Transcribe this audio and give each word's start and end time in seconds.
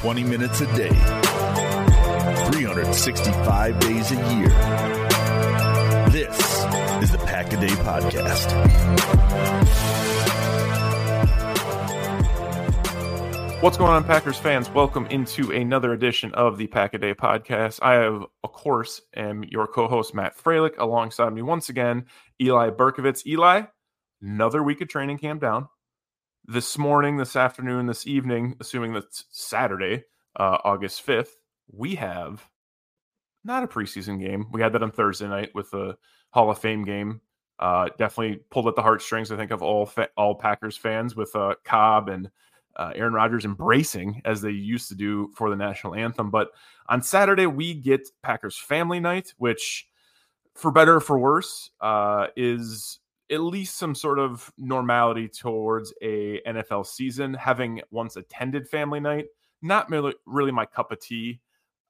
Twenty 0.00 0.22
minutes 0.22 0.60
a 0.60 0.66
day, 0.76 0.90
365 0.90 3.80
days 3.80 4.12
a 4.12 4.14
year. 4.32 4.48
This 6.10 6.38
is 7.02 7.10
the 7.10 7.18
Pack 7.26 7.52
a 7.52 7.60
Day 7.60 7.66
Podcast. 7.66 8.52
What's 13.60 13.76
going 13.76 13.90
on, 13.90 14.04
Packers 14.04 14.38
fans? 14.38 14.70
Welcome 14.70 15.06
into 15.06 15.50
another 15.50 15.92
edition 15.92 16.32
of 16.32 16.58
the 16.58 16.68
Pack 16.68 16.94
a 16.94 16.98
Day 16.98 17.14
podcast. 17.14 17.80
I 17.82 17.94
have, 17.94 18.24
of 18.44 18.52
course, 18.52 19.00
am 19.16 19.42
your 19.42 19.66
co-host 19.66 20.14
Matt 20.14 20.38
Fralick. 20.38 20.78
Alongside 20.78 21.32
me 21.32 21.42
once 21.42 21.70
again, 21.70 22.06
Eli 22.40 22.70
Berkovitz. 22.70 23.26
Eli, 23.26 23.62
another 24.22 24.62
week 24.62 24.80
of 24.80 24.86
training 24.86 25.18
camp 25.18 25.40
down. 25.40 25.66
This 26.50 26.78
morning, 26.78 27.18
this 27.18 27.36
afternoon, 27.36 27.84
this 27.84 28.06
evening, 28.06 28.56
assuming 28.58 28.94
that's 28.94 29.26
Saturday, 29.30 30.04
uh, 30.34 30.56
August 30.64 31.02
fifth, 31.02 31.36
we 31.70 31.96
have 31.96 32.48
not 33.44 33.62
a 33.62 33.66
preseason 33.66 34.18
game. 34.18 34.46
We 34.50 34.62
had 34.62 34.72
that 34.72 34.82
on 34.82 34.90
Thursday 34.90 35.28
night 35.28 35.50
with 35.54 35.70
the 35.70 35.98
Hall 36.30 36.50
of 36.50 36.58
Fame 36.58 36.86
game. 36.86 37.20
Uh, 37.58 37.90
definitely 37.98 38.40
pulled 38.50 38.66
at 38.66 38.76
the 38.76 38.82
heartstrings. 38.82 39.30
I 39.30 39.36
think 39.36 39.50
of 39.50 39.62
all 39.62 39.84
fa- 39.84 40.08
all 40.16 40.36
Packers 40.36 40.74
fans 40.74 41.14
with 41.14 41.36
uh, 41.36 41.54
Cobb 41.64 42.08
and 42.08 42.30
uh, 42.76 42.92
Aaron 42.94 43.12
Rodgers 43.12 43.44
embracing 43.44 44.22
as 44.24 44.40
they 44.40 44.48
used 44.48 44.88
to 44.88 44.94
do 44.94 45.30
for 45.34 45.50
the 45.50 45.56
national 45.56 45.96
anthem. 45.96 46.30
But 46.30 46.48
on 46.88 47.02
Saturday, 47.02 47.44
we 47.44 47.74
get 47.74 48.08
Packers 48.22 48.56
family 48.56 49.00
night, 49.00 49.34
which, 49.36 49.86
for 50.54 50.70
better 50.70 50.94
or 50.94 51.00
for 51.00 51.18
worse, 51.18 51.72
uh, 51.82 52.28
is 52.36 53.00
at 53.30 53.40
least 53.40 53.76
some 53.76 53.94
sort 53.94 54.18
of 54.18 54.50
normality 54.56 55.28
towards 55.28 55.92
a 56.02 56.40
NFL 56.46 56.86
season. 56.86 57.34
Having 57.34 57.82
once 57.90 58.16
attended 58.16 58.68
family 58.68 59.00
night, 59.00 59.26
not 59.62 59.90
really, 59.90 60.52
my 60.52 60.64
cup 60.64 60.92
of 60.92 61.00
tea. 61.00 61.40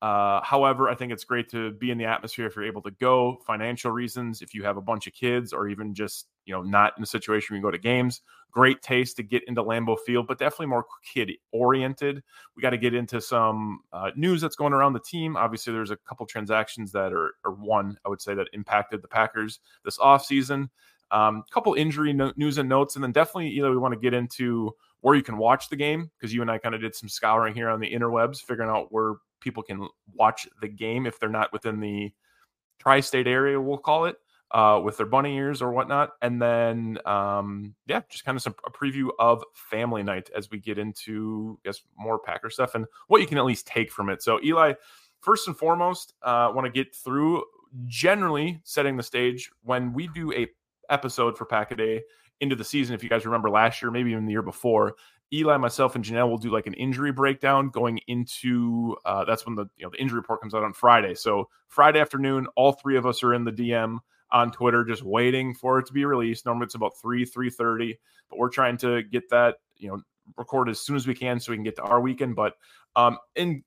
Uh, 0.00 0.40
however, 0.44 0.88
I 0.88 0.94
think 0.94 1.12
it's 1.12 1.24
great 1.24 1.48
to 1.50 1.72
be 1.72 1.90
in 1.90 1.98
the 1.98 2.04
atmosphere 2.04 2.46
if 2.46 2.54
you're 2.54 2.64
able 2.64 2.82
to 2.82 2.92
go. 2.92 3.38
Financial 3.46 3.90
reasons, 3.90 4.42
if 4.42 4.54
you 4.54 4.62
have 4.62 4.76
a 4.76 4.80
bunch 4.80 5.08
of 5.08 5.12
kids, 5.12 5.52
or 5.52 5.68
even 5.68 5.92
just 5.92 6.28
you 6.44 6.54
know 6.54 6.62
not 6.62 6.94
in 6.96 7.02
a 7.02 7.06
situation 7.06 7.54
where 7.54 7.58
you 7.58 7.62
go 7.62 7.70
to 7.70 7.78
games. 7.78 8.22
Great 8.50 8.80
taste 8.80 9.16
to 9.16 9.22
get 9.22 9.42
into 9.46 9.62
Lambeau 9.62 9.98
Field, 9.98 10.26
but 10.26 10.38
definitely 10.38 10.66
more 10.66 10.86
kid 11.04 11.32
oriented. 11.52 12.22
We 12.56 12.62
got 12.62 12.70
to 12.70 12.78
get 12.78 12.94
into 12.94 13.20
some 13.20 13.80
uh, 13.92 14.10
news 14.16 14.40
that's 14.40 14.56
going 14.56 14.72
around 14.72 14.94
the 14.94 15.00
team. 15.00 15.36
Obviously, 15.36 15.72
there's 15.72 15.90
a 15.90 15.96
couple 15.96 16.24
transactions 16.26 16.90
that 16.92 17.12
are, 17.12 17.34
one 17.44 17.98
I 18.06 18.08
would 18.08 18.22
say 18.22 18.34
that 18.34 18.48
impacted 18.54 19.02
the 19.02 19.08
Packers 19.08 19.60
this 19.84 19.98
offseason. 19.98 20.70
A 21.10 21.18
um, 21.18 21.44
couple 21.50 21.74
injury 21.74 22.12
no- 22.12 22.32
news 22.36 22.58
and 22.58 22.68
notes, 22.68 22.96
and 22.96 23.02
then 23.02 23.12
definitely 23.12 23.48
you 23.48 23.62
know 23.62 23.70
we 23.70 23.78
want 23.78 23.94
to 23.94 24.00
get 24.00 24.14
into 24.14 24.74
where 25.00 25.14
you 25.14 25.22
can 25.22 25.38
watch 25.38 25.68
the 25.68 25.76
game 25.76 26.10
because 26.18 26.34
you 26.34 26.42
and 26.42 26.50
I 26.50 26.58
kind 26.58 26.74
of 26.74 26.80
did 26.80 26.94
some 26.94 27.08
scouring 27.08 27.54
here 27.54 27.68
on 27.68 27.80
the 27.80 27.92
interwebs, 27.92 28.40
figuring 28.40 28.70
out 28.70 28.90
where 28.90 29.14
people 29.40 29.62
can 29.62 29.88
watch 30.14 30.48
the 30.60 30.68
game 30.68 31.06
if 31.06 31.18
they're 31.18 31.28
not 31.28 31.52
within 31.52 31.80
the 31.80 32.12
tri-state 32.78 33.26
area, 33.26 33.60
we'll 33.60 33.78
call 33.78 34.06
it, 34.06 34.16
uh, 34.50 34.80
with 34.82 34.96
their 34.96 35.06
bunny 35.06 35.36
ears 35.36 35.60
or 35.60 35.72
whatnot. 35.72 36.10
And 36.22 36.40
then, 36.40 36.98
um, 37.04 37.74
yeah, 37.86 38.02
just 38.08 38.24
kind 38.24 38.36
of 38.36 38.42
some 38.42 38.54
a 38.66 38.70
preview 38.70 39.10
of 39.18 39.44
family 39.54 40.02
night 40.02 40.30
as 40.34 40.50
we 40.50 40.58
get 40.58 40.78
into, 40.78 41.58
I 41.64 41.68
guess, 41.68 41.82
more 41.96 42.18
Packer 42.18 42.50
stuff 42.50 42.74
and 42.74 42.86
what 43.08 43.20
you 43.20 43.26
can 43.26 43.38
at 43.38 43.44
least 43.44 43.66
take 43.66 43.90
from 43.92 44.08
it. 44.08 44.22
So, 44.22 44.40
Eli, 44.42 44.74
first 45.20 45.46
and 45.48 45.56
foremost, 45.56 46.14
uh, 46.22 46.50
want 46.54 46.66
to 46.66 46.72
get 46.72 46.94
through 46.94 47.44
generally 47.86 48.60
setting 48.64 48.96
the 48.96 49.02
stage 49.02 49.50
when 49.62 49.92
we 49.92 50.08
do 50.08 50.32
a 50.32 50.46
episode 50.90 51.36
for 51.36 51.44
Pack 51.44 51.70
a 51.70 51.76
Day 51.76 52.02
into 52.40 52.56
the 52.56 52.64
season. 52.64 52.94
If 52.94 53.02
you 53.02 53.08
guys 53.08 53.24
remember 53.26 53.50
last 53.50 53.82
year, 53.82 53.90
maybe 53.90 54.10
even 54.12 54.26
the 54.26 54.32
year 54.32 54.42
before, 54.42 54.94
Eli, 55.32 55.56
myself, 55.58 55.94
and 55.94 56.04
Janelle 56.04 56.30
will 56.30 56.38
do 56.38 56.50
like 56.50 56.66
an 56.66 56.74
injury 56.74 57.12
breakdown 57.12 57.68
going 57.68 57.98
into 58.06 58.96
uh, 59.04 59.24
that's 59.24 59.44
when 59.44 59.54
the 59.54 59.66
you 59.76 59.84
know 59.84 59.90
the 59.90 60.00
injury 60.00 60.18
report 60.18 60.40
comes 60.40 60.54
out 60.54 60.64
on 60.64 60.72
Friday. 60.72 61.14
So 61.14 61.48
Friday 61.68 62.00
afternoon, 62.00 62.46
all 62.56 62.72
three 62.72 62.96
of 62.96 63.06
us 63.06 63.22
are 63.22 63.34
in 63.34 63.44
the 63.44 63.52
DM 63.52 63.98
on 64.30 64.50
Twitter, 64.50 64.84
just 64.84 65.02
waiting 65.02 65.54
for 65.54 65.78
it 65.78 65.86
to 65.86 65.92
be 65.92 66.04
released. 66.04 66.46
Normally 66.46 66.64
it's 66.64 66.74
about 66.74 66.98
three 67.00 67.26
three 67.26 67.50
thirty, 67.50 67.98
but 68.30 68.38
we're 68.38 68.48
trying 68.48 68.78
to 68.78 69.02
get 69.02 69.28
that 69.30 69.56
you 69.76 69.88
know 69.88 70.00
recorded 70.36 70.70
as 70.70 70.80
soon 70.80 70.96
as 70.96 71.06
we 71.06 71.14
can 71.14 71.40
so 71.40 71.52
we 71.52 71.56
can 71.56 71.64
get 71.64 71.76
to 71.76 71.82
our 71.82 72.00
weekend. 72.00 72.34
But 72.34 72.54
um, 72.96 73.18
in 73.36 73.62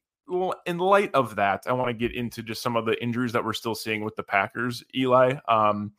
in 0.66 0.78
light 0.78 1.14
of 1.14 1.36
that, 1.36 1.64
I 1.68 1.74
want 1.74 1.90
to 1.90 1.94
get 1.94 2.16
into 2.16 2.42
just 2.42 2.64
some 2.64 2.76
of 2.76 2.86
the 2.86 3.02
injuries 3.04 3.34
that 3.34 3.44
we're 3.44 3.54
still 3.54 3.76
seeing 3.76 4.04
with 4.04 4.16
the 4.16 4.24
Packers. 4.24 4.84
Eli, 4.96 5.36
um, 5.48 5.92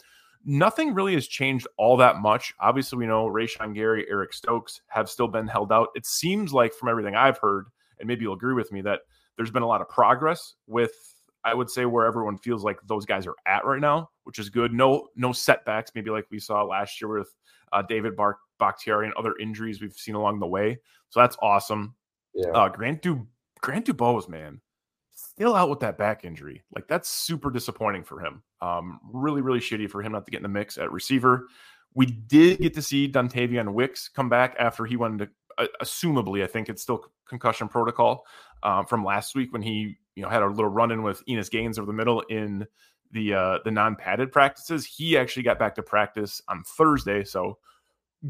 nothing 0.45 0.95
really 0.95 1.15
has 1.15 1.27
changed 1.27 1.67
all 1.77 1.97
that 1.99 2.17
much. 2.17 2.55
Obviously, 2.61 2.99
we 2.99 3.07
know 3.07 3.27
Rashan 3.27 3.75
Gary, 3.75 4.07
Eric 4.09 4.33
Stokes 4.33 4.81
have 4.89 5.09
still 5.09 5.29
been 5.29 5.47
held 5.47 5.73
out. 5.73 5.89
It 5.95 6.07
seems 6.07 6.53
like 6.53 6.75
from 6.75 6.89
everything 6.89 7.15
I've 7.15 7.39
heard, 7.39 7.67
and 7.99 8.09
maybe 8.09 8.23
you'll 8.23 8.35
agree 8.35 8.55
with 8.55 8.73
me, 8.73 8.81
that 8.83 9.01
there's 9.37 9.51
been 9.51 9.63
a 9.63 9.69
lot 9.69 9.81
of 9.81 9.89
progress 9.89 10.55
with 10.67 10.93
I 11.45 11.55
would 11.55 11.71
say 11.71 11.87
where 11.87 12.07
everyone 12.07 12.39
feels 12.39 12.63
like 12.63 12.79
those 12.87 13.05
guys 13.05 13.27
are 13.27 13.35
at 13.47 13.65
right 13.65 13.81
now, 13.81 14.11
which 14.25 14.39
is 14.39 14.49
good. 14.49 14.73
No, 14.73 15.09
no 15.17 15.33
setbacks, 15.33 15.91
maybe 15.95 16.11
like 16.11 16.27
we 16.31 16.39
saw 16.39 16.63
last 16.63 17.01
year 17.01 17.19
with 17.19 17.35
uh, 17.73 17.83
David 17.83 18.15
Bar- 18.15 18.39
Bakhtiari 18.59 19.07
and 19.07 19.15
other 19.15 19.35
injuries 19.41 19.81
we've 19.81 19.93
seen 19.93 20.15
along 20.15 20.39
the 20.39 20.47
way. 20.47 20.79
So 21.11 21.21
that's 21.21 21.37
awesome. 21.43 21.95
Yeah. 22.35 22.51
Uh, 22.51 22.69
Grant 22.69 23.03
du 23.03 23.27
Grant 23.61 23.87
DuBose, 23.87 24.29
man, 24.29 24.61
still 25.13 25.55
out 25.55 25.71
with 25.71 25.81
that 25.81 25.99
back 25.99 26.25
injury. 26.25 26.63
Like 26.75 26.87
that's 26.87 27.09
super 27.09 27.51
disappointing 27.51 28.05
for 28.05 28.21
him. 28.21 28.43
Um, 28.63 29.01
really, 29.13 29.41
really 29.41 29.59
shitty 29.59 29.91
for 29.91 30.03
him 30.03 30.13
not 30.13 30.25
to 30.25 30.31
get 30.31 30.39
in 30.39 30.45
the 30.45 30.49
mix 30.49 30.79
at 30.79 30.93
receiver. 30.93 31.49
We 31.95 32.07
did 32.07 32.61
get 32.61 32.75
to 32.75 32.83
see 32.83 33.11
Dontayvion 33.11 33.75
Wicks 33.75 34.09
come 34.09 34.29
back 34.29 34.55
after 34.59 34.87
he 34.87 34.97
went 34.97 35.19
to, 35.19 35.29
uh, 35.59 35.67
assumably, 35.83 36.45
I 36.45 36.47
think 36.47 36.69
it's 36.69 36.81
still 36.81 37.05
concussion 37.29 37.69
protocol 37.69 38.25
um, 38.63 38.87
from 38.87 39.05
last 39.05 39.35
week 39.35 39.53
when 39.53 39.63
he, 39.63 39.97
you 40.15 40.23
know, 40.23 40.29
had 40.29 40.43
a 40.43 40.47
little 40.47 40.71
run 40.71 40.93
in 40.93 41.03
with 41.03 41.23
Innis 41.27 41.49
Gaines 41.49 41.77
over 41.77 41.87
the 41.87 41.93
middle 41.93 42.21
in 42.23 42.67
the 43.11 43.35
uh, 43.35 43.59
the 43.65 43.71
non 43.73 43.97
padded 43.97 44.31
practices. 44.31 44.87
He 44.87 45.19
actually 45.19 45.43
got 45.43 45.59
back 45.59 45.75
to 45.75 45.83
practice 45.83 46.41
on 46.49 46.63
Thursday, 46.63 47.25
so 47.25 47.59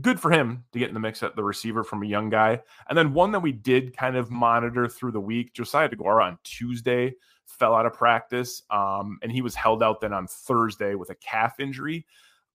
good 0.00 0.18
for 0.18 0.30
him 0.30 0.64
to 0.72 0.78
get 0.78 0.88
in 0.88 0.94
the 0.94 1.00
mix 1.00 1.22
at 1.22 1.36
the 1.36 1.44
receiver 1.44 1.84
from 1.84 2.02
a 2.02 2.06
young 2.06 2.30
guy. 2.30 2.62
And 2.88 2.96
then 2.96 3.12
one 3.12 3.32
that 3.32 3.40
we 3.40 3.52
did 3.52 3.94
kind 3.94 4.16
of 4.16 4.30
monitor 4.30 4.88
through 4.88 5.12
the 5.12 5.20
week, 5.20 5.52
Josiah 5.52 5.90
Deguara 5.90 6.24
on 6.24 6.38
Tuesday 6.42 7.14
fell 7.58 7.74
out 7.74 7.86
of 7.86 7.92
practice, 7.92 8.62
um, 8.70 9.18
and 9.22 9.30
he 9.30 9.42
was 9.42 9.54
held 9.54 9.82
out 9.82 10.00
then 10.00 10.12
on 10.12 10.26
Thursday 10.26 10.94
with 10.94 11.10
a 11.10 11.14
calf 11.16 11.60
injury. 11.60 12.06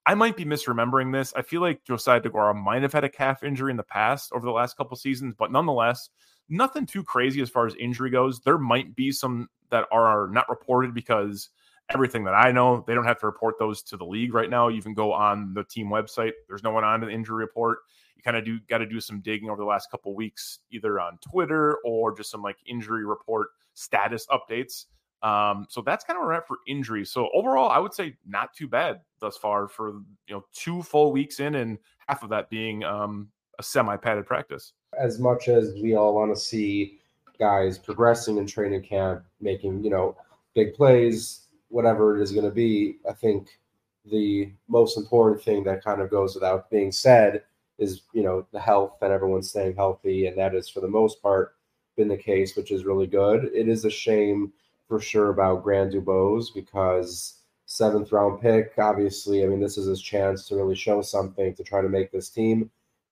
I 0.06 0.16
might 0.16 0.38
be 0.38 0.46
misremembering 0.46 1.12
this. 1.12 1.34
I 1.36 1.42
feel 1.42 1.60
like 1.62 1.84
Josiah 1.84 2.22
Deguara 2.22 2.56
might 2.56 2.82
have 2.82 2.94
had 2.94 3.04
a 3.04 3.10
calf 3.10 3.44
injury 3.44 3.72
in 3.72 3.78
the 3.78 3.84
past 3.84 4.32
over 4.32 4.46
the 4.46 4.52
last 4.52 4.78
couple 4.78 4.96
seasons, 4.96 5.36
but 5.38 5.52
nonetheless, 5.52 6.10
nothing 6.50 6.86
too 6.86 7.04
crazy 7.04 7.42
as 7.42 7.50
far 7.50 7.66
as 7.66 7.76
injury 7.76 8.10
goes. 8.10 8.40
There 8.40 8.58
might 8.58 8.96
be 8.96 9.12
some 9.12 9.50
that 9.70 9.86
are 9.92 10.30
not 10.32 10.48
reported 10.50 10.94
because 10.94 11.50
everything 11.94 12.24
that 12.24 12.34
I 12.34 12.52
know, 12.52 12.84
they 12.88 12.94
don't 12.94 13.06
have 13.06 13.20
to 13.20 13.26
report 13.26 13.56
those 13.60 13.82
to 13.84 13.98
the 13.98 14.06
league 14.06 14.34
right 14.34 14.50
now. 14.50 14.70
You 14.70 14.82
can 14.82 14.94
go 14.94 15.12
on 15.14 15.54
the 15.54 15.64
team 15.64 15.88
website. 15.88 16.32
There's 16.48 16.64
no 16.64 16.72
one 16.72 16.84
on 16.86 17.04
an 17.04 17.10
injury 17.10 17.44
report. 17.44 17.80
You 18.16 18.24
kind 18.24 18.38
of 18.38 18.46
do 18.46 18.60
got 18.70 18.80
to 18.80 18.86
do 18.86 19.00
some 19.00 19.20
digging 19.20 19.50
over 19.50 19.62
the 19.62 19.68
last 19.68 19.92
couple 19.92 20.16
weeks, 20.16 20.60
either 20.72 21.00
on 21.00 21.18
Twitter 21.20 21.78
or 21.84 22.16
just 22.16 22.32
some 22.32 22.42
like 22.42 22.58
injury 22.66 23.06
report 23.06 23.50
status 23.78 24.26
updates. 24.32 24.86
Um, 25.24 25.66
so 25.70 25.82
that's 25.82 26.04
kind 26.04 26.18
of 26.18 26.22
where 26.22 26.30
we're 26.30 26.34
at 26.34 26.48
for 26.48 26.58
injuries. 26.68 27.12
So 27.12 27.30
overall, 27.34 27.70
I 27.70 27.80
would 27.80 27.94
say 27.94 28.16
not 28.28 28.54
too 28.54 28.68
bad 28.68 29.02
thus 29.20 29.38
far 29.38 29.68
for 29.68 30.02
you 30.28 30.36
know 30.36 30.46
two 30.54 30.84
full 30.84 31.12
weeks 31.12 31.40
in, 31.40 31.56
and 31.56 31.78
half 32.08 32.24
of 32.24 32.30
that 32.30 32.50
being 32.50 32.84
um, 32.84 33.30
a 33.60 33.64
semi-padded 33.64 34.26
practice. 34.26 34.74
As 35.00 35.20
much 35.20 35.48
as 35.48 35.74
we 35.82 35.96
all 35.96 36.14
want 36.14 36.34
to 36.34 36.40
see 36.40 37.00
guys 37.40 37.78
progressing 37.78 38.38
in 38.38 38.48
training 38.48 38.84
camp, 38.84 39.24
making 39.42 39.84
you 39.84 39.90
know 39.90 40.16
big 40.54 40.74
plays, 40.74 41.48
whatever 41.70 42.18
it 42.18 42.22
is 42.22 42.32
going 42.32 42.46
to 42.46 42.52
be, 42.52 42.98
I 43.10 43.14
think 43.14 43.60
the 44.06 44.52
most 44.68 44.98
important 44.98 45.42
thing 45.42 45.64
that 45.66 45.84
kind 45.84 46.02
of 46.02 46.10
goes 46.10 46.34
without 46.36 46.70
being 46.70 46.92
said 46.92 47.44
is 47.80 48.04
you 48.14 48.24
know 48.24 48.46
the 48.52 48.60
health 48.60 48.98
and 49.02 49.12
everyone 49.12 49.44
staying 49.44 49.76
healthy, 49.76 50.28
and 50.28 50.38
that 50.38 50.56
is 50.56 50.70
for 50.70 50.80
the 50.80 50.88
most 50.88 51.22
part 51.22 51.57
been 51.98 52.08
the 52.08 52.18
case, 52.18 52.56
which 52.56 52.72
is 52.72 52.86
really 52.86 53.08
good. 53.08 53.52
It 53.54 53.68
is 53.68 53.84
a 53.84 53.90
shame 53.90 54.54
for 54.88 55.00
sure 55.00 55.30
about 55.30 55.64
Grant 55.64 55.94
DuBose 55.94 56.54
because 56.54 57.42
seventh 57.66 58.12
round 58.12 58.42
pick. 58.42 58.74
Obviously, 58.78 59.44
I 59.44 59.48
mean, 59.48 59.60
this 59.60 59.78
is 59.78 59.88
his 59.88 60.02
chance 60.02 60.48
to 60.48 60.56
really 60.56 60.76
show 60.76 61.02
something 61.02 61.54
to 61.56 61.64
try 61.64 61.82
to 61.82 61.90
make 61.90 62.12
this 62.12 62.30
team. 62.30 62.70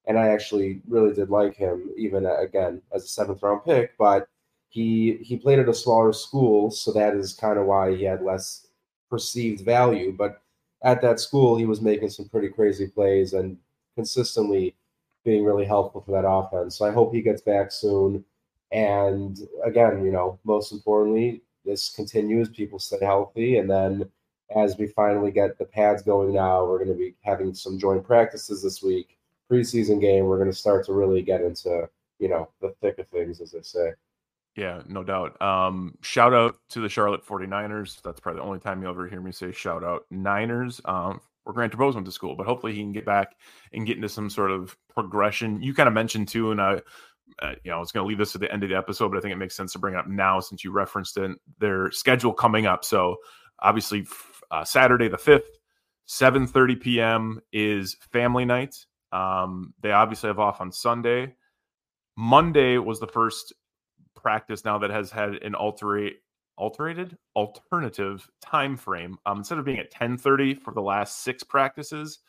And 0.07 0.17
I 0.17 0.29
actually 0.29 0.81
really 0.87 1.13
did 1.13 1.29
like 1.29 1.55
him, 1.55 1.89
even 1.97 2.25
uh, 2.25 2.37
again 2.37 2.81
as 2.93 3.03
a 3.03 3.07
seventh 3.07 3.43
round 3.43 3.65
pick. 3.65 3.97
But 3.97 4.27
he 4.69 5.17
he 5.21 5.37
played 5.37 5.59
at 5.59 5.69
a 5.69 5.73
smaller 5.73 6.13
school, 6.13 6.71
so 6.71 6.93
that 6.93 7.15
is 7.15 7.33
kind 7.33 7.59
of 7.59 7.65
why 7.65 7.95
he 7.95 8.03
had 8.03 8.21
less 8.21 8.67
perceived 9.09 9.65
value. 9.65 10.13
But 10.17 10.41
at 10.83 11.01
that 11.01 11.19
school, 11.19 11.57
he 11.57 11.65
was 11.65 11.81
making 11.81 12.09
some 12.09 12.29
pretty 12.29 12.49
crazy 12.49 12.87
plays 12.87 13.33
and 13.33 13.57
consistently 13.95 14.75
being 15.23 15.43
really 15.43 15.65
helpful 15.65 16.01
for 16.01 16.11
that 16.11 16.27
offense. 16.27 16.77
So 16.77 16.85
I 16.85 16.91
hope 16.91 17.13
he 17.13 17.21
gets 17.21 17.41
back 17.41 17.71
soon. 17.71 18.23
And 18.71 19.37
again, 19.63 20.03
you 20.03 20.11
know, 20.11 20.39
most 20.43 20.71
importantly, 20.71 21.41
this 21.63 21.89
continues, 21.89 22.49
people 22.49 22.79
stay 22.79 22.99
healthy, 23.01 23.57
and 23.57 23.69
then 23.69 24.09
as 24.55 24.77
we 24.77 24.87
finally 24.87 25.31
get 25.31 25.57
the 25.57 25.65
pads 25.65 26.03
going 26.03 26.33
now, 26.33 26.65
we're 26.65 26.77
going 26.77 26.95
to 26.95 26.97
be 26.97 27.15
having 27.21 27.53
some 27.53 27.79
joint 27.79 28.03
practices 28.03 28.61
this 28.61 28.83
week, 28.83 29.17
preseason 29.51 29.99
game. 29.99 30.25
We're 30.25 30.37
going 30.37 30.51
to 30.51 30.55
start 30.55 30.85
to 30.85 30.93
really 30.93 31.21
get 31.21 31.41
into 31.41 31.89
you 32.19 32.29
know 32.29 32.49
the 32.61 32.73
thick 32.81 32.99
of 32.99 33.07
things, 33.07 33.41
as 33.41 33.51
they 33.51 33.61
say. 33.61 33.93
Yeah, 34.55 34.81
no 34.87 35.03
doubt. 35.03 35.41
Um, 35.41 35.97
shout 36.01 36.33
out 36.33 36.57
to 36.69 36.79
the 36.79 36.87
Charlotte 36.87 37.25
49ers. 37.25 38.01
That's 38.01 38.21
probably 38.21 38.39
the 38.39 38.45
only 38.45 38.59
time 38.59 38.81
you'll 38.81 38.91
ever 38.91 39.07
hear 39.07 39.19
me 39.19 39.31
say 39.31 39.51
shout 39.51 39.83
out 39.83 40.05
Niners. 40.09 40.79
Um, 40.85 41.19
where 41.43 41.53
Grant 41.53 41.73
DuBose 41.73 41.93
went 41.93 42.05
to 42.05 42.11
school, 42.11 42.35
but 42.35 42.47
hopefully 42.47 42.73
he 42.73 42.81
can 42.81 42.91
get 42.91 43.05
back 43.05 43.35
and 43.71 43.85
get 43.85 43.97
into 43.97 44.09
some 44.09 44.31
sort 44.31 44.49
of 44.49 44.75
progression. 44.89 45.61
You 45.61 45.75
kind 45.75 45.87
of 45.87 45.93
mentioned 45.93 46.27
too, 46.27 46.51
and 46.51 46.59
I 46.59 46.81
uh, 47.41 47.53
you 47.63 47.71
know, 47.71 47.77
I 47.77 47.79
was 47.79 47.91
going 47.91 48.03
to 48.03 48.07
leave 48.07 48.17
this 48.17 48.31
to 48.33 48.37
the 48.37 48.51
end 48.51 48.63
of 48.63 48.69
the 48.69 48.77
episode, 48.77 49.09
but 49.09 49.17
I 49.17 49.21
think 49.21 49.33
it 49.33 49.37
makes 49.37 49.55
sense 49.55 49.73
to 49.73 49.79
bring 49.79 49.95
it 49.95 49.97
up 49.97 50.07
now 50.07 50.39
since 50.39 50.63
you 50.63 50.71
referenced 50.71 51.17
it. 51.17 51.31
Their 51.59 51.91
schedule 51.91 52.33
coming 52.33 52.65
up. 52.65 52.85
So 52.85 53.17
obviously, 53.59 54.05
uh, 54.51 54.63
Saturday 54.63 55.07
the 55.07 55.17
fifth, 55.17 55.49
seven 56.05 56.47
thirty 56.47 56.75
p.m. 56.75 57.39
is 57.51 57.97
family 58.11 58.45
night. 58.45 58.75
Um, 59.11 59.73
they 59.81 59.91
obviously 59.91 60.27
have 60.27 60.39
off 60.39 60.61
on 60.61 60.71
Sunday. 60.71 61.35
Monday 62.17 62.77
was 62.77 62.99
the 62.99 63.07
first 63.07 63.53
practice 64.15 64.63
now 64.65 64.77
that 64.79 64.89
has 64.89 65.11
had 65.11 65.35
an 65.43 65.55
alterate 65.55 66.17
alterated 66.57 67.17
alternative 67.35 68.29
time 68.41 68.77
frame. 68.77 69.17
Um, 69.25 69.39
instead 69.39 69.57
of 69.57 69.65
being 69.65 69.79
at 69.79 69.91
ten 69.91 70.17
thirty 70.17 70.53
for 70.53 70.73
the 70.73 70.81
last 70.81 71.23
six 71.23 71.43
practices, 71.43 72.19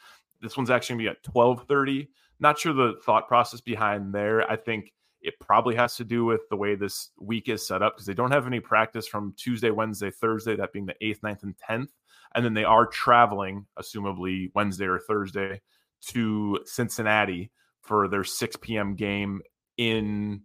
this 0.41 0.57
one's 0.57 0.71
actually 0.71 0.95
going 0.95 1.05
to 1.05 1.11
be 1.11 1.17
at 1.17 1.33
twelve 1.33 1.65
thirty. 1.69 2.09
Not 2.39 2.59
sure 2.59 2.73
the 2.73 2.95
thought 3.05 3.29
process 3.29 3.61
behind 3.61 4.15
there. 4.15 4.49
I 4.51 4.57
think 4.57 4.93
it 5.23 5.35
probably 5.41 5.75
has 5.75 5.97
to 5.97 6.05
do 6.05 6.25
with 6.25 6.43
the 6.51 6.57
way 6.57 6.75
this 6.75 7.11
week 7.21 7.49
is 7.49 7.67
set 7.67 7.83
up 7.83 7.95
because 7.95 8.07
they 8.07 8.15
don't 8.15 8.33
have 8.33 8.47
any 8.47 8.61
practice 8.61 9.07
from 9.07 9.35
Tuesday, 9.37 9.71
Wednesday, 9.71 10.11
Thursday, 10.11 10.57
that 10.57 10.73
being 10.73 10.87
the 10.87 10.95
8th, 11.03 11.21
9th, 11.21 11.43
and 11.43 11.55
10th. 11.69 11.89
And 12.35 12.45
then 12.45 12.55
they 12.55 12.65
are 12.65 12.87
traveling, 12.87 13.67
assumably 13.79 14.51
Wednesday 14.55 14.87
or 14.87 14.99
Thursday, 14.99 15.61
to 16.09 16.61
Cincinnati 16.65 17.51
for 17.83 18.09
their 18.09 18.25
6 18.25 18.57
p.m. 18.57 18.95
game 18.95 19.41
in 19.79 20.43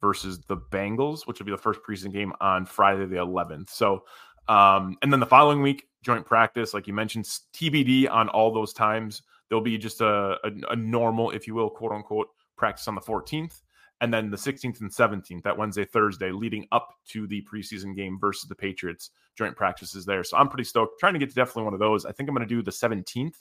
versus 0.00 0.40
the 0.46 0.56
Bengals, 0.56 1.26
which 1.26 1.38
will 1.38 1.46
be 1.46 1.52
the 1.52 1.58
first 1.58 1.80
preseason 1.86 2.12
game 2.12 2.32
on 2.40 2.66
Friday 2.66 3.06
the 3.06 3.16
11th. 3.16 3.70
So, 3.70 4.04
um, 4.46 4.96
and 5.02 5.12
then 5.12 5.20
the 5.20 5.26
following 5.26 5.60
week, 5.60 5.88
joint 6.02 6.24
practice, 6.24 6.72
like 6.72 6.86
you 6.86 6.94
mentioned, 6.94 7.24
TBD 7.54 8.08
on 8.10 8.28
all 8.28 8.52
those 8.52 8.72
times. 8.72 9.22
There'll 9.48 9.64
be 9.64 9.78
just 9.78 10.00
a, 10.00 10.38
a, 10.44 10.50
a 10.70 10.76
normal, 10.76 11.30
if 11.30 11.46
you 11.46 11.54
will, 11.54 11.70
quote 11.70 11.92
unquote, 11.92 12.28
practice 12.56 12.88
on 12.88 12.94
the 12.94 13.00
14th. 13.00 13.60
And 14.00 14.14
then 14.14 14.30
the 14.30 14.36
16th 14.36 14.80
and 14.80 14.90
17th, 14.90 15.42
that 15.42 15.58
Wednesday, 15.58 15.84
Thursday, 15.84 16.30
leading 16.30 16.66
up 16.70 16.94
to 17.08 17.26
the 17.26 17.44
preseason 17.52 17.96
game 17.96 18.18
versus 18.20 18.48
the 18.48 18.54
Patriots, 18.54 19.10
joint 19.36 19.56
practices 19.56 20.04
there. 20.04 20.22
So 20.22 20.36
I'm 20.36 20.48
pretty 20.48 20.64
stoked. 20.64 21.00
Trying 21.00 21.14
to 21.14 21.18
get 21.18 21.30
to 21.30 21.34
definitely 21.34 21.64
one 21.64 21.74
of 21.74 21.80
those. 21.80 22.06
I 22.06 22.12
think 22.12 22.28
I'm 22.28 22.34
going 22.34 22.46
to 22.46 22.54
do 22.54 22.62
the 22.62 22.70
17th. 22.70 23.34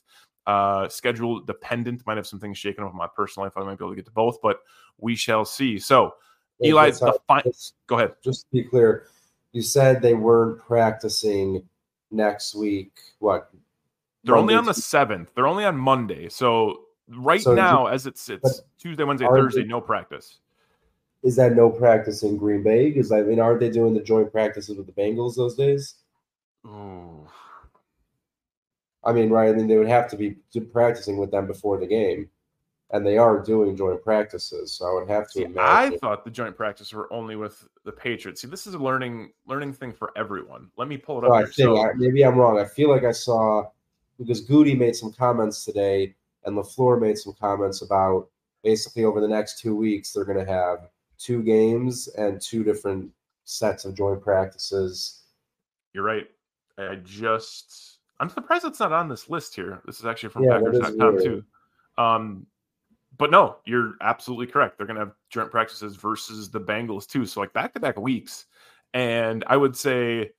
Uh, 0.48 0.88
schedule 0.90 1.42
dependent. 1.42 2.06
Might 2.08 2.18
have 2.18 2.26
some 2.26 2.40
things 2.40 2.58
shaken 2.58 2.84
up 2.84 2.92
in 2.92 2.98
my 2.98 3.08
personal 3.16 3.46
life. 3.46 3.54
I 3.56 3.64
might 3.64 3.78
be 3.78 3.84
able 3.84 3.92
to 3.92 3.96
get 3.98 4.06
to 4.06 4.12
both, 4.12 4.42
but 4.42 4.62
we 4.98 5.16
shall 5.16 5.46
see. 5.46 5.78
So, 5.78 6.16
Eli, 6.64 6.90
the 6.92 7.20
fi- 7.28 7.44
go 7.86 7.98
ahead. 7.98 8.14
Just 8.24 8.42
to 8.42 8.48
be 8.54 8.64
clear, 8.64 9.08
you 9.52 9.62
said 9.62 10.02
they 10.02 10.16
weren't 10.16 10.60
practicing 10.60 11.68
next 12.10 12.56
week. 12.56 12.94
What 13.20 13.52
they're 14.24 14.38
only 14.38 14.56
on 14.56 14.66
the 14.66 14.74
seventh. 14.74 15.32
They're 15.36 15.48
only 15.48 15.66
on 15.66 15.78
Monday. 15.78 16.30
So 16.30 16.82
right 17.10 17.42
so 17.42 17.54
now, 17.54 17.88
you, 17.88 17.94
as 17.94 18.06
it 18.06 18.18
sits, 18.18 18.62
Tuesday, 18.80 19.04
Wednesday, 19.04 19.28
Thursday, 19.28 19.62
they, 19.62 19.68
no 19.68 19.82
practice. 19.82 20.40
Is 21.24 21.36
that 21.38 21.56
no 21.56 21.70
practice 21.70 22.24
in 22.24 22.38
Green 22.38 22.64
Bay? 22.64 22.90
Because 22.92 23.12
I 23.12 23.22
mean, 23.22 23.40
aren't 23.40 23.60
they 23.60 23.70
doing 23.70 23.94
the 23.94 24.02
joint 24.02 24.32
practices 24.32 24.78
with 24.78 24.86
the 24.86 24.92
Bengals 24.92 25.36
those 25.36 25.56
days? 25.56 25.96
Ooh. 26.66 27.28
I 29.04 29.14
mean, 29.14 29.30
right? 29.30 29.50
I 29.50 29.54
mean, 29.54 29.68
they 29.68 29.78
would 29.78 29.88
have 29.88 30.10
to 30.10 30.18
be 30.18 30.36
practicing 30.74 31.18
with 31.18 31.32
them 31.32 31.48
before 31.48 31.78
the 31.80 31.88
game, 31.88 32.30
and 32.92 33.06
they 33.06 33.18
are 33.18 33.42
doing 33.42 33.76
joint 33.78 34.04
practices. 34.04 34.74
So 34.74 34.86
I 34.86 34.94
would 34.94 35.10
have 35.10 35.28
to. 35.32 35.32
See, 35.32 35.44
imagine. 35.44 35.94
I 35.94 35.98
thought 35.98 36.26
the 36.26 36.32
joint 36.32 36.58
practices 36.58 36.92
were 36.92 37.12
only 37.12 37.38
with 37.38 37.66
the 37.86 37.92
Patriots. 37.92 38.42
See, 38.42 38.50
this 38.50 38.68
is 38.68 38.74
a 38.74 38.78
learning 38.78 39.32
learning 39.46 39.74
thing 39.74 39.94
for 39.94 40.12
everyone. 40.18 40.70
Let 40.78 40.90
me 40.90 40.98
pull 40.98 41.20
it 41.20 41.26
up. 41.26 41.32
I 41.32 41.44
think, 41.44 41.54
so, 41.54 41.82
I, 41.82 41.94
maybe 41.96 42.26
I'm 42.26 42.36
wrong. 42.36 42.60
I 42.60 42.66
feel 42.66 42.90
like 42.90 43.06
I 43.06 43.14
saw 43.14 43.70
because 44.18 44.42
Goody 44.42 44.76
made 44.76 44.96
some 44.96 45.12
comments 45.12 45.66
today 45.66 46.16
and 46.46 46.58
LaFleur 46.58 47.00
made 47.00 47.18
some 47.18 47.34
comments 47.40 47.82
about 47.82 48.30
basically 48.64 49.04
over 49.04 49.22
the 49.22 49.28
next 49.28 49.60
two 49.60 49.76
weeks, 49.76 50.12
they're 50.12 50.26
going 50.26 50.44
to 50.44 50.52
have 50.52 50.90
two 51.18 51.44
games 51.44 52.08
and 52.18 52.42
two 52.42 52.64
different 52.64 53.10
sets 53.44 53.86
of 53.86 53.96
joint 53.96 54.22
practices. 54.22 55.24
You're 55.94 56.04
right. 56.04 56.28
I 56.78 56.96
just, 57.04 58.00
I'm 58.20 58.30
surprised 58.30 58.66
it's 58.66 58.80
not 58.80 58.94
on 58.94 59.10
this 59.10 59.30
list 59.30 59.56
here. 59.56 59.82
This 59.86 60.00
is 60.00 60.06
actually 60.06 60.30
from 60.30 60.44
yeah, 60.44 60.60
Packers.com 60.60 61.18
too. 61.24 61.44
Um, 61.98 62.46
but 63.18 63.32
no, 63.32 63.58
you're 63.66 63.94
absolutely 64.02 64.48
correct. 64.48 64.78
They're 64.78 64.86
going 64.86 65.00
to 65.00 65.06
have 65.06 65.14
joint 65.30 65.50
practices 65.50 65.96
versus 65.96 66.52
the 66.52 66.62
Bengals 66.62 67.08
too. 67.08 67.26
So 67.26 67.40
like 67.40 67.54
back 67.54 67.74
to 67.74 67.80
back 67.80 68.00
weeks. 68.00 68.46
And 68.94 69.44
I 69.48 69.58
would 69.58 69.76
say 69.76 70.32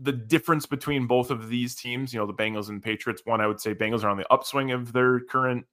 the 0.00 0.12
difference 0.12 0.66
between 0.66 1.06
both 1.06 1.30
of 1.30 1.48
these 1.48 1.74
teams, 1.74 2.12
you 2.12 2.20
know, 2.20 2.26
the 2.26 2.34
Bengals 2.34 2.68
and 2.68 2.82
Patriots, 2.82 3.22
one, 3.24 3.40
I 3.40 3.46
would 3.46 3.60
say 3.60 3.74
Bengals 3.74 4.04
are 4.04 4.08
on 4.08 4.16
the 4.16 4.32
upswing 4.32 4.70
of 4.70 4.92
their 4.92 5.20
current 5.20 5.66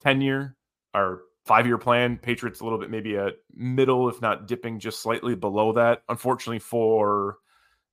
tenure 0.00 0.56
or 0.94 1.22
five 1.44 1.66
year 1.66 1.78
plan. 1.78 2.18
Patriots 2.18 2.60
a 2.60 2.64
little 2.64 2.78
bit 2.78 2.90
maybe 2.90 3.14
a 3.14 3.30
middle, 3.54 4.08
if 4.08 4.20
not 4.20 4.48
dipping 4.48 4.80
just 4.80 5.00
slightly 5.00 5.34
below 5.34 5.72
that. 5.72 6.02
Unfortunately 6.08 6.58
for 6.58 7.38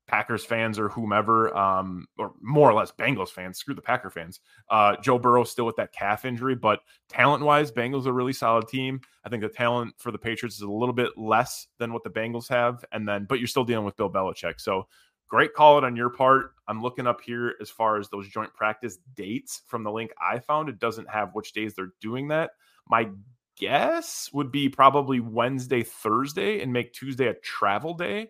Packers 0.07 0.43
fans 0.43 0.77
or 0.79 0.89
whomever, 0.89 1.55
um, 1.55 2.07
or 2.17 2.33
more 2.41 2.69
or 2.69 2.73
less 2.73 2.91
Bengals 2.91 3.29
fans, 3.29 3.57
screw 3.57 3.75
the 3.75 3.81
Packer 3.81 4.09
fans. 4.09 4.41
Uh, 4.69 4.95
Joe 5.01 5.17
Burrow 5.17 5.43
still 5.43 5.65
with 5.65 5.77
that 5.77 5.93
calf 5.93 6.25
injury, 6.25 6.55
but 6.55 6.81
talent 7.07 7.43
wise, 7.43 7.71
Bengals 7.71 8.05
are 8.05 8.09
a 8.09 8.13
really 8.13 8.33
solid 8.33 8.67
team. 8.67 8.99
I 9.23 9.29
think 9.29 9.43
the 9.43 9.49
talent 9.49 9.93
for 9.97 10.11
the 10.11 10.17
Patriots 10.17 10.55
is 10.55 10.61
a 10.61 10.69
little 10.69 10.93
bit 10.93 11.17
less 11.17 11.67
than 11.77 11.93
what 11.93 12.03
the 12.03 12.09
Bengals 12.09 12.49
have, 12.49 12.83
and 12.91 13.07
then 13.07 13.25
but 13.29 13.39
you're 13.39 13.47
still 13.47 13.63
dealing 13.63 13.85
with 13.85 13.95
Bill 13.95 14.11
Belichick. 14.11 14.59
So 14.59 14.87
great 15.33 15.53
call 15.53 15.77
it 15.77 15.83
on 15.83 15.95
your 15.95 16.09
part. 16.09 16.51
I'm 16.67 16.81
looking 16.81 17.07
up 17.07 17.21
here 17.21 17.55
as 17.59 17.69
far 17.69 17.97
as 17.97 18.09
those 18.09 18.27
joint 18.27 18.53
practice 18.53 18.99
dates 19.15 19.61
from 19.67 19.83
the 19.83 19.91
link 19.91 20.11
I 20.21 20.39
found. 20.39 20.69
It 20.69 20.79
doesn't 20.79 21.09
have 21.09 21.33
which 21.33 21.53
days 21.53 21.73
they're 21.73 21.93
doing 22.01 22.27
that. 22.27 22.51
My 22.87 23.09
guess 23.57 24.29
would 24.33 24.51
be 24.51 24.69
probably 24.69 25.19
Wednesday, 25.19 25.83
Thursday, 25.83 26.61
and 26.61 26.71
make 26.71 26.93
Tuesday 26.93 27.27
a 27.27 27.33
travel 27.33 27.93
day. 27.93 28.29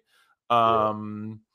Um, 0.50 1.39
yeah 1.41 1.53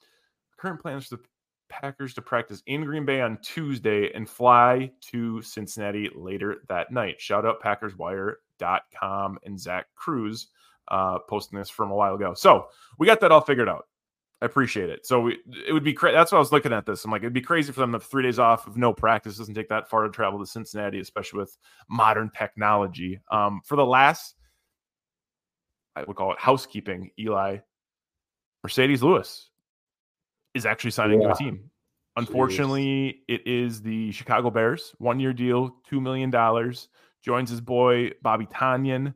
current 0.59 0.83
plans 0.83 1.07
for 1.07 1.17
the 1.17 1.23
Packers 1.69 2.15
to 2.15 2.23
practice 2.23 2.63
in 2.67 2.85
Green 2.85 3.05
Bay 3.05 3.21
on 3.21 3.39
Tuesday 3.43 4.11
and 4.13 4.29
fly 4.29 4.91
to 5.03 5.41
Cincinnati 5.43 6.11
later 6.15 6.63
that 6.69 6.91
night. 6.91 7.21
Shout 7.21 7.47
out 7.47 7.63
PackersWire.com 7.63 9.39
and 9.45 9.61
Zach 9.61 9.87
Kruse 9.95 10.49
uh, 10.89 11.19
posting 11.29 11.59
this 11.59 11.71
from 11.71 11.91
a 11.91 11.95
while 11.95 12.15
ago. 12.15 12.35
So 12.35 12.67
we 12.99 13.07
got 13.07 13.21
that 13.21 13.33
all 13.33 13.43
figured 13.43 13.69
out. 13.69 13.87
I 14.41 14.47
appreciate 14.47 14.89
it. 14.89 15.05
So 15.05 15.21
we, 15.23 15.39
it 15.67 15.73
would 15.73 15.85
be 15.85 15.93
crazy. 15.93 16.15
That's 16.15 16.31
why 16.31 16.37
I 16.37 16.41
was 16.41 16.53
looking 16.53 16.73
at 16.73 16.87
this. 16.87 17.05
I'm 17.05 17.11
like, 17.11 17.23
it'd 17.23 17.33
be 17.33 17.41
crazy 17.41 17.73
for 17.73 17.81
them 17.81 17.91
to 17.93 17.97
have 17.97 18.05
three 18.05 18.23
days 18.23 18.39
off 18.39 18.67
of 18.67 18.77
no 18.77 18.93
practice. 18.93 19.35
It 19.35 19.39
doesn't 19.39 19.55
take 19.55 19.69
that 19.71 19.91
far 19.91 20.05
to 20.05 20.11
travel 20.11 20.39
to 20.39 20.47
Cincinnati, 20.47 21.01
especially 21.01 21.41
with 21.41 21.57
modern 21.89 22.31
technology. 22.37 23.21
Um, 23.33 23.61
for 23.65 23.75
the 23.75 23.85
last, 23.85 24.37
I 25.97 26.05
would 26.05 26.17
call 26.17 26.33
it 26.33 26.39
housekeeping, 26.39 27.11
Eli, 27.19 27.59
Marcedes 28.65 29.03
Lewis 29.03 29.51
is 30.55 30.67
actually 30.67 30.93
signing 30.93 31.21
yeah. 31.21 31.29
to 31.29 31.35
a 31.35 31.37
team. 31.37 31.71
Unfortunately, 32.17 33.21
Jeez. 33.29 33.35
it 33.35 33.47
is 33.47 33.83
the 33.83 34.11
Chicago 34.13 34.51
Bears, 34.51 34.93
one 34.99 35.21
year 35.21 35.33
deal, 35.33 35.77
$2 35.91 36.01
million. 36.01 36.31
Joins 37.23 37.51
his 37.51 37.61
boy, 37.61 38.13
Bobby 38.23 38.47
Tonyan, 38.47 39.15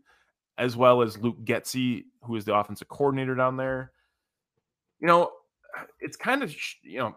as 0.59 0.77
well 0.77 1.03
as 1.03 1.19
Luke 1.19 1.45
Getsy, 1.45 2.05
who 2.23 2.37
is 2.37 2.45
the 2.45 2.55
offensive 2.55 2.89
coordinator 2.89 3.35
down 3.35 3.57
there. 3.57 3.93
You 5.03 5.09
know, 5.09 5.31
it's 6.01 6.17
kind 6.17 6.43
of, 6.43 6.55
you 6.83 6.99
know, 6.99 7.15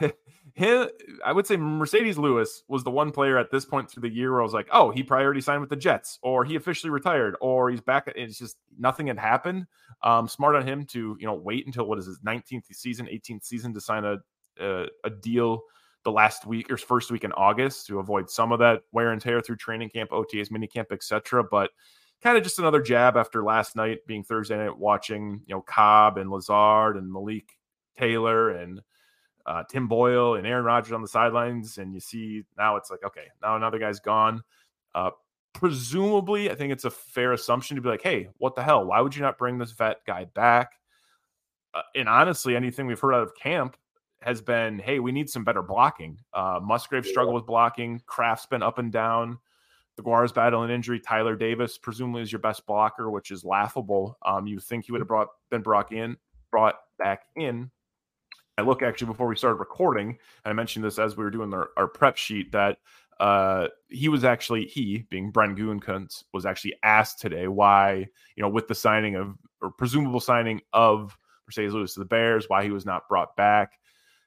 him, 0.54 0.88
I 1.24 1.32
would 1.32 1.46
say 1.46 1.56
Marcedes 1.56 2.16
Lewis 2.16 2.62
was 2.68 2.84
the 2.84 2.90
one 2.90 3.10
player 3.10 3.36
at 3.36 3.50
this 3.50 3.64
point 3.64 3.90
through 3.90 4.08
the 4.08 4.14
year 4.14 4.32
where 4.32 4.40
I 4.40 4.44
was 4.44 4.54
like, 4.54 4.68
oh, 4.72 4.90
he 4.90 5.02
probably 5.02 5.24
already 5.24 5.40
signed 5.40 5.60
with 5.60 5.70
the 5.70 5.76
Jets, 5.76 6.18
or 6.22 6.44
he 6.44 6.56
officially 6.56 6.90
retired, 6.90 7.36
or 7.40 7.70
he's 7.70 7.80
back. 7.80 8.10
It's 8.14 8.38
just 8.38 8.56
nothing 8.78 9.08
had 9.08 9.18
happened. 9.18 9.66
Um, 10.02 10.28
smart 10.28 10.56
on 10.56 10.66
him 10.66 10.84
to 10.86 11.16
you 11.18 11.26
know 11.26 11.34
wait 11.34 11.66
until 11.66 11.86
what 11.86 11.98
is 11.98 12.06
his 12.06 12.20
19th 12.20 12.72
season, 12.72 13.06
18th 13.06 13.44
season 13.44 13.74
to 13.74 13.80
sign 13.80 14.04
a 14.04 14.18
a, 14.60 14.86
a 15.04 15.10
deal 15.10 15.62
the 16.04 16.12
last 16.12 16.46
week 16.46 16.70
or 16.70 16.76
first 16.76 17.10
week 17.10 17.24
in 17.24 17.32
August 17.32 17.86
to 17.88 17.98
avoid 17.98 18.30
some 18.30 18.52
of 18.52 18.58
that 18.60 18.82
wear 18.92 19.10
and 19.10 19.20
tear 19.20 19.40
through 19.40 19.56
training 19.56 19.90
camp, 19.90 20.10
OTAs, 20.10 20.50
mini 20.50 20.66
camp, 20.66 20.92
etc. 20.92 21.42
But 21.42 21.70
kind 22.26 22.36
of 22.36 22.42
just 22.42 22.58
another 22.58 22.82
jab 22.82 23.16
after 23.16 23.44
last 23.44 23.76
night 23.76 24.04
being 24.04 24.24
Thursday 24.24 24.56
night, 24.56 24.76
watching 24.76 25.40
you 25.46 25.54
know 25.54 25.60
Cobb 25.60 26.18
and 26.18 26.28
Lazard 26.28 26.96
and 26.96 27.12
Malik 27.12 27.56
Taylor 27.96 28.50
and 28.50 28.80
uh, 29.46 29.62
Tim 29.70 29.86
Boyle 29.86 30.34
and 30.34 30.44
Aaron 30.44 30.64
Rodgers 30.64 30.90
on 30.90 31.02
the 31.02 31.08
sidelines, 31.08 31.78
and 31.78 31.94
you 31.94 32.00
see 32.00 32.42
now 32.58 32.74
it's 32.74 32.90
like, 32.90 33.04
okay, 33.04 33.26
now 33.40 33.54
another 33.54 33.78
guy's 33.78 34.00
gone. 34.00 34.42
Uh, 34.92 35.10
presumably, 35.52 36.50
I 36.50 36.56
think 36.56 36.72
it's 36.72 36.84
a 36.84 36.90
fair 36.90 37.32
assumption 37.32 37.76
to 37.76 37.80
be 37.80 37.88
like, 37.88 38.02
hey, 38.02 38.28
what 38.38 38.56
the 38.56 38.62
hell? 38.64 38.84
Why 38.84 39.00
would 39.00 39.14
you 39.14 39.22
not 39.22 39.38
bring 39.38 39.58
this 39.58 39.70
vet 39.70 39.98
guy 40.04 40.24
back? 40.24 40.72
Uh, 41.74 41.82
and 41.94 42.08
honestly, 42.08 42.56
anything 42.56 42.88
we've 42.88 42.98
heard 42.98 43.14
out 43.14 43.22
of 43.22 43.36
camp 43.36 43.76
has 44.20 44.40
been, 44.40 44.80
hey, 44.80 44.98
we 44.98 45.12
need 45.12 45.30
some 45.30 45.44
better 45.44 45.62
blocking. 45.62 46.18
Uh, 46.34 46.58
Musgrave 46.60 47.06
struggled 47.06 47.36
with 47.36 47.46
blocking. 47.46 48.02
Kraft's 48.06 48.46
been 48.46 48.64
up 48.64 48.78
and 48.78 48.90
down. 48.90 49.38
Deguara's 49.98 50.32
battling 50.32 50.70
injury. 50.70 51.00
Tyler 51.00 51.36
Davis 51.36 51.78
presumably 51.78 52.22
is 52.22 52.30
your 52.30 52.40
best 52.40 52.66
blocker, 52.66 53.10
which 53.10 53.30
is 53.30 53.44
laughable. 53.44 54.18
Um, 54.24 54.46
you 54.46 54.60
think 54.60 54.84
he 54.84 54.92
would 54.92 55.00
have 55.00 55.08
brought 55.08 55.28
been 55.50 55.62
brought 55.62 55.92
in, 55.92 56.16
brought 56.50 56.76
back 56.98 57.22
in 57.36 57.70
I 58.58 58.62
look 58.62 58.82
actually 58.82 59.08
before 59.08 59.26
we 59.26 59.36
started 59.36 59.56
recording, 59.56 60.08
and 60.08 60.18
I 60.50 60.52
mentioned 60.52 60.84
this 60.84 60.98
as 60.98 61.16
we 61.16 61.24
were 61.24 61.30
doing 61.30 61.52
our, 61.52 61.70
our 61.76 61.86
prep 61.86 62.16
sheet 62.16 62.52
that 62.52 62.78
uh, 63.20 63.68
he 63.88 64.08
was 64.08 64.24
actually 64.24 64.66
he 64.66 65.04
being 65.10 65.30
Brent 65.30 65.58
Gutekunst 65.58 66.24
was 66.32 66.46
actually 66.46 66.74
asked 66.82 67.20
today 67.20 67.48
why 67.48 68.06
you 68.36 68.42
know 68.42 68.48
with 68.48 68.68
the 68.68 68.74
signing 68.74 69.16
of 69.16 69.36
or 69.62 69.70
presumable 69.70 70.20
signing 70.20 70.60
of 70.72 71.16
Marcedes 71.50 71.72
Lewis 71.72 71.94
to 71.94 72.00
the 72.00 72.06
Bears 72.06 72.46
why 72.48 72.62
he 72.64 72.70
was 72.70 72.86
not 72.86 73.08
brought 73.08 73.36
back. 73.36 73.72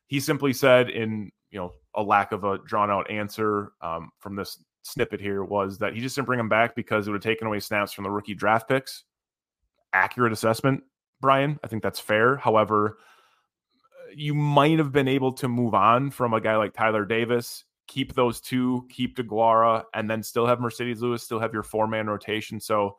He 0.07 0.19
simply 0.19 0.53
said 0.53 0.89
in 0.89 1.31
you 1.51 1.59
know 1.59 1.73
a 1.95 2.03
lack 2.03 2.31
of 2.31 2.43
a 2.43 2.59
drawn 2.59 2.91
out 2.91 3.09
answer 3.09 3.73
um, 3.81 4.11
from 4.19 4.35
this 4.35 4.63
snippet 4.83 5.21
here 5.21 5.43
was 5.43 5.77
that 5.79 5.93
he 5.93 6.01
just 6.01 6.15
didn't 6.15 6.27
bring 6.27 6.39
him 6.39 6.49
back 6.49 6.75
because 6.75 7.07
it 7.07 7.11
would 7.11 7.23
have 7.23 7.31
taken 7.31 7.47
away 7.47 7.59
snaps 7.59 7.93
from 7.93 8.03
the 8.03 8.11
rookie 8.11 8.33
draft 8.33 8.67
picks. 8.67 9.03
Accurate 9.93 10.33
assessment, 10.33 10.83
Brian. 11.21 11.59
I 11.63 11.67
think 11.67 11.83
that's 11.83 11.99
fair. 11.99 12.37
However, 12.37 12.97
you 14.15 14.33
might 14.33 14.77
have 14.79 14.91
been 14.91 15.07
able 15.07 15.33
to 15.33 15.47
move 15.47 15.73
on 15.73 16.11
from 16.11 16.33
a 16.33 16.41
guy 16.41 16.55
like 16.55 16.73
Tyler 16.73 17.05
Davis, 17.05 17.65
keep 17.87 18.13
those 18.13 18.39
two, 18.39 18.85
keep 18.89 19.17
Deguara, 19.17 19.83
and 19.93 20.09
then 20.09 20.23
still 20.23 20.45
have 20.45 20.59
Marcedes 20.59 21.01
Lewis, 21.01 21.23
still 21.23 21.39
have 21.39 21.53
your 21.53 21.63
four 21.63 21.87
man 21.87 22.07
rotation. 22.07 22.59
So 22.59 22.97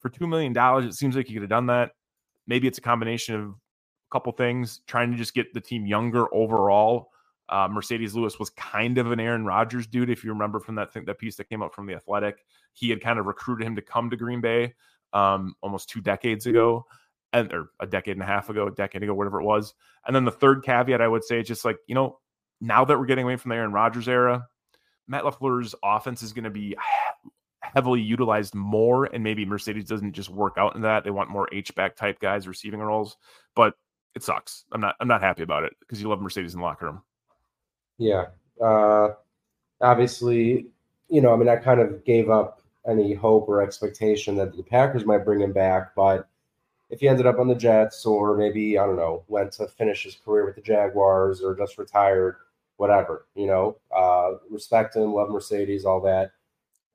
for 0.00 0.10
$2 0.10 0.28
million, 0.28 0.54
it 0.86 0.94
seems 0.94 1.16
like 1.16 1.28
you 1.28 1.34
could 1.34 1.42
have 1.42 1.50
done 1.50 1.66
that. 1.66 1.92
Maybe 2.46 2.68
it's 2.68 2.78
a 2.78 2.82
combination 2.82 3.34
of 3.34 3.48
a 3.50 3.54
couple 4.12 4.32
things, 4.32 4.80
trying 4.86 5.10
to 5.10 5.16
just 5.16 5.34
get 5.34 5.52
the 5.52 5.60
team 5.60 5.86
younger 5.86 6.32
overall. 6.34 7.10
Uh, 7.48 7.68
Marcedes 7.68 8.14
Lewis 8.14 8.38
was 8.38 8.50
kind 8.50 8.98
of 8.98 9.12
an 9.12 9.20
Aaron 9.20 9.44
Rodgers 9.44 9.86
dude, 9.86 10.10
if 10.10 10.24
you 10.24 10.30
remember 10.30 10.60
from 10.60 10.74
that 10.76 10.92
thing, 10.92 11.04
that 11.04 11.18
piece 11.18 11.36
that 11.36 11.48
came 11.48 11.62
up 11.62 11.74
from 11.74 11.86
the 11.86 11.94
Athletic. 11.94 12.44
He 12.72 12.90
had 12.90 13.00
kind 13.00 13.18
of 13.18 13.26
recruited 13.26 13.66
him 13.66 13.76
to 13.76 13.82
come 13.82 14.10
to 14.10 14.16
Green 14.16 14.40
Bay 14.40 14.74
um, 15.12 15.54
almost 15.62 15.88
two 15.88 16.00
decades 16.00 16.46
ago 16.46 16.86
and 17.32 17.52
or 17.52 17.70
a 17.80 17.86
decade 17.86 18.16
and 18.16 18.22
a 18.22 18.26
half 18.26 18.48
ago, 18.48 18.66
a 18.66 18.70
decade 18.70 19.02
ago, 19.02 19.14
whatever 19.14 19.40
it 19.40 19.44
was. 19.44 19.74
And 20.06 20.14
then 20.14 20.24
the 20.24 20.32
third 20.32 20.64
caveat 20.64 21.00
I 21.00 21.08
would 21.08 21.24
say 21.24 21.40
is 21.40 21.48
just 21.48 21.64
like, 21.64 21.76
you 21.86 21.94
know, 21.94 22.18
now 22.60 22.84
that 22.84 22.98
we're 22.98 23.06
getting 23.06 23.24
away 23.24 23.36
from 23.36 23.50
the 23.50 23.56
Aaron 23.56 23.72
Rodgers 23.72 24.08
era, 24.08 24.46
Matt 25.08 25.24
LaFleur's 25.24 25.74
offense 25.84 26.22
is 26.22 26.32
going 26.32 26.44
to 26.44 26.50
be 26.50 26.76
heavily 27.60 28.00
utilized 28.00 28.54
more, 28.54 29.04
and 29.04 29.22
maybe 29.22 29.44
Marcedes 29.44 29.86
doesn't 29.86 30.14
just 30.14 30.30
work 30.30 30.54
out 30.56 30.74
in 30.74 30.82
that. 30.82 31.04
They 31.04 31.10
want 31.10 31.30
more 31.30 31.48
H 31.52 31.74
back 31.74 31.96
type 31.96 32.20
guys 32.20 32.48
receiving 32.48 32.80
roles, 32.80 33.16
but 33.54 33.74
it 34.14 34.22
sucks. 34.22 34.64
I'm 34.72 34.80
not 34.80 34.96
I'm 35.00 35.08
not 35.08 35.20
happy 35.20 35.42
about 35.42 35.64
it 35.64 35.74
because 35.80 36.00
you 36.00 36.08
love 36.08 36.20
Marcedes 36.20 36.54
in 36.54 36.60
the 36.60 36.64
locker 36.64 36.86
room. 36.86 37.02
Yeah, 37.98 38.26
uh, 38.62 39.10
obviously, 39.80 40.68
you 41.08 41.20
know, 41.20 41.32
I 41.32 41.36
mean, 41.36 41.48
I 41.48 41.56
kind 41.56 41.80
of 41.80 42.04
gave 42.04 42.30
up 42.30 42.62
any 42.88 43.14
hope 43.14 43.48
or 43.48 43.62
expectation 43.62 44.36
that 44.36 44.56
the 44.56 44.62
Packers 44.62 45.06
might 45.06 45.24
bring 45.24 45.40
him 45.40 45.52
back, 45.52 45.94
but 45.96 46.28
if 46.90 47.00
he 47.00 47.08
ended 47.08 47.26
up 47.26 47.38
on 47.38 47.48
the 47.48 47.54
Jets 47.54 48.06
or 48.06 48.36
maybe, 48.36 48.78
I 48.78 48.86
don't 48.86 48.96
know, 48.96 49.24
went 49.28 49.52
to 49.54 49.68
finish 49.68 50.04
his 50.04 50.16
career 50.16 50.46
with 50.46 50.56
the 50.56 50.62
Jaguars 50.62 51.42
or 51.42 51.56
just 51.56 51.78
retired, 51.78 52.36
whatever, 52.78 53.26
you 53.34 53.46
know, 53.46 53.78
uh, 53.96 54.34
respect 54.50 54.96
him, 54.96 55.14
love 55.14 55.28
Marcedes, 55.30 55.84
all 55.84 56.00
that. 56.02 56.32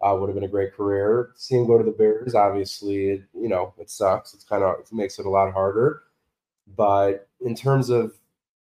Uh, 0.02 0.16
would 0.20 0.30
have 0.30 0.36
been 0.36 0.46
a 0.46 0.48
great 0.48 0.74
career. 0.74 1.32
Seeing 1.36 1.62
him 1.62 1.68
go 1.68 1.78
to 1.78 1.84
the 1.84 1.92
Bears, 1.92 2.36
obviously, 2.36 3.10
it, 3.12 3.24
you 3.36 3.48
know, 3.50 3.74
it 3.80 3.90
sucks. 3.90 4.34
It's 4.34 4.44
kind 4.44 4.64
of, 4.64 4.80
it 4.80 4.92
makes 4.94 5.20
it 5.20 5.28
a 5.28 5.30
lot 5.30 5.54
harder. 5.54 6.04
But 6.76 7.28
in 7.42 7.56
terms 7.56 7.90
of, 7.90 8.14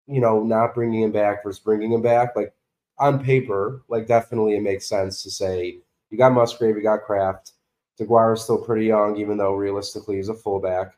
you 0.08 0.22
know, 0.22 0.44
not 0.44 0.76
bringing 0.76 1.02
him 1.02 1.12
back 1.12 1.44
versus 1.44 1.60
bringing 1.60 1.92
him 1.92 2.02
back, 2.02 2.36
like 2.36 2.54
on 3.00 3.24
paper, 3.24 3.84
like 3.90 4.08
definitely 4.08 4.56
it 4.56 4.62
makes 4.62 4.88
sense 4.88 5.24
to 5.24 5.32
say 5.32 5.80
you 6.10 6.18
got 6.18 6.34
Musgrave, 6.34 6.76
you 6.76 6.84
got 6.84 7.04
Kraft. 7.04 7.52
Is 7.98 8.44
still 8.44 8.58
pretty 8.58 8.86
young, 8.86 9.16
even 9.16 9.38
though 9.38 9.56
realistically 9.56 10.18
he's 10.18 10.28
a 10.28 10.34
fullback 10.34 10.96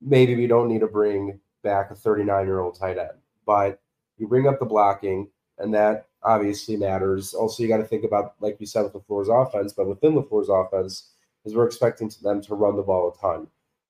maybe 0.00 0.34
we 0.36 0.46
don't 0.46 0.68
need 0.68 0.80
to 0.80 0.86
bring 0.86 1.38
back 1.62 1.90
a 1.90 1.94
39 1.94 2.46
year 2.46 2.60
old 2.60 2.78
tight 2.78 2.98
end. 2.98 3.18
But 3.46 3.80
you 4.16 4.26
bring 4.26 4.46
up 4.46 4.58
the 4.58 4.66
blocking, 4.66 5.28
and 5.58 5.72
that 5.74 6.06
obviously 6.22 6.76
matters. 6.76 7.34
Also, 7.34 7.62
you 7.62 7.68
got 7.68 7.78
to 7.78 7.84
think 7.84 8.04
about, 8.04 8.34
like 8.40 8.56
you 8.60 8.66
said, 8.66 8.82
with 8.82 8.94
LaFleur's 8.94 9.28
offense, 9.28 9.72
but 9.72 9.86
within 9.88 10.14
LaFleur's 10.14 10.48
offense, 10.48 11.10
is 11.44 11.54
we're 11.54 11.66
expecting 11.66 12.10
them 12.22 12.42
to 12.42 12.54
run 12.54 12.76
the 12.76 12.82
ball 12.82 13.14
a 13.14 13.20
ton. 13.20 13.46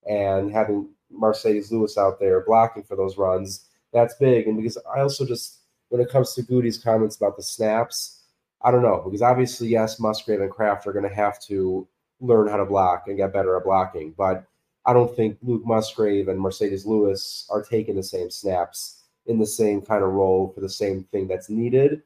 And 0.09 0.53
having 0.53 0.89
Marcedes 1.13 1.73
Lewis 1.73 1.99
out 1.99 2.21
there 2.21 2.45
blocking 2.45 2.83
for 2.83 2.97
those 2.97 3.19
runs, 3.19 3.68
that's 3.93 4.15
big. 4.15 4.47
And 4.47 4.57
because 4.57 4.79
I 4.95 5.01
also 5.01 5.27
just, 5.27 5.59
when 5.89 6.01
it 6.01 6.11
comes 6.11 6.35
to 6.35 6.43
Goody's 6.43 6.79
comments 6.79 7.17
about 7.17 7.37
the 7.37 7.43
snaps, 7.43 8.23
I 8.63 8.71
don't 8.71 8.83
know. 8.83 9.03
Because 9.05 9.23
obviously, 9.23 9.69
yes, 9.69 10.01
Musgrave 10.01 10.41
and 10.41 10.51
Kraft 10.51 10.87
are 10.87 10.93
going 10.93 11.09
to 11.09 11.15
have 11.15 11.41
to 11.43 11.87
learn 12.21 12.49
how 12.49 12.57
to 12.57 12.65
block 12.65 13.05
and 13.07 13.17
get 13.17 13.33
better 13.33 13.57
at 13.57 13.65
blocking. 13.65 14.15
But 14.17 14.45
I 14.85 14.93
don't 14.93 15.15
think 15.15 15.39
Luke 15.43 15.65
Musgrave 15.65 16.29
and 16.29 16.41
Marcedes 16.41 16.87
Lewis 16.87 17.47
are 17.51 17.63
taking 17.63 17.97
the 17.97 18.03
same 18.03 18.31
snaps 18.31 19.03
in 19.27 19.39
the 19.39 19.47
same 19.47 19.83
kind 19.83 20.03
of 20.03 20.11
role 20.13 20.51
for 20.55 20.61
the 20.61 20.69
same 20.69 21.05
thing 21.05 21.29
that's 21.29 21.51
needed. 21.51 22.03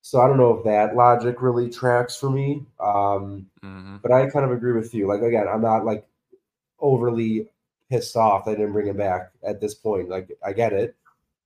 So 0.00 0.20
I 0.20 0.26
don't 0.26 0.36
know 0.36 0.56
if 0.56 0.64
that 0.64 0.96
logic 0.96 1.42
really 1.42 1.68
tracks 1.68 2.16
for 2.16 2.30
me. 2.30 2.64
Um, 2.80 3.46
mm-hmm. 3.62 3.96
But 4.02 4.12
I 4.12 4.28
kind 4.30 4.44
of 4.44 4.50
agree 4.50 4.72
with 4.72 4.94
you. 4.94 5.06
Like 5.06 5.22
again, 5.22 5.46
I'm 5.48 5.62
not 5.62 5.84
like 5.84 6.06
overly 6.80 7.48
pissed 7.90 8.16
off 8.16 8.48
I 8.48 8.52
didn't 8.52 8.72
bring 8.72 8.86
him 8.86 8.96
back 8.96 9.32
at 9.46 9.60
this 9.60 9.74
point. 9.74 10.08
Like 10.08 10.30
I 10.44 10.52
get 10.52 10.72
it, 10.72 10.96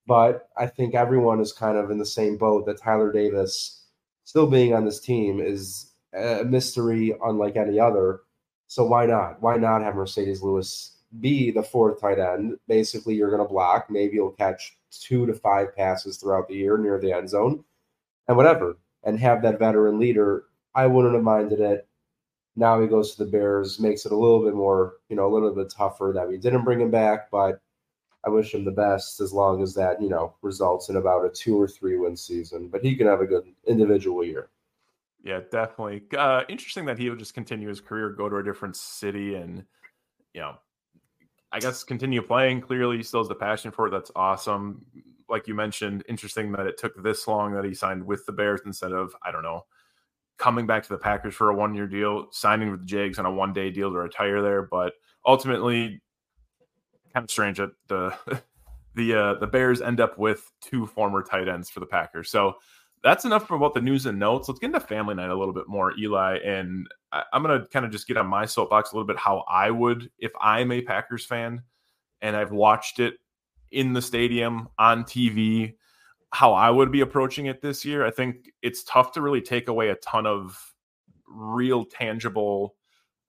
but 0.07 0.49
I 0.57 0.67
think 0.67 0.95
everyone 0.95 1.41
is 1.41 1.53
kind 1.53 1.77
of 1.77 1.91
in 1.91 1.99
the 1.99 2.07
same 2.07 2.37
boat 2.37 2.67
that 2.67 2.81
Tyler 2.81 3.13
Davis 3.13 3.85
still 4.25 4.47
being 4.47 4.75
on 4.75 4.85
this 4.85 5.01
team 5.01 5.41
is 5.41 5.93
a 6.15 6.45
mystery 6.45 7.15
unlike 7.25 7.57
any 7.57 7.79
other. 7.79 8.21
So 8.69 8.85
why 8.85 9.07
not? 9.07 9.41
Why 9.43 9.57
not 9.57 9.83
have 9.83 9.95
Marcedes 9.95 10.43
Lewis 10.43 10.97
be 11.21 11.51
the 11.51 11.63
fourth 11.63 12.01
tight 12.01 12.19
end? 12.19 12.59
Basically, 12.69 13.15
you're 13.15 13.31
going 13.31 13.43
to 13.43 13.49
block. 13.49 13.91
Maybe 13.91 14.15
you'll 14.15 14.31
catch 14.31 14.77
two 14.91 15.27
to 15.27 15.35
five 15.35 15.77
passes 15.77 16.17
throughout 16.17 16.49
the 16.49 16.55
year 16.55 16.79
near 16.79 16.99
the 16.99 17.13
end 17.13 17.29
zone 17.29 17.65
and 18.29 18.37
whatever, 18.37 18.77
and 19.05 19.19
have 19.21 19.43
that 19.43 19.59
veteran 19.59 19.99
leader. 19.99 20.45
I 20.75 20.87
wouldn't 20.87 21.15
have 21.15 21.23
minded 21.23 21.61
it. 21.61 21.87
Now 22.57 22.81
he 22.81 22.89
goes 22.89 23.15
to 23.15 23.25
the 23.25 23.31
Bears, 23.31 23.79
makes 23.79 24.07
it 24.07 24.13
a 24.13 24.17
little 24.17 24.43
bit 24.43 24.55
more, 24.55 24.95
you 25.09 25.17
know, 25.17 25.27
a 25.27 25.33
little 25.33 25.55
bit 25.55 25.71
tougher 25.71 26.13
that 26.15 26.27
we 26.27 26.39
didn't 26.39 26.65
bring 26.65 26.81
him 26.81 26.91
back, 26.91 27.31
but 27.31 27.61
I 28.27 28.31
wish 28.31 28.55
him 28.55 28.65
the 28.65 28.73
best 28.73 29.21
as 29.21 29.33
long 29.33 29.63
as 29.63 29.73
that, 29.75 30.03
you 30.03 30.09
know, 30.09 30.35
results 30.43 30.89
in 30.89 30.97
about 30.97 31.25
a 31.25 31.31
two 31.31 31.61
or 31.61 31.69
three 31.69 31.97
win 31.97 32.17
season. 32.17 32.69
But 32.69 32.83
he 32.83 32.97
can 32.97 33.07
have 33.07 33.21
a 33.21 33.27
good 33.27 33.45
individual 33.67 34.25
year. 34.25 34.51
Yeah, 35.23 35.41
definitely. 35.51 36.03
Uh, 36.17 36.43
interesting 36.49 36.85
that 36.87 36.99
he 36.99 37.09
would 37.09 37.19
just 37.19 37.35
continue 37.35 37.69
his 37.69 37.81
career, 37.81 38.11
go 38.11 38.29
to 38.29 38.37
a 38.37 38.43
different 38.43 38.77
city, 38.77 39.37
and 39.37 39.65
you 40.35 40.41
know, 40.41 40.57
I 41.53 41.61
guess 41.61 41.85
continue 41.85 42.21
playing. 42.21 42.61
Clearly, 42.63 42.97
he 42.97 43.03
still 43.03 43.21
has 43.21 43.29
the 43.29 43.35
passion 43.35 43.71
for 43.71 43.87
it. 43.87 43.91
That's 43.91 44.11
awesome. 44.17 44.85
Like 45.29 45.47
you 45.49 45.55
mentioned, 45.55 46.05
interesting 46.09 46.53
that 46.53 46.67
it 46.67 46.79
took 46.79 47.01
this 47.03 47.27
long 47.27 47.55
that 47.55 47.65
he 47.65 47.75
signed 47.75 48.05
with 48.05 48.27
the 48.27 48.33
Bears 48.33 48.61
instead 48.67 48.93
of 48.93 49.15
I 49.25 49.31
don't 49.31 49.43
know 49.43 49.65
coming 50.39 50.67
back 50.67 50.83
to 50.83 50.89
the 50.91 50.99
Packers 50.99 51.35
for 51.35 51.51
a 51.51 51.55
one 51.55 51.75
year 51.75 51.87
deal, 51.87 52.27
signing 52.31 52.71
with 52.71 52.81
the 52.81 52.87
Jags 52.87 53.19
on 53.19 53.27
a 53.27 53.31
one 53.31 53.53
day 53.53 53.71
deal 53.71 53.91
to 53.91 53.99
retire 53.99 54.43
there. 54.43 54.63
But 54.63 54.95
ultimately, 55.25 56.03
kind 57.17 57.25
of 57.25 57.31
strange 57.31 57.57
that 57.57 57.71
the 57.89 58.15
the 58.95 59.15
uh, 59.15 59.35
the 59.41 59.47
Bears 59.47 59.81
end 59.81 60.01
up 60.01 60.19
with 60.19 60.53
two 60.61 60.87
former 60.87 61.23
tight 61.23 61.49
ends 61.49 61.71
for 61.71 61.81
the 61.81 61.87
Packers. 61.87 62.31
So 62.31 62.57
that's 63.03 63.25
enough 63.25 63.51
about 63.51 63.73
the 63.73 63.81
news 63.81 64.05
and 64.05 64.19
notes. 64.19 64.49
Let's 64.49 64.61
get 64.61 64.67
into 64.67 64.81
family 64.81 65.15
night 65.15 65.31
a 65.31 65.35
little 65.35 65.55
bit 65.55 65.69
more, 65.69 65.93
Eli. 65.99 66.39
And 66.45 66.87
I, 67.13 67.23
am 67.33 67.43
going 67.43 67.59
to 67.59 67.67
kind 67.69 67.87
of 67.87 67.93
just 67.93 68.07
get 68.07 68.17
on 68.17 68.27
my 68.27 68.45
soapbox 68.45 68.93
a 68.93 68.97
little 68.97 69.07
bit 69.07 69.19
how 69.19 69.45
I 69.49 69.71
would 69.71 70.11
if 70.19 70.33
I'm 70.41 70.73
a 70.73 70.83
Packers 70.83 71.25
fan 71.25 71.63
and 72.21 72.37
I've 72.37 72.53
watched 72.53 73.01
it 73.01 73.15
in 73.71 73.93
the 73.93 74.03
stadium 74.03 74.69
on 74.79 75.05
TV 75.05 75.75
how 76.33 76.53
I 76.53 76.71
would 76.71 76.91
be 76.91 77.01
approaching 77.01 77.47
it 77.47 77.63
this 77.63 77.85
year. 77.85 78.05
I 78.05 78.11
think 78.11 78.51
it's 78.61 78.85
tough 78.85 79.13
to 79.13 79.23
really 79.23 79.41
take 79.41 79.69
away 79.69 79.89
a 79.89 79.95
ton 79.97 80.27
of 80.27 80.75
real 81.29 81.85
tangible 81.85 82.75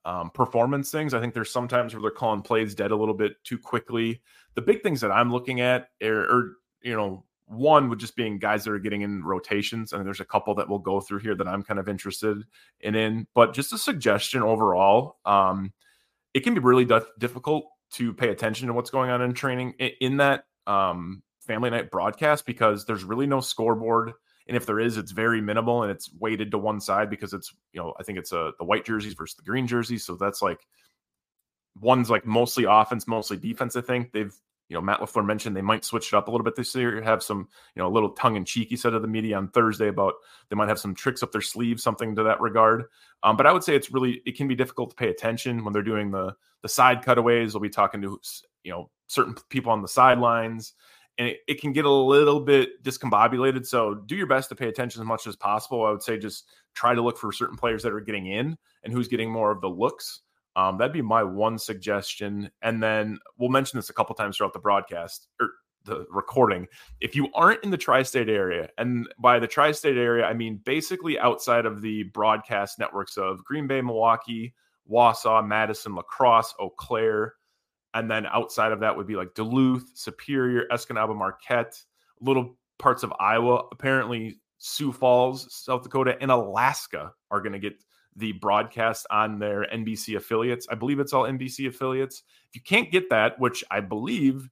um, 0.08 0.30
performance 0.30 0.90
things. 0.90 1.14
I 1.14 1.20
think 1.20 1.34
there's 1.34 1.52
sometimes 1.52 1.94
where 1.94 2.02
they're 2.02 2.12
calling 2.12 2.42
plays 2.42 2.74
dead 2.74 2.92
a 2.92 2.96
little 2.96 3.14
bit 3.14 3.44
too 3.44 3.58
quickly. 3.58 4.22
The 4.56 4.62
big 4.62 4.82
things 4.82 5.02
that 5.02 5.12
I'm 5.12 5.34
looking 5.34 5.60
at 5.60 5.90
are, 6.02 6.22
are 6.22 6.54
you 6.82 6.96
know, 6.96 7.26
one 7.46 7.90
would 7.90 8.00
just 8.00 8.16
being 8.16 8.40
guys 8.40 8.64
that 8.64 8.72
are 8.72 8.80
getting 8.80 9.02
in 9.02 9.22
rotations. 9.24 9.92
and 9.92 10.06
there's 10.06 10.22
a 10.22 10.26
couple 10.26 10.56
that 10.56 10.70
we'll 10.70 10.80
go 10.80 11.02
through 11.02 11.20
here 11.20 11.36
that 11.36 11.48
I'm 11.48 11.62
kind 11.62 11.78
of 11.78 11.90
interested 11.90 12.42
in. 12.80 12.96
in 12.96 13.28
but 13.36 13.54
just 13.54 13.74
a 13.74 13.78
suggestion 13.78 14.44
overall, 14.44 15.18
um, 15.26 15.74
it 16.34 16.40
can 16.42 16.54
be 16.54 16.62
really 16.62 16.86
dif- 16.86 17.12
difficult 17.20 17.66
to 17.92 18.14
pay 18.14 18.30
attention 18.30 18.68
to 18.68 18.74
what's 18.74 18.90
going 18.90 19.10
on 19.10 19.22
in 19.22 19.34
training 19.34 19.74
in, 19.78 19.92
in 20.00 20.18
that 20.18 20.46
um, 20.68 21.22
family 21.42 21.70
night 21.70 21.92
broadcast 21.92 22.46
because 22.46 22.86
there's 22.86 23.04
really 23.04 23.28
no 23.28 23.42
scoreboard 23.42 24.14
and 24.48 24.58
if 24.58 24.66
there 24.66 24.80
is 24.80 24.98
it's 24.98 25.12
very 25.12 25.42
minimal 25.42 25.84
and 25.84 25.92
it's 25.92 26.10
weighted 26.20 26.52
to 26.52 26.58
one 26.58 26.80
side 26.80 27.10
because 27.10 27.34
it's 27.34 27.54
you 27.74 27.82
know 27.82 27.94
i 28.00 28.04
think 28.04 28.18
it's 28.18 28.32
a 28.32 28.40
uh, 28.40 28.52
the 28.58 28.66
white 28.66 28.86
jerseys 28.86 29.14
versus 29.14 29.36
the 29.36 29.44
green 29.44 29.68
jerseys. 29.68 30.06
So 30.06 30.16
that's 30.16 30.42
like 30.42 30.60
one's 31.80 32.10
like 32.10 32.26
mostly 32.26 32.66
offense 32.68 33.08
mostly 33.08 33.38
defense 33.38 33.76
i 33.76 33.82
think 33.82 34.12
they've 34.12 34.36
you 34.68 34.74
know 34.74 34.82
matt 34.82 35.00
lafleur 35.00 35.24
mentioned 35.24 35.56
they 35.56 35.62
might 35.62 35.86
switch 35.86 36.08
it 36.08 36.18
up 36.18 36.28
a 36.28 36.32
little 36.32 36.44
bit 36.44 36.56
this 36.56 36.74
year 36.74 37.00
have 37.04 37.22
some 37.22 37.48
you 37.76 37.82
know 37.82 37.88
a 37.88 37.94
little 37.94 38.10
tongue-in-cheek 38.10 38.68
he 38.68 38.76
said 38.76 38.90
to 38.90 39.00
the 39.00 39.08
media 39.08 39.38
on 39.38 39.48
thursday 39.50 39.88
about 39.88 40.16
they 40.50 40.56
might 40.56 40.70
have 40.70 40.80
some 40.80 40.96
tricks 40.96 41.22
up 41.22 41.32
their 41.32 41.40
sleeve 41.40 41.80
something 41.80 42.16
to 42.16 42.24
that 42.24 42.42
regard. 42.42 42.86
Um, 43.22 43.38
but 43.38 43.46
i 43.46 43.52
would 43.52 43.64
say 43.64 43.76
it's 43.76 43.92
really 43.92 44.24
it 44.26 44.36
can 44.36 44.48
be 44.48 44.56
difficult 44.56 44.90
to 44.90 44.96
pay 44.96 45.10
attention 45.10 45.64
when 45.64 45.72
they're 45.72 45.84
doing 45.84 46.10
the 46.10 46.36
the 46.62 46.70
side 46.70 47.04
cutaways. 47.04 47.54
They'll 47.54 47.62
be 47.62 47.70
talking 47.70 48.02
to 48.02 48.20
you 48.64 48.72
know 48.72 48.90
certain 49.08 49.36
people 49.50 49.72
on 49.72 49.82
the 49.82 49.88
sidelines 49.88 50.74
and 51.18 51.30
it, 51.30 51.40
it, 51.48 51.62
can 51.62 51.74
get 51.74 51.86
a 51.86 51.92
little 51.92 52.40
bit 52.40 52.84
discombobulated. 52.84 53.66
So 53.66 53.96
do 53.96 54.16
your 54.16 54.28
best 54.28 54.50
to 54.50 54.56
pay 54.56 54.68
attention 54.68 55.02
as 55.02 55.08
much 55.08 55.26
as 55.26 55.36
possible. 55.36 55.86
I 55.86 55.92
would 55.92 56.04
say 56.04 56.18
just 56.18 56.46
try 56.76 56.94
to 56.94 57.02
look 57.02 57.18
for 57.18 57.32
certain 57.32 57.58
players 57.58 57.84
that 57.84 57.94
are 57.94 58.00
getting 58.00 58.28
in 58.28 58.58
and 58.84 58.94
who's 58.94 59.08
getting 59.08 59.32
more 59.32 59.52
of 59.52 59.62
the 59.62 59.70
looks. 59.70 60.22
Um, 60.56 60.78
that'd 60.78 60.94
be 60.94 61.02
my 61.02 61.24
one 61.24 61.58
suggestion. 61.58 62.50
And 62.62 62.82
then 62.82 63.18
we'll 63.38 63.50
mention 63.50 63.78
this 63.78 63.90
a 63.90 63.94
couple 63.94 64.16
times 64.16 64.38
throughout 64.38 64.54
the 64.54 64.60
broadcast 64.60 65.28
or 65.40 65.50
the 65.86 66.06
recording. 66.12 66.68
If 67.00 67.16
you 67.16 67.30
aren't 67.34 67.64
in 67.64 67.72
the 67.72 67.78
tri 67.78 68.04
state 68.04 68.30
area, 68.30 68.70
and 68.78 69.08
by 69.20 69.40
the 69.40 69.48
tri 69.48 69.72
state 69.72 69.98
area, 69.98 70.26
I 70.26 70.34
mean 70.34 70.62
basically 70.66 71.18
outside 71.18 71.66
of 71.66 71.82
the 71.82 72.04
broadcast 72.04 72.78
networks 72.78 73.18
of 73.18 73.44
Green 73.44 73.68
Bay, 73.68 73.82
Milwaukee, 73.82 74.54
Wausau, 74.90 75.46
Madison, 75.46 75.96
La 75.96 76.02
Crosse, 76.04 76.54
Eau 76.60 76.70
Claire, 76.70 77.36
and 77.98 78.12
then 78.12 78.28
outside 78.28 78.72
of 78.72 78.80
that 78.82 78.96
would 78.96 79.08
be 79.08 79.16
like 79.16 79.34
Duluth, 79.34 79.90
Superior, 79.96 80.66
Escanaba, 80.72 81.16
Marquette, 81.16 81.82
little 82.22 82.56
parts 82.78 83.02
of 83.02 83.12
Iowa. 83.20 83.64
Apparently, 83.72 84.40
Sioux 84.60 84.92
Falls, 84.92 85.52
South 85.52 85.82
Dakota, 85.82 86.16
and 86.22 86.30
Alaska 86.30 87.12
are 87.32 87.42
going 87.42 87.54
to 87.54 87.60
get 87.60 87.74
the 88.16 88.34
broadcast 88.34 89.08
on 89.10 89.40
their 89.40 89.66
NBC 89.74 90.16
affiliates. 90.16 90.68
I 90.70 90.76
believe 90.76 91.00
it's 91.00 91.12
all 91.12 91.24
NBC 91.24 91.68
affiliates. 91.68 92.22
If 92.50 92.56
you 92.56 92.62
can't 92.62 92.92
get 92.92 93.10
that, 93.10 93.40
which 93.40 93.64
I 93.72 93.80
believe 93.80 94.48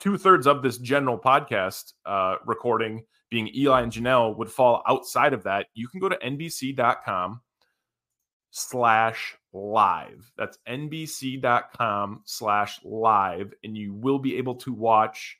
two 0.00 0.18
thirds 0.18 0.48
of 0.48 0.62
this 0.62 0.78
general 0.78 1.18
podcast 1.18 1.92
uh, 2.04 2.36
recording 2.46 3.04
being 3.30 3.48
Eli 3.54 3.82
and 3.82 3.92
Janelle 3.92 4.36
would 4.36 4.50
fall 4.50 4.82
outside 4.88 5.32
of 5.32 5.44
that, 5.44 5.66
you 5.74 5.86
can 5.86 6.00
go 6.00 6.08
to 6.08 6.16
NBC.com 6.16 7.42
slash 8.50 9.36
live. 9.52 10.30
That's 10.36 10.58
nbc.com 10.68 12.22
slash 12.24 12.80
live. 12.84 13.52
And 13.64 13.76
you 13.76 13.94
will 13.94 14.18
be 14.18 14.36
able 14.36 14.56
to 14.56 14.72
watch 14.72 15.38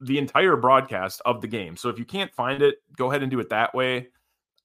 the 0.00 0.18
entire 0.18 0.56
broadcast 0.56 1.20
of 1.24 1.40
the 1.40 1.48
game. 1.48 1.76
So 1.76 1.88
if 1.88 1.98
you 1.98 2.04
can't 2.04 2.32
find 2.32 2.62
it, 2.62 2.76
go 2.96 3.10
ahead 3.10 3.22
and 3.22 3.30
do 3.30 3.40
it 3.40 3.50
that 3.50 3.74
way. 3.74 4.08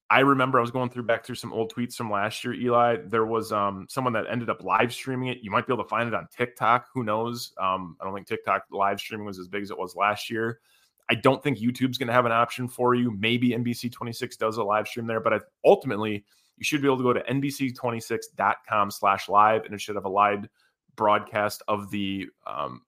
I 0.09 0.19
remember 0.19 0.59
I 0.59 0.61
was 0.61 0.71
going 0.71 0.91
through 0.91 1.03
back 1.03 1.25
through 1.25 1.35
some 1.35 1.51
old 1.51 1.73
tweets 1.73 1.95
from 1.95 2.11
last 2.11 2.43
year, 2.43 2.53
Eli. 2.53 2.97
There 3.07 3.25
was 3.25 3.51
um, 3.51 3.87
someone 3.89 4.13
that 4.13 4.25
ended 4.29 4.49
up 4.49 4.63
live 4.63 4.93
streaming 4.93 5.29
it. 5.29 5.39
You 5.41 5.49
might 5.49 5.65
be 5.65 5.73
able 5.73 5.83
to 5.83 5.89
find 5.89 6.07
it 6.07 6.13
on 6.13 6.27
TikTok. 6.35 6.87
Who 6.93 7.03
knows? 7.03 7.53
Um, 7.59 7.97
I 7.99 8.05
don't 8.05 8.13
think 8.13 8.27
TikTok 8.27 8.65
live 8.71 8.99
streaming 8.99 9.25
was 9.25 9.39
as 9.39 9.47
big 9.47 9.63
as 9.63 9.71
it 9.71 9.79
was 9.79 9.95
last 9.95 10.29
year. 10.29 10.59
I 11.09 11.15
don't 11.15 11.41
think 11.43 11.59
YouTube's 11.59 11.97
going 11.97 12.07
to 12.07 12.13
have 12.13 12.25
an 12.25 12.31
option 12.31 12.67
for 12.67 12.93
you. 12.93 13.11
Maybe 13.11 13.49
NBC 13.49 13.91
26 13.91 14.37
does 14.37 14.57
a 14.57 14.63
live 14.63 14.87
stream 14.87 15.07
there, 15.07 15.19
but 15.19 15.43
ultimately, 15.63 16.23
you 16.57 16.63
should 16.63 16.81
be 16.81 16.87
able 16.87 16.97
to 16.97 17.03
go 17.03 17.13
to 17.13 17.21
nbc26.com 17.21 18.91
slash 18.91 19.29
live 19.29 19.65
and 19.65 19.73
it 19.73 19.81
should 19.81 19.95
have 19.95 20.05
a 20.05 20.09
live 20.09 20.47
broadcast 20.95 21.61
of 21.67 21.89
the 21.91 22.27
um, 22.47 22.81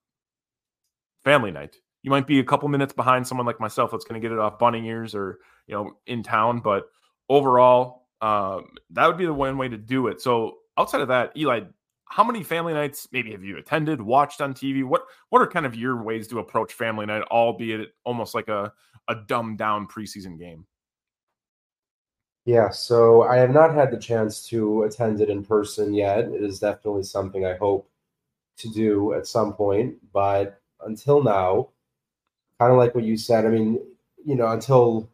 family 1.22 1.50
night. 1.50 1.76
You 2.02 2.10
might 2.10 2.26
be 2.26 2.38
a 2.38 2.44
couple 2.44 2.68
minutes 2.68 2.92
behind 2.92 3.26
someone 3.26 3.46
like 3.46 3.60
myself 3.60 3.90
that's 3.90 4.04
going 4.04 4.20
to 4.20 4.26
get 4.26 4.32
it 4.32 4.38
off 4.38 4.58
bunny 4.58 4.86
ears 4.86 5.14
or, 5.14 5.38
you 5.66 5.74
know, 5.74 5.92
in 6.06 6.22
town. 6.22 6.60
But 6.60 6.84
overall, 7.28 8.06
um, 8.20 8.68
that 8.90 9.06
would 9.06 9.18
be 9.18 9.26
the 9.26 9.34
one 9.34 9.58
way 9.58 9.68
to 9.68 9.76
do 9.76 10.06
it. 10.06 10.20
So 10.20 10.58
outside 10.78 11.00
of 11.00 11.08
that, 11.08 11.36
Eli, 11.36 11.62
how 12.06 12.24
many 12.24 12.42
family 12.42 12.72
nights 12.72 13.06
maybe 13.12 13.32
have 13.32 13.44
you 13.44 13.58
attended, 13.58 14.00
watched 14.00 14.40
on 14.40 14.54
TV? 14.54 14.84
What 14.84 15.02
what 15.28 15.42
are 15.42 15.46
kind 15.46 15.66
of 15.66 15.74
your 15.74 16.02
ways 16.02 16.26
to 16.28 16.38
approach 16.38 16.72
family 16.72 17.04
night, 17.04 17.22
albeit 17.30 17.90
almost 18.04 18.34
like 18.34 18.48
a, 18.48 18.72
a 19.08 19.16
dumbed 19.26 19.58
down 19.58 19.86
preseason 19.86 20.38
game? 20.38 20.66
Yeah, 22.48 22.70
so 22.70 23.24
I 23.24 23.36
have 23.36 23.50
not 23.50 23.74
had 23.74 23.90
the 23.90 23.98
chance 23.98 24.48
to 24.48 24.84
attend 24.84 25.20
it 25.20 25.28
in 25.28 25.44
person 25.44 25.92
yet. 25.92 26.20
It 26.20 26.42
is 26.42 26.58
definitely 26.58 27.02
something 27.02 27.44
I 27.44 27.56
hope 27.58 27.90
to 28.56 28.70
do 28.70 29.12
at 29.12 29.26
some 29.26 29.52
point. 29.52 29.96
But 30.14 30.58
until 30.80 31.22
now, 31.22 31.68
kind 32.58 32.72
of 32.72 32.78
like 32.78 32.94
what 32.94 33.04
you 33.04 33.18
said, 33.18 33.44
I 33.44 33.50
mean, 33.50 33.78
you 34.24 34.34
know, 34.34 34.46
until 34.48 35.10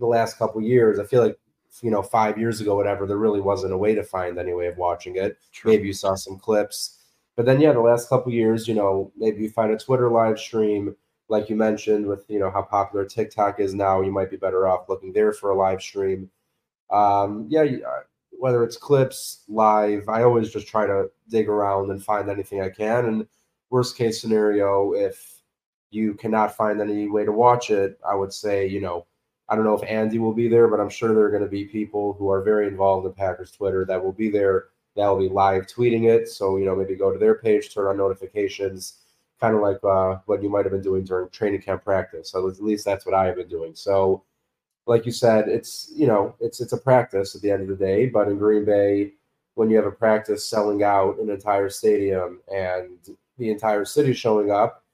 the 0.00 0.06
last 0.06 0.36
couple 0.36 0.60
years, 0.62 0.98
I 0.98 1.04
feel 1.04 1.22
like, 1.22 1.38
you 1.80 1.92
know, 1.92 2.02
five 2.02 2.38
years 2.38 2.60
ago, 2.60 2.74
whatever, 2.74 3.06
there 3.06 3.18
really 3.18 3.40
wasn't 3.40 3.72
a 3.72 3.78
way 3.78 3.94
to 3.94 4.02
find 4.02 4.36
any 4.36 4.52
way 4.52 4.66
of 4.66 4.76
watching 4.76 5.14
it. 5.14 5.38
True. 5.52 5.70
Maybe 5.70 5.86
you 5.86 5.92
saw 5.92 6.16
some 6.16 6.40
clips. 6.40 6.98
But 7.36 7.46
then, 7.46 7.60
yeah, 7.60 7.72
the 7.72 7.82
last 7.82 8.08
couple 8.08 8.32
years, 8.32 8.66
you 8.66 8.74
know, 8.74 9.12
maybe 9.16 9.44
you 9.44 9.48
find 9.48 9.70
a 9.70 9.78
Twitter 9.78 10.10
live 10.10 10.40
stream, 10.40 10.96
like 11.28 11.48
you 11.48 11.54
mentioned, 11.54 12.04
with, 12.04 12.24
you 12.28 12.40
know, 12.40 12.50
how 12.50 12.62
popular 12.62 13.04
TikTok 13.04 13.60
is 13.60 13.74
now. 13.74 14.00
You 14.00 14.10
might 14.10 14.28
be 14.28 14.36
better 14.36 14.66
off 14.66 14.88
looking 14.88 15.12
there 15.12 15.32
for 15.32 15.50
a 15.50 15.56
live 15.56 15.80
stream 15.80 16.30
um, 16.94 17.46
yeah, 17.48 17.62
uh, 17.62 18.02
whether 18.30 18.62
it's 18.62 18.76
clips, 18.76 19.44
live, 19.48 20.08
I 20.08 20.22
always 20.22 20.50
just 20.50 20.68
try 20.68 20.86
to 20.86 21.10
dig 21.28 21.48
around 21.48 21.90
and 21.90 22.02
find 22.02 22.30
anything 22.30 22.60
I 22.60 22.68
can. 22.68 23.06
And 23.06 23.26
worst 23.70 23.96
case 23.96 24.20
scenario, 24.20 24.92
if 24.92 25.42
you 25.90 26.14
cannot 26.14 26.56
find 26.56 26.80
any 26.80 27.08
way 27.08 27.24
to 27.24 27.32
watch 27.32 27.70
it, 27.70 27.98
I 28.08 28.14
would 28.14 28.32
say, 28.32 28.66
you 28.66 28.80
know, 28.80 29.06
I 29.48 29.56
don't 29.56 29.64
know 29.64 29.74
if 29.74 29.88
Andy 29.88 30.18
will 30.18 30.32
be 30.32 30.48
there, 30.48 30.68
but 30.68 30.80
I'm 30.80 30.88
sure 30.88 31.14
there 31.14 31.24
are 31.24 31.30
going 31.30 31.42
to 31.42 31.48
be 31.48 31.64
people 31.64 32.14
who 32.14 32.30
are 32.30 32.42
very 32.42 32.66
involved 32.66 33.06
in 33.06 33.12
Packers 33.12 33.50
Twitter 33.50 33.84
that 33.86 34.02
will 34.02 34.12
be 34.12 34.30
there. 34.30 34.66
That 34.96 35.08
will 35.08 35.18
be 35.18 35.28
live 35.28 35.66
tweeting 35.66 36.08
it. 36.08 36.28
So 36.28 36.56
you 36.56 36.64
know, 36.64 36.76
maybe 36.76 36.94
go 36.94 37.12
to 37.12 37.18
their 37.18 37.34
page, 37.34 37.74
turn 37.74 37.88
on 37.88 37.96
notifications, 37.96 39.00
kind 39.40 39.54
of 39.54 39.60
like 39.60 39.82
uh, 39.82 40.20
what 40.26 40.42
you 40.42 40.48
might 40.48 40.64
have 40.64 40.72
been 40.72 40.82
doing 40.82 41.04
during 41.04 41.28
training 41.30 41.62
camp 41.62 41.84
practice. 41.84 42.30
So 42.30 42.48
at 42.48 42.62
least 42.62 42.84
that's 42.84 43.04
what 43.04 43.14
I 43.14 43.26
have 43.26 43.36
been 43.36 43.48
doing. 43.48 43.74
So, 43.74 44.22
like 44.86 45.06
you 45.06 45.12
said, 45.12 45.48
it's 45.48 45.92
you 45.94 46.06
know, 46.06 46.34
it's 46.40 46.60
it's 46.60 46.72
a 46.72 46.78
practice 46.78 47.34
at 47.34 47.42
the 47.42 47.50
end 47.50 47.62
of 47.62 47.68
the 47.68 47.84
day. 47.84 48.06
But 48.06 48.28
in 48.28 48.38
Green 48.38 48.64
Bay, 48.64 49.12
when 49.54 49.70
you 49.70 49.76
have 49.76 49.86
a 49.86 49.92
practice 49.92 50.46
selling 50.46 50.82
out 50.82 51.18
an 51.18 51.30
entire 51.30 51.70
stadium 51.70 52.40
and 52.52 52.98
the 53.38 53.50
entire 53.50 53.84
city 53.84 54.12
showing 54.12 54.50
up, 54.50 54.84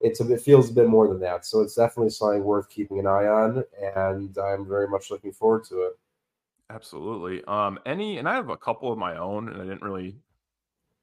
it's 0.00 0.20
a, 0.20 0.32
it 0.32 0.40
feels 0.40 0.70
a 0.70 0.74
bit 0.74 0.88
more 0.88 1.08
than 1.08 1.20
that. 1.20 1.46
So 1.46 1.60
it's 1.60 1.74
definitely 1.74 2.10
something 2.10 2.44
worth 2.44 2.68
keeping 2.68 2.98
an 2.98 3.06
eye 3.06 3.26
on, 3.26 3.64
and 3.96 4.36
I'm 4.38 4.66
very 4.66 4.88
much 4.88 5.10
looking 5.10 5.32
forward 5.32 5.64
to 5.64 5.82
it. 5.82 5.98
Absolutely. 6.68 7.44
Um, 7.44 7.78
any, 7.86 8.18
and 8.18 8.28
I 8.28 8.34
have 8.34 8.48
a 8.48 8.56
couple 8.56 8.90
of 8.90 8.98
my 8.98 9.16
own, 9.16 9.48
and 9.48 9.62
I 9.62 9.64
didn't 9.64 9.82
really, 9.82 10.16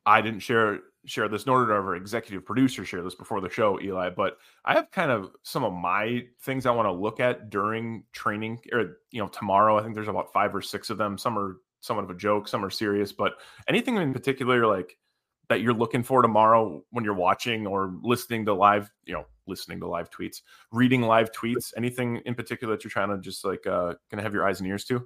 I 0.05 0.21
didn't 0.21 0.41
share 0.41 0.79
share 1.05 1.27
this, 1.27 1.45
nor 1.45 1.65
did 1.65 1.71
our 1.71 1.95
executive 1.95 2.45
producer 2.45 2.85
share 2.85 3.01
this 3.01 3.15
before 3.15 3.41
the 3.41 3.49
show, 3.49 3.79
Eli. 3.81 4.09
But 4.09 4.37
I 4.63 4.73
have 4.73 4.89
kind 4.91 5.11
of 5.11 5.31
some 5.43 5.63
of 5.63 5.73
my 5.73 6.25
things 6.41 6.65
I 6.65 6.71
want 6.71 6.87
to 6.87 6.91
look 6.91 7.19
at 7.19 7.49
during 7.49 8.03
training, 8.13 8.59
or 8.71 8.97
you 9.11 9.21
know, 9.21 9.27
tomorrow. 9.27 9.77
I 9.77 9.83
think 9.83 9.95
there's 9.95 10.07
about 10.07 10.31
five 10.31 10.55
or 10.55 10.61
six 10.61 10.89
of 10.89 10.97
them. 10.97 11.17
Some 11.17 11.37
are 11.37 11.57
somewhat 11.81 12.05
of 12.05 12.09
a 12.09 12.15
joke, 12.15 12.47
some 12.47 12.63
are 12.63 12.69
serious, 12.69 13.11
but 13.11 13.33
anything 13.67 13.97
in 13.97 14.13
particular, 14.13 14.65
like 14.65 14.97
that 15.49 15.61
you're 15.61 15.73
looking 15.73 16.03
for 16.03 16.21
tomorrow 16.21 16.83
when 16.91 17.03
you're 17.03 17.13
watching 17.13 17.67
or 17.67 17.93
listening 18.01 18.45
to 18.45 18.53
live, 18.53 18.89
you 19.05 19.13
know, 19.13 19.25
listening 19.45 19.79
to 19.81 19.87
live 19.87 20.09
tweets, 20.09 20.41
reading 20.71 21.01
live 21.01 21.31
tweets, 21.33 21.73
anything 21.75 22.21
in 22.25 22.33
particular 22.33 22.73
that 22.73 22.83
you're 22.83 22.91
trying 22.91 23.09
to 23.09 23.17
just 23.17 23.43
like 23.43 23.67
uh 23.67 23.93
gonna 24.09 24.23
have 24.23 24.33
your 24.33 24.47
eyes 24.47 24.59
and 24.59 24.69
ears 24.69 24.85
to? 24.85 25.05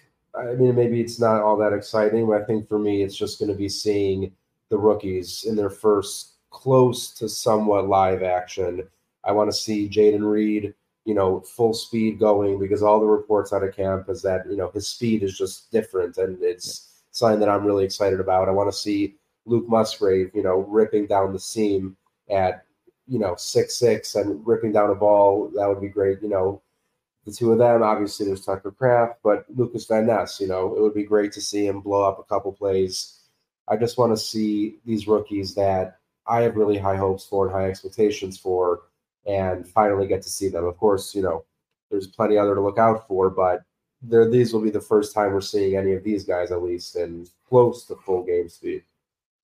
I 0.35 0.53
mean, 0.55 0.75
maybe 0.75 1.01
it's 1.01 1.19
not 1.19 1.41
all 1.41 1.57
that 1.57 1.73
exciting, 1.73 2.27
but 2.27 2.41
I 2.41 2.45
think 2.45 2.67
for 2.67 2.79
me, 2.79 3.03
it's 3.03 3.15
just 3.15 3.39
going 3.39 3.51
to 3.51 3.57
be 3.57 3.69
seeing 3.69 4.31
the 4.69 4.77
rookies 4.77 5.45
in 5.45 5.55
their 5.55 5.69
first 5.69 6.35
close 6.49 7.11
to 7.15 7.27
somewhat 7.27 7.87
live 7.87 8.23
action. 8.23 8.87
I 9.23 9.33
want 9.33 9.51
to 9.51 9.57
see 9.57 9.89
Jayden 9.89 10.29
Reed 10.29 10.73
you 11.05 11.13
know, 11.15 11.39
full 11.41 11.73
speed 11.73 12.19
going 12.19 12.59
because 12.59 12.83
all 12.83 12.99
the 12.99 13.05
reports 13.05 13.53
out 13.53 13.63
of 13.63 13.75
camp 13.75 14.09
is 14.09 14.21
that, 14.21 14.45
you 14.49 14.55
know, 14.55 14.69
his 14.69 14.87
speed 14.87 15.23
is 15.23 15.37
just 15.37 15.71
different 15.71 16.17
and 16.17 16.41
it's 16.41 17.03
something 17.11 17.39
that 17.39 17.49
I'm 17.49 17.65
really 17.65 17.83
excited 17.83 18.19
about. 18.19 18.47
I 18.47 18.51
want 18.51 18.71
to 18.71 18.77
see 18.77 19.15
Luke 19.45 19.67
Musgrave, 19.67 20.31
you 20.33 20.43
know, 20.43 20.59
ripping 20.59 21.07
down 21.07 21.33
the 21.33 21.39
seam 21.39 21.97
at, 22.29 22.65
you 23.07 23.17
know, 23.17 23.35
six 23.35 23.75
six 23.75 24.15
and 24.15 24.45
ripping 24.45 24.71
down 24.71 24.91
a 24.91 24.95
ball. 24.95 25.51
That 25.55 25.67
would 25.67 25.81
be 25.81 25.89
great. 25.89 26.21
You 26.21 26.29
know, 26.29 26.61
the 27.25 27.31
two 27.31 27.51
of 27.51 27.59
them, 27.59 27.83
obviously 27.83 28.25
there's 28.25 28.45
Tucker 28.45 28.71
Kraft, 28.71 29.19
but 29.23 29.45
Lukas 29.55 29.85
Van 29.85 30.07
Ness, 30.07 30.39
you 30.39 30.47
know, 30.47 30.75
it 30.75 30.81
would 30.81 30.93
be 30.93 31.03
great 31.03 31.31
to 31.33 31.41
see 31.41 31.67
him 31.67 31.81
blow 31.81 32.03
up 32.07 32.19
a 32.19 32.23
couple 32.23 32.51
plays. 32.51 33.19
I 33.67 33.77
just 33.77 33.97
want 33.97 34.11
to 34.11 34.17
see 34.17 34.77
these 34.85 35.07
rookies 35.07 35.53
that 35.55 35.99
I 36.27 36.41
have 36.41 36.55
really 36.55 36.77
high 36.77 36.97
hopes 36.97 37.25
for 37.25 37.45
and 37.45 37.55
high 37.55 37.69
expectations 37.69 38.37
for 38.37 38.81
and 39.25 39.67
finally 39.67 40.07
get 40.07 40.21
to 40.23 40.29
see 40.29 40.49
them. 40.49 40.65
Of 40.65 40.77
course, 40.77 41.13
you 41.13 41.21
know, 41.21 41.45
there's 41.89 42.07
plenty 42.07 42.37
other 42.37 42.55
to 42.55 42.61
look 42.61 42.79
out 42.79 43.07
for, 43.07 43.29
but 43.29 43.61
there 44.01 44.27
these 44.29 44.53
will 44.53 44.61
be 44.61 44.71
the 44.71 44.81
first 44.81 45.13
time 45.13 45.33
we're 45.33 45.41
seeing 45.41 45.75
any 45.75 45.93
of 45.93 46.03
these 46.03 46.23
guys 46.23 46.51
at 46.51 46.63
least 46.63 46.95
in 46.95 47.27
close 47.47 47.85
to 47.85 47.95
full 47.97 48.23
game 48.23 48.49
speed. 48.49 48.83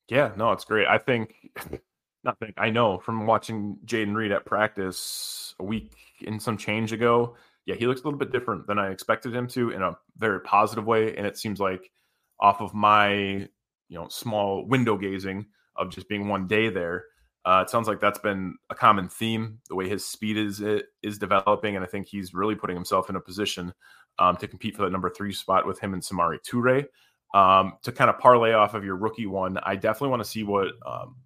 Yeah, 0.10 0.32
no, 0.36 0.52
it's 0.52 0.66
great. 0.66 0.88
I 0.88 0.98
think 0.98 1.52
nothing 2.24 2.54
I 2.58 2.70
know 2.70 2.98
from 2.98 3.28
watching 3.28 3.78
Jayden 3.86 4.16
Reed 4.16 4.32
at 4.32 4.46
practice 4.46 5.54
a 5.60 5.64
week 5.64 5.94
and 6.26 6.42
some 6.42 6.58
change 6.58 6.92
ago. 6.92 7.36
Yeah, 7.68 7.76
he 7.76 7.86
looks 7.86 8.02
a 8.02 8.06
little 8.06 8.18
bit 8.18 8.32
different 8.32 8.66
than 8.66 8.80
I 8.80 8.90
expected 8.90 9.36
him 9.36 9.46
to 9.50 9.72
in 9.72 9.84
a 9.84 9.96
very 10.18 10.40
positive 10.40 10.88
way. 10.88 11.16
And 11.16 11.28
it 11.28 11.38
seems 11.38 11.60
like 11.60 11.92
off 12.40 12.62
of 12.62 12.74
my, 12.74 13.14
you 13.14 13.50
know, 13.92 14.08
small 14.08 14.66
window 14.66 14.98
gazing 14.98 15.46
of 15.76 15.92
just 15.92 16.08
being 16.08 16.30
one 16.30 16.48
day 16.48 16.70
there, 16.70 17.04
uh, 17.46 17.62
it 17.62 17.70
sounds 17.70 17.88
like 17.88 18.00
that's 18.00 18.20
been 18.20 18.56
a 18.70 18.76
common 18.76 19.08
theme, 19.10 19.60
the 19.70 19.76
way 19.76 19.88
his 19.88 20.06
speed 20.06 20.38
is 20.38 20.62
is 21.04 21.18
developing, 21.18 21.76
and 21.76 21.86
I 21.86 21.88
think 21.88 22.08
he's 22.08 22.34
really 22.34 22.56
putting 22.56 22.76
himself 22.76 23.10
in 23.10 23.16
a 23.16 23.22
position 23.22 23.74
um, 24.20 24.36
to 24.38 24.48
compete 24.48 24.76
for 24.76 24.84
that 24.84 24.92
number 24.92 25.10
three 25.10 25.32
spot 25.32 25.66
with 25.66 25.80
him 25.80 25.94
and 25.94 26.02
Samori 26.02 26.40
Toure. 26.42 26.86
Um, 27.34 27.74
to 27.84 27.92
kind 27.92 28.10
of 28.10 28.20
parlay 28.20 28.54
off 28.54 28.74
of 28.74 28.84
your 28.84 28.96
rookie 28.98 29.28
one, 29.28 29.58
I 29.64 29.76
definitely 29.76 30.10
want 30.10 30.24
to 30.24 30.30
see 30.30 30.44
what 30.44 30.70
um, 30.86 31.18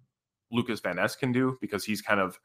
Lukas 0.52 0.80
Van 0.80 0.96
Ness 0.96 1.16
can 1.16 1.32
do 1.32 1.56
because 1.60 1.84
he's 1.84 2.02
kind 2.02 2.20
of, 2.20 2.38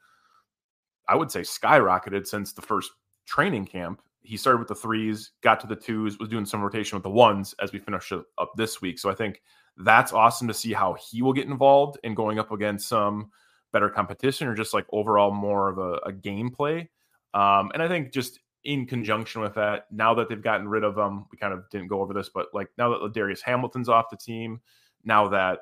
I 1.08 1.14
would 1.14 1.30
say, 1.30 1.42
skyrocketed 1.42 2.26
since 2.26 2.52
the 2.52 2.62
first 2.62 2.90
training 3.28 3.66
camp. 3.66 4.00
He 4.22 4.36
started 4.36 4.58
with 4.58 4.68
the 4.68 4.74
threes, 4.74 5.32
got 5.42 5.60
to 5.60 5.66
the 5.66 5.76
twos, 5.76 6.18
was 6.18 6.28
doing 6.28 6.46
some 6.46 6.62
rotation 6.62 6.96
with 6.96 7.02
the 7.02 7.10
ones 7.10 7.54
as 7.60 7.72
we 7.72 7.78
finish 7.78 8.10
up 8.12 8.50
this 8.56 8.80
week. 8.80 8.98
So 8.98 9.10
I 9.10 9.14
think 9.14 9.42
that's 9.76 10.12
awesome 10.12 10.48
to 10.48 10.54
see 10.54 10.72
how 10.72 10.94
he 10.94 11.22
will 11.22 11.32
get 11.32 11.46
involved 11.46 11.98
in 12.02 12.14
going 12.14 12.38
up 12.38 12.50
against 12.50 12.88
some 12.88 13.30
better 13.72 13.88
competition 13.90 14.48
or 14.48 14.54
just 14.54 14.74
like 14.74 14.86
overall 14.92 15.30
more 15.30 15.68
of 15.68 15.78
a, 15.78 15.92
a 16.08 16.12
gameplay. 16.12 16.88
Um, 17.34 17.70
and 17.74 17.82
I 17.82 17.88
think 17.88 18.12
just 18.12 18.40
in 18.64 18.86
conjunction 18.86 19.40
with 19.40 19.54
that, 19.54 19.86
now 19.90 20.14
that 20.14 20.28
they've 20.28 20.42
gotten 20.42 20.68
rid 20.68 20.82
of 20.82 20.94
them, 20.94 21.26
we 21.30 21.38
kind 21.38 21.52
of 21.52 21.68
didn't 21.70 21.88
go 21.88 22.00
over 22.00 22.12
this, 22.12 22.30
but 22.30 22.48
like 22.52 22.68
now 22.76 22.98
that 22.98 23.12
Darius 23.12 23.42
Hamilton's 23.42 23.88
off 23.88 24.10
the 24.10 24.16
team, 24.16 24.60
now 25.04 25.28
that 25.28 25.60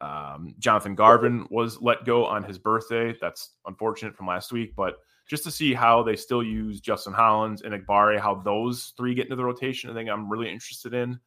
um, 0.00 0.54
Jonathan 0.58 0.94
Garvin 0.94 1.46
was 1.50 1.80
let 1.80 2.04
go 2.04 2.24
on 2.24 2.42
his 2.42 2.58
birthday, 2.58 3.14
that's 3.20 3.50
unfortunate 3.66 4.16
from 4.16 4.26
last 4.28 4.52
week, 4.52 4.74
but 4.76 4.96
just 5.32 5.44
to 5.44 5.50
see 5.50 5.72
how 5.72 6.02
they 6.02 6.14
still 6.14 6.42
use 6.42 6.78
Justin 6.78 7.14
Hollins 7.14 7.62
and 7.62 7.72
Enagbare, 7.72 8.20
how 8.20 8.34
those 8.34 8.92
three 8.98 9.14
get 9.14 9.24
into 9.24 9.36
the 9.36 9.42
rotation, 9.42 9.88
I 9.88 9.94
think 9.94 10.10
I'm 10.10 10.30
really 10.30 10.52
interested 10.52 10.92
in. 10.92 11.18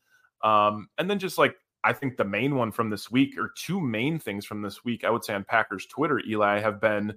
Um, 0.43 0.89
and 0.99 1.09
then 1.09 1.17
just 1.17 1.39
like 1.39 1.55
I 1.83 1.91
think 1.91 2.15
the 2.15 2.23
main 2.23 2.55
one 2.55 2.71
from 2.71 2.91
this 2.91 3.09
week, 3.09 3.35
or 3.35 3.51
two 3.57 3.81
main 3.81 4.19
things 4.19 4.45
from 4.45 4.61
this 4.61 4.85
week, 4.85 5.03
I 5.03 5.09
would 5.09 5.25
say 5.25 5.33
on 5.33 5.43
Packers 5.43 5.87
Twitter, 5.87 6.21
Eli, 6.29 6.59
have 6.59 6.79
been 6.79 7.15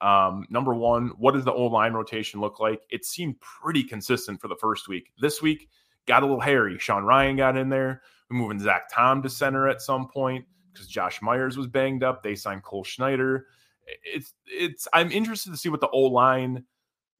um, 0.00 0.46
number 0.48 0.72
one, 0.74 1.08
what 1.18 1.34
does 1.34 1.44
the 1.44 1.52
O 1.52 1.66
line 1.66 1.92
rotation 1.92 2.40
look 2.40 2.58
like? 2.58 2.80
It 2.88 3.04
seemed 3.04 3.38
pretty 3.40 3.84
consistent 3.84 4.40
for 4.40 4.48
the 4.48 4.56
first 4.58 4.88
week. 4.88 5.10
This 5.20 5.42
week 5.42 5.68
got 6.06 6.22
a 6.22 6.26
little 6.26 6.40
hairy. 6.40 6.78
Sean 6.78 7.02
Rhyan 7.02 7.36
got 7.36 7.58
in 7.58 7.68
there. 7.68 8.00
We're 8.30 8.38
moving 8.38 8.60
Zach 8.60 8.88
Tom 8.90 9.22
to 9.24 9.28
center 9.28 9.68
at 9.68 9.82
some 9.82 10.08
point 10.08 10.46
because 10.72 10.88
Josh 10.88 11.20
Myers 11.20 11.58
was 11.58 11.66
banged 11.66 12.02
up. 12.02 12.22
They 12.22 12.34
signed 12.34 12.62
Cole 12.62 12.82
Schneider. 12.82 13.48
It's 13.86 14.32
it's. 14.46 14.88
I'm 14.92 15.10
interested 15.10 15.50
to 15.50 15.56
see 15.56 15.68
what 15.68 15.80
the 15.80 15.88
O 15.88 16.00
line, 16.00 16.64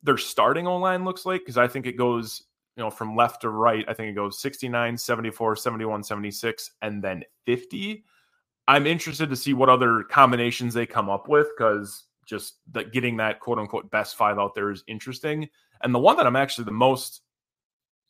their 0.02 0.18
starting 0.18 0.66
O 0.66 0.78
line 0.78 1.04
looks 1.04 1.26
like 1.26 1.40
because 1.40 1.58
I 1.58 1.68
think 1.68 1.86
it 1.86 1.96
goes 1.96 2.42
you 2.76 2.82
know 2.82 2.90
from 2.90 3.16
left 3.16 3.42
to 3.42 3.50
right. 3.50 3.84
I 3.88 3.94
think 3.94 4.10
it 4.10 4.14
goes 4.14 4.40
69, 4.40 4.96
74, 4.96 5.56
71, 5.56 6.02
76, 6.02 6.70
and 6.82 7.02
then 7.02 7.24
50. 7.46 8.04
I'm 8.66 8.86
interested 8.86 9.28
to 9.28 9.36
see 9.36 9.52
what 9.52 9.68
other 9.68 10.04
combinations 10.04 10.74
they 10.74 10.86
come 10.86 11.10
up 11.10 11.28
with 11.28 11.48
because 11.56 12.04
just 12.26 12.54
that 12.72 12.92
getting 12.92 13.18
that 13.18 13.40
quote 13.40 13.58
unquote 13.58 13.90
best 13.90 14.16
five 14.16 14.38
out 14.38 14.54
there 14.54 14.70
is 14.70 14.84
interesting. 14.86 15.48
And 15.82 15.94
the 15.94 15.98
one 15.98 16.16
that 16.16 16.26
I'm 16.26 16.36
actually 16.36 16.64
the 16.64 16.72
most 16.72 17.20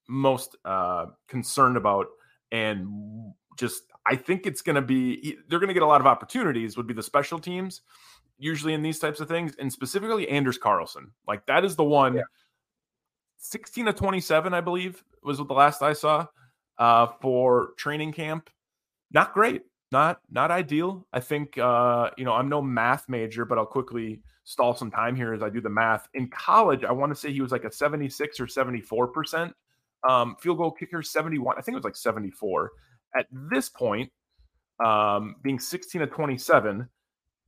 most 0.06 0.54
uh 0.64 1.06
concerned 1.28 1.78
about 1.78 2.06
and 2.52 3.32
just 3.56 3.84
I 4.06 4.16
think 4.16 4.46
it's 4.46 4.62
going 4.62 4.76
to 4.76 4.82
be 4.82 5.36
they're 5.48 5.58
going 5.58 5.68
to 5.68 5.74
get 5.74 5.82
a 5.82 5.86
lot 5.86 6.00
of 6.00 6.06
opportunities 6.06 6.76
would 6.76 6.86
be 6.86 6.94
the 6.94 7.02
special 7.02 7.38
teams 7.38 7.82
usually 8.38 8.74
in 8.74 8.82
these 8.82 8.98
types 8.98 9.20
of 9.20 9.28
things 9.28 9.54
and 9.58 9.72
specifically 9.72 10.28
Anders 10.28 10.58
Carlson. 10.58 11.12
Like 11.26 11.46
that 11.46 11.64
is 11.64 11.76
the 11.76 11.84
one 11.84 12.14
yeah. 12.14 12.22
16 13.38 13.86
to 13.86 13.92
27 13.92 14.54
I 14.54 14.60
believe 14.60 15.02
was 15.22 15.38
what 15.38 15.48
the 15.48 15.54
last 15.54 15.82
I 15.82 15.92
saw 15.92 16.26
uh 16.78 17.08
for 17.20 17.70
training 17.76 18.12
camp. 18.12 18.50
Not 19.12 19.32
great 19.32 19.62
not 19.94 20.20
not 20.28 20.50
ideal. 20.50 21.06
I 21.12 21.20
think 21.20 21.56
uh, 21.56 22.10
you 22.18 22.24
know 22.24 22.32
I'm 22.32 22.48
no 22.48 22.60
math 22.60 23.08
major, 23.08 23.44
but 23.44 23.58
I'll 23.58 23.64
quickly 23.64 24.20
stall 24.42 24.74
some 24.74 24.90
time 24.90 25.14
here 25.14 25.32
as 25.32 25.42
I 25.42 25.48
do 25.48 25.60
the 25.60 25.70
math. 25.70 26.08
In 26.14 26.28
college, 26.28 26.82
I 26.82 26.90
want 26.90 27.12
to 27.12 27.16
say 27.16 27.32
he 27.32 27.40
was 27.40 27.52
like 27.52 27.64
a 27.64 27.72
76 27.72 28.40
or 28.40 28.48
74 28.48 29.08
percent 29.08 29.54
um, 30.08 30.34
field 30.40 30.58
goal 30.58 30.72
kicker, 30.72 31.00
71. 31.00 31.56
I 31.56 31.60
think 31.62 31.74
it 31.74 31.78
was 31.78 31.84
like 31.84 31.96
74. 31.96 32.72
At 33.16 33.26
this 33.30 33.68
point, 33.68 34.10
um, 34.84 35.36
being 35.42 35.60
16 35.60 36.00
to 36.00 36.06
27 36.08 36.88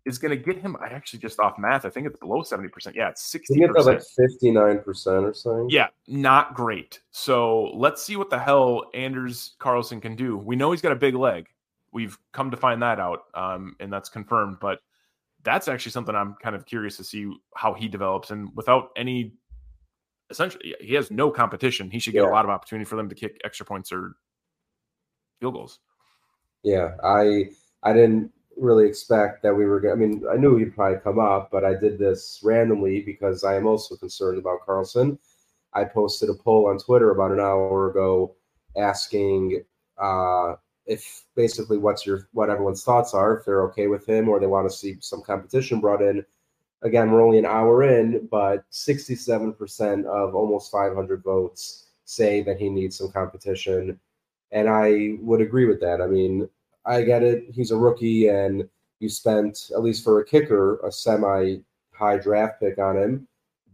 is 0.07 0.19
going 0.19 0.31
to 0.31 0.43
get 0.43 0.63
him. 0.63 0.77
I 0.81 0.87
actually 0.87 1.19
just 1.19 1.39
off 1.39 1.59
math. 1.59 1.85
I 1.85 1.91
think 1.91 2.07
it's 2.07 2.19
below 2.19 2.43
70 2.43 2.71
percent. 2.71 2.97
Yeah, 2.97 3.11
it's 3.11 3.27
60. 3.31 3.59
Get 3.59 3.73
like 3.85 4.01
59 4.03 4.79
percent 4.81 5.25
or 5.27 5.35
something. 5.35 5.69
Yeah, 5.69 5.89
not 6.09 6.55
great. 6.55 7.01
So 7.11 7.73
let's 7.75 8.03
see 8.03 8.17
what 8.17 8.31
the 8.31 8.39
hell 8.39 8.85
Anders 8.95 9.57
Carlson 9.59 10.01
can 10.01 10.17
do. 10.17 10.39
We 10.39 10.57
know 10.57 10.71
he's 10.71 10.81
got 10.81 10.93
a 10.93 10.97
big 10.97 11.15
leg 11.15 11.49
we've 11.97 12.19
come 12.33 12.51
to 12.51 12.59
find 12.59 12.83
that 12.83 13.01
out, 13.01 13.21
um, 13.35 13.75
and 13.81 13.91
that's 13.91 14.11
confirmed. 14.11 14.59
But 14.61 14.81
that's 15.43 15.67
actually 15.67 15.93
something 15.93 16.15
I'm 16.15 16.37
kind 16.43 16.55
of 16.55 16.67
curious 16.67 16.99
to 16.99 17.05
see 17.05 17.33
how 17.55 17.73
he 17.73 17.89
develops. 17.89 18.31
And 18.31 18.51
without 18.55 18.91
any, 18.97 19.33
essentially, 20.29 20.75
he 20.79 20.93
has 20.93 21.11
no 21.11 21.31
competition. 21.31 21.91
He 21.91 21.99
should 21.99 22.13
get 22.13 22.23
yeah. 22.23 22.29
a 22.29 22.33
lot 22.33 22.45
of 22.45 22.51
opportunity 22.51 22.85
for 22.85 22.97
them 22.97 23.09
to 23.09 23.15
kick 23.15 23.41
extra 23.45 23.65
points 23.65 23.91
or 23.91 24.13
field 25.41 25.55
goals. 25.55 25.79
Yeah, 26.63 26.91
I 27.03 27.51
I 27.83 27.95
didn't 27.95 28.31
really 28.57 28.87
expect 28.87 29.43
that 29.43 29.55
we 29.55 29.67
were. 29.67 29.81
going 29.81 29.93
I 29.93 29.97
mean, 29.97 30.25
I 30.31 30.37
knew 30.37 30.57
he'd 30.57 30.75
probably 30.75 30.99
come 31.01 31.19
up, 31.19 31.51
but 31.51 31.65
I 31.65 31.75
did 31.75 31.99
this 31.99 32.41
randomly 32.43 33.01
because 33.01 33.45
I 33.45 33.57
am 33.57 33.67
also 33.67 33.97
concerned 33.97 34.39
about 34.39 34.65
Carlson. 34.65 35.19
I 35.75 35.85
posted 35.85 36.31
a 36.31 36.35
poll 36.35 36.69
on 36.69 36.79
Twitter 36.79 37.11
about 37.11 37.33
an 37.33 37.41
hour 37.41 37.91
ago 37.91 38.35
asking 38.77 39.65
uh, 39.99 40.55
if 40.87 41.25
basically 41.35 41.79
what's 41.79 42.07
your 42.07 42.29
what 42.33 42.51
everyone's 42.51 42.85
thoughts 42.85 43.13
are 43.13 43.37
if 43.37 43.45
they're 43.45 43.65
okay 43.65 43.89
with 43.89 44.07
him 44.09 44.29
or 44.29 44.39
they 44.39 44.47
want 44.47 44.69
to 44.69 44.77
see 44.77 44.97
some 45.01 45.23
competition 45.23 45.81
brought 45.81 46.01
in 46.01 46.25
again 46.83 47.11
we're 47.11 47.25
only 47.25 47.39
an 47.39 47.47
hour 47.47 47.83
in 47.83 48.27
but 48.31 48.65
67% 48.71 50.05
of 50.05 50.35
almost 50.35 50.71
500 50.71 51.23
votes 51.23 51.89
say 52.05 52.43
that 52.43 52.59
he 52.59 52.69
needs 52.69 52.97
some 52.97 53.11
competition 53.11 53.99
and 54.53 54.69
i 54.69 55.17
would 55.21 55.41
agree 55.41 55.67
with 55.67 55.81
that 55.81 56.01
i 56.01 56.07
mean 56.07 56.49
i 56.87 57.03
get 57.03 57.23
it 57.23 57.45
he's 57.53 57.71
a 57.71 57.77
rookie 57.77 58.29
and 58.29 58.69
you 59.01 59.09
spent 59.09 59.71
at 59.75 59.83
least 59.83 60.03
for 60.03 60.21
a 60.21 60.25
kicker 60.25 60.79
a 60.81 60.93
semi 60.93 61.57
high 61.93 62.17
draft 62.17 62.61
pick 62.61 62.79
on 62.79 62.97
him 62.97 63.27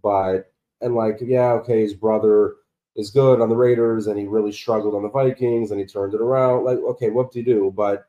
but 0.03 0.53
and 0.81 0.95
like 0.95 1.19
yeah 1.21 1.53
okay 1.53 1.81
his 1.81 1.95
brother 1.95 2.57
is 2.95 3.11
good 3.11 3.41
on 3.41 3.49
the 3.49 3.57
Raiders 3.57 4.07
and 4.07 4.19
he 4.19 4.27
really 4.27 4.53
struggled 4.53 4.95
on 4.95 5.03
the 5.03 5.09
Vikings 5.09 5.71
and 5.71 5.81
he 5.81 5.87
turned 5.87 6.15
it 6.15 6.21
around. 6.21 6.65
Like, 6.65 6.79
okay, 6.79 7.11
what 7.11 7.33
do 7.33 7.39
you 7.39 7.45
do? 7.45 7.73
But 7.75 8.07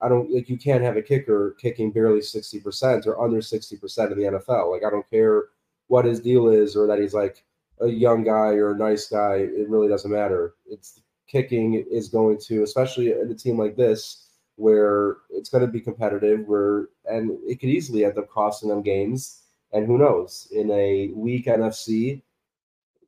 I 0.00 0.08
don't 0.08 0.30
like 0.30 0.48
you 0.48 0.58
can't 0.58 0.82
have 0.82 0.96
a 0.96 1.02
kicker 1.02 1.56
kicking 1.60 1.90
barely 1.90 2.20
60% 2.20 3.06
or 3.06 3.22
under 3.22 3.38
60% 3.38 4.10
of 4.10 4.16
the 4.16 4.22
NFL. 4.22 4.70
Like, 4.70 4.84
I 4.84 4.90
don't 4.90 5.08
care 5.10 5.44
what 5.88 6.04
his 6.04 6.20
deal 6.20 6.48
is 6.48 6.76
or 6.76 6.86
that 6.86 6.98
he's 6.98 7.14
like 7.14 7.44
a 7.80 7.86
young 7.86 8.24
guy 8.24 8.54
or 8.54 8.72
a 8.72 8.78
nice 8.78 9.08
guy. 9.08 9.36
It 9.36 9.68
really 9.68 9.88
doesn't 9.88 10.10
matter. 10.10 10.54
It's 10.66 11.00
kicking 11.26 11.74
is 11.90 12.08
going 12.08 12.38
to, 12.46 12.62
especially 12.62 13.12
in 13.12 13.30
a 13.30 13.34
team 13.34 13.58
like 13.58 13.76
this, 13.76 14.23
where 14.56 15.16
it's 15.30 15.48
going 15.48 15.64
to 15.64 15.70
be 15.70 15.80
competitive, 15.80 16.46
where 16.46 16.88
and 17.06 17.38
it 17.46 17.60
could 17.60 17.70
easily 17.70 18.04
end 18.04 18.18
up 18.18 18.28
costing 18.28 18.68
them 18.68 18.82
games. 18.82 19.42
And 19.72 19.86
who 19.86 19.98
knows? 19.98 20.48
In 20.52 20.70
a 20.70 21.08
weak 21.14 21.46
NFC, 21.46 22.22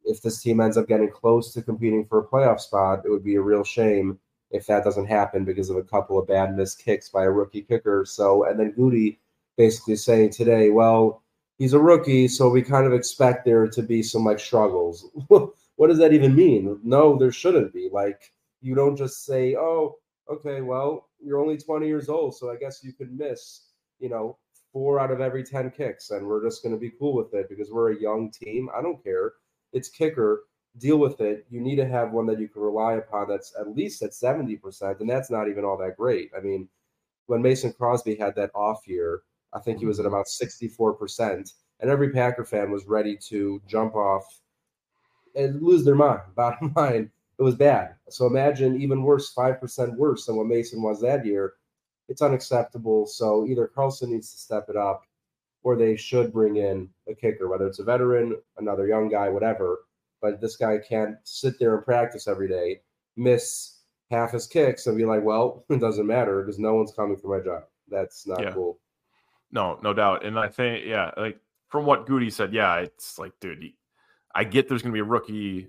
if 0.04 0.22
this 0.22 0.42
team 0.42 0.60
ends 0.60 0.76
up 0.76 0.88
getting 0.88 1.10
close 1.10 1.52
to 1.52 1.62
competing 1.62 2.04
for 2.06 2.18
a 2.18 2.26
playoff 2.26 2.60
spot, 2.60 3.02
it 3.04 3.10
would 3.10 3.24
be 3.24 3.36
a 3.36 3.40
real 3.40 3.64
shame 3.64 4.18
if 4.50 4.66
that 4.66 4.84
doesn't 4.84 5.06
happen 5.06 5.44
because 5.44 5.70
of 5.70 5.76
a 5.76 5.82
couple 5.82 6.18
of 6.18 6.28
bad 6.28 6.56
missed 6.56 6.84
kicks 6.84 7.08
by 7.08 7.24
a 7.24 7.30
rookie 7.30 7.62
kicker. 7.62 8.04
So, 8.04 8.44
and 8.44 8.58
then 8.58 8.72
Goody 8.72 9.18
basically 9.56 9.96
saying 9.96 10.30
today, 10.30 10.70
well, 10.70 11.22
he's 11.58 11.72
a 11.72 11.78
rookie, 11.78 12.28
so 12.28 12.48
we 12.48 12.62
kind 12.62 12.86
of 12.86 12.92
expect 12.92 13.44
there 13.44 13.66
to 13.66 13.82
be 13.82 14.02
some 14.02 14.24
like 14.24 14.38
struggles. 14.38 15.06
what 15.28 15.88
does 15.88 15.98
that 15.98 16.12
even 16.12 16.34
mean? 16.34 16.78
No, 16.82 17.16
there 17.16 17.32
shouldn't 17.32 17.72
be. 17.72 17.88
Like, 17.92 18.32
you 18.62 18.74
don't 18.74 18.96
just 18.96 19.24
say, 19.24 19.56
oh, 19.56 19.96
okay, 20.30 20.60
well, 20.60 21.05
you're 21.26 21.40
only 21.40 21.58
20 21.58 21.86
years 21.86 22.08
old, 22.08 22.36
so 22.36 22.50
I 22.50 22.56
guess 22.56 22.84
you 22.84 22.92
could 22.92 23.12
miss, 23.16 23.68
you 23.98 24.08
know, 24.08 24.38
four 24.72 25.00
out 25.00 25.10
of 25.10 25.20
every 25.20 25.42
10 25.42 25.70
kicks, 25.72 26.10
and 26.10 26.26
we're 26.26 26.44
just 26.44 26.62
going 26.62 26.74
to 26.74 26.80
be 26.80 26.92
cool 26.98 27.14
with 27.14 27.34
it 27.34 27.48
because 27.48 27.70
we're 27.70 27.92
a 27.92 28.00
young 28.00 28.30
team. 28.30 28.68
I 28.76 28.82
don't 28.82 29.02
care 29.02 29.32
it's 29.72 29.88
kicker. 29.88 30.44
Deal 30.78 30.98
with 30.98 31.20
it. 31.20 31.46
You 31.50 31.60
need 31.60 31.76
to 31.76 31.86
have 31.86 32.12
one 32.12 32.26
that 32.26 32.40
you 32.40 32.48
can 32.48 32.62
rely 32.62 32.94
upon 32.94 33.28
that's 33.28 33.54
at 33.58 33.74
least 33.74 34.02
at 34.02 34.10
70%, 34.10 35.00
and 35.00 35.08
that's 35.08 35.30
not 35.30 35.48
even 35.48 35.64
all 35.64 35.78
that 35.78 35.96
great. 35.96 36.30
I 36.36 36.40
mean, 36.40 36.68
when 37.26 37.42
Mason 37.42 37.72
Crosby 37.72 38.14
had 38.14 38.34
that 38.36 38.50
off 38.54 38.86
year, 38.86 39.22
I 39.52 39.60
think 39.60 39.78
he 39.78 39.86
was 39.86 39.98
at 39.98 40.06
mm-hmm. 40.06 40.14
about 40.14 40.26
64%, 40.26 41.52
and 41.80 41.90
every 41.90 42.10
Packer 42.10 42.44
fan 42.44 42.70
was 42.70 42.86
ready 42.86 43.16
to 43.28 43.60
jump 43.66 43.94
off 43.94 44.24
and 45.34 45.62
lose 45.62 45.84
their 45.84 45.94
mind. 45.94 46.20
Bottom 46.34 46.72
line, 46.76 47.10
it 47.38 47.42
was 47.42 47.54
bad. 47.54 47.94
So 48.08 48.26
imagine 48.26 48.80
even 48.80 49.02
worse, 49.02 49.34
5% 49.34 49.96
worse 49.96 50.26
than 50.26 50.36
what 50.36 50.46
Mason 50.46 50.82
was 50.82 51.00
that 51.02 51.26
year. 51.26 51.54
It's 52.08 52.22
unacceptable. 52.22 53.06
So 53.06 53.46
either 53.46 53.66
Carlson 53.66 54.12
needs 54.12 54.30
to 54.32 54.38
step 54.38 54.66
it 54.68 54.76
up 54.76 55.04
or 55.62 55.76
they 55.76 55.96
should 55.96 56.32
bring 56.32 56.56
in 56.56 56.88
a 57.08 57.14
kicker, 57.14 57.48
whether 57.48 57.66
it's 57.66 57.80
a 57.80 57.84
veteran, 57.84 58.36
another 58.56 58.86
young 58.86 59.08
guy, 59.08 59.28
whatever. 59.28 59.80
But 60.22 60.40
this 60.40 60.56
guy 60.56 60.78
can't 60.78 61.16
sit 61.24 61.58
there 61.58 61.74
and 61.76 61.84
practice 61.84 62.28
every 62.28 62.48
day, 62.48 62.80
miss 63.16 63.80
half 64.10 64.32
his 64.32 64.46
kicks, 64.46 64.86
and 64.86 64.96
be 64.96 65.04
like, 65.04 65.22
well, 65.22 65.64
it 65.70 65.80
doesn't 65.80 66.06
matter 66.06 66.42
because 66.42 66.58
no 66.58 66.74
one's 66.74 66.92
coming 66.92 67.16
for 67.16 67.36
my 67.36 67.44
job. 67.44 67.64
That's 67.88 68.26
not 68.26 68.40
yeah. 68.40 68.52
cool. 68.52 68.78
No, 69.52 69.78
no 69.82 69.92
doubt. 69.92 70.24
And 70.24 70.38
I 70.38 70.48
think, 70.48 70.86
yeah, 70.86 71.10
like 71.16 71.38
from 71.68 71.84
what 71.84 72.06
Goody 72.06 72.30
said, 72.30 72.54
yeah, 72.54 72.76
it's 72.76 73.18
like, 73.18 73.32
dude, 73.40 73.72
I 74.34 74.44
get 74.44 74.68
there's 74.68 74.82
going 74.82 74.92
to 74.92 74.96
be 74.96 75.00
a 75.00 75.04
rookie 75.04 75.68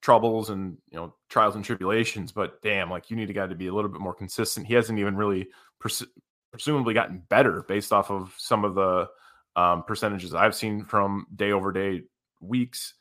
troubles 0.00 0.50
and 0.50 0.78
you 0.90 0.96
know 0.96 1.14
trials 1.28 1.56
and 1.56 1.64
tribulations, 1.64 2.32
but 2.32 2.60
damn, 2.62 2.90
like 2.90 3.10
you 3.10 3.16
need 3.16 3.30
a 3.30 3.34
guy 3.34 3.46
to 3.46 3.54
be 3.54 3.66
a 3.68 3.74
little 3.74 3.90
bit 3.90 4.00
more 4.00 4.14
consistent. 4.14 4.66
He 4.66 4.74
hasn't 4.74 4.98
even 4.98 5.16
really 5.16 5.48
pers- 5.78 6.06
presumably 6.52 6.94
gotten 6.94 7.22
better 7.28 7.64
based 7.68 7.92
off 7.92 8.10
of 8.10 8.34
some 8.36 8.64
of 8.64 8.74
the 8.74 9.08
um, 9.56 9.84
percentages 9.84 10.34
I've 10.34 10.54
seen 10.54 10.84
from 10.84 11.26
day 11.34 11.52
over 11.52 11.72
day 11.72 12.02
weeks. 12.40 12.94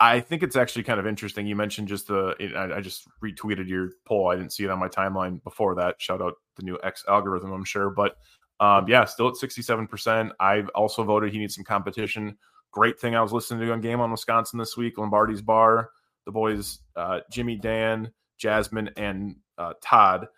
I 0.00 0.20
think 0.20 0.42
it's 0.42 0.56
actually 0.56 0.82
kind 0.82 0.98
of 0.98 1.06
interesting. 1.06 1.46
You 1.46 1.54
mentioned 1.54 1.88
just 1.88 2.08
the, 2.08 2.34
I, 2.56 2.78
I 2.78 2.80
just 2.80 3.06
retweeted 3.22 3.68
your 3.68 3.90
poll. 4.04 4.28
I 4.28 4.36
didn't 4.36 4.52
see 4.52 4.64
it 4.64 4.70
on 4.70 4.80
my 4.80 4.88
timeline 4.88 5.42
before 5.44 5.76
that. 5.76 6.00
Shout 6.00 6.20
out 6.20 6.34
the 6.56 6.64
new 6.64 6.78
X 6.82 7.04
algorithm, 7.08 7.52
I'm 7.52 7.64
sure. 7.64 7.90
But 7.90 8.16
um, 8.60 8.88
yeah, 8.88 9.04
still 9.04 9.28
at 9.28 9.34
67%. 9.34 10.30
I've 10.40 10.68
also 10.70 11.04
voted 11.04 11.32
he 11.32 11.38
needs 11.38 11.54
some 11.54 11.64
competition. 11.64 12.36
great 12.72 12.98
thing 12.98 13.14
I 13.14 13.22
was 13.22 13.32
listening 13.32 13.66
to 13.66 13.72
on 13.72 13.80
Game 13.80 14.00
on 14.00 14.10
Wisconsin 14.10 14.58
this 14.58 14.76
week, 14.76 14.98
Lombardi's 14.98 15.42
Bar, 15.42 15.90
the 16.24 16.32
boys, 16.32 16.80
uh, 16.96 17.20
Jimmy, 17.30 17.56
Dan, 17.56 18.12
Jasmine, 18.38 18.90
and 18.96 19.36
uh, 19.58 19.74
Todd. 19.82 20.28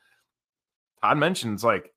Todd 1.03 1.19
mentions 1.19 1.63
like, 1.65 1.93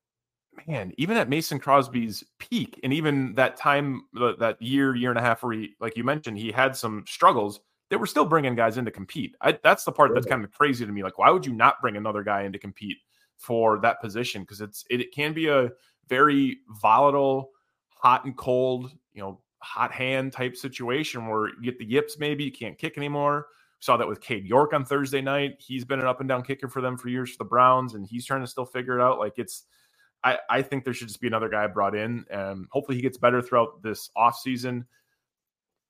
man, 0.66 0.92
even 0.98 1.16
at 1.16 1.28
Mason 1.28 1.58
Crosby's 1.58 2.24
peak, 2.38 2.78
and 2.82 2.92
even 2.92 3.34
that 3.34 3.56
time, 3.56 4.02
that 4.14 4.56
year, 4.60 4.94
year 4.94 5.10
and 5.10 5.18
a 5.18 5.22
half, 5.22 5.42
where 5.42 5.52
he, 5.52 5.74
like 5.80 5.96
you 5.96 6.04
mentioned, 6.04 6.38
he 6.38 6.52
had 6.52 6.76
some 6.76 7.04
struggles. 7.06 7.60
They 7.88 7.96
were 7.96 8.06
still 8.06 8.24
bringing 8.24 8.54
guys 8.54 8.76
in 8.76 8.84
to 8.84 8.90
compete. 8.90 9.34
I, 9.40 9.58
that's 9.62 9.84
the 9.84 9.92
part 9.92 10.14
that's 10.14 10.26
kind 10.26 10.44
of 10.44 10.52
crazy 10.52 10.86
to 10.86 10.92
me. 10.92 11.02
Like, 11.02 11.18
why 11.18 11.30
would 11.30 11.44
you 11.44 11.52
not 11.52 11.80
bring 11.80 11.96
another 11.96 12.22
guy 12.22 12.42
in 12.42 12.52
to 12.52 12.58
compete 12.58 12.98
for 13.36 13.80
that 13.80 14.00
position? 14.00 14.42
Because 14.42 14.60
it's 14.60 14.84
it, 14.90 15.00
it 15.00 15.12
can 15.12 15.32
be 15.32 15.48
a 15.48 15.70
very 16.08 16.58
volatile, 16.80 17.50
hot 17.88 18.24
and 18.24 18.36
cold, 18.36 18.92
you 19.12 19.22
know, 19.22 19.40
hot 19.58 19.92
hand 19.92 20.32
type 20.32 20.56
situation 20.56 21.26
where 21.26 21.48
you 21.48 21.62
get 21.62 21.78
the 21.78 21.84
yips, 21.84 22.18
maybe 22.18 22.44
you 22.44 22.52
can't 22.52 22.78
kick 22.78 22.96
anymore. 22.96 23.46
Saw 23.80 23.96
that 23.96 24.06
with 24.06 24.20
Cade 24.20 24.44
York 24.44 24.74
on 24.74 24.84
Thursday 24.84 25.22
night. 25.22 25.56
He's 25.58 25.86
been 25.86 26.00
an 26.00 26.06
up 26.06 26.20
and 26.20 26.28
down 26.28 26.42
kicker 26.42 26.68
for 26.68 26.82
them 26.82 26.98
for 26.98 27.08
years 27.08 27.30
for 27.30 27.38
the 27.38 27.48
Browns, 27.48 27.94
and 27.94 28.06
he's 28.06 28.26
trying 28.26 28.42
to 28.42 28.46
still 28.46 28.66
figure 28.66 28.98
it 28.98 29.02
out. 29.02 29.18
Like 29.18 29.38
it's, 29.38 29.64
I, 30.22 30.38
I 30.50 30.60
think 30.62 30.84
there 30.84 30.92
should 30.92 31.08
just 31.08 31.20
be 31.20 31.26
another 31.26 31.48
guy 31.48 31.66
brought 31.66 31.96
in, 31.96 32.26
and 32.30 32.66
hopefully 32.70 32.96
he 32.96 33.02
gets 33.02 33.16
better 33.16 33.40
throughout 33.40 33.82
this 33.82 34.10
offseason. 34.16 34.84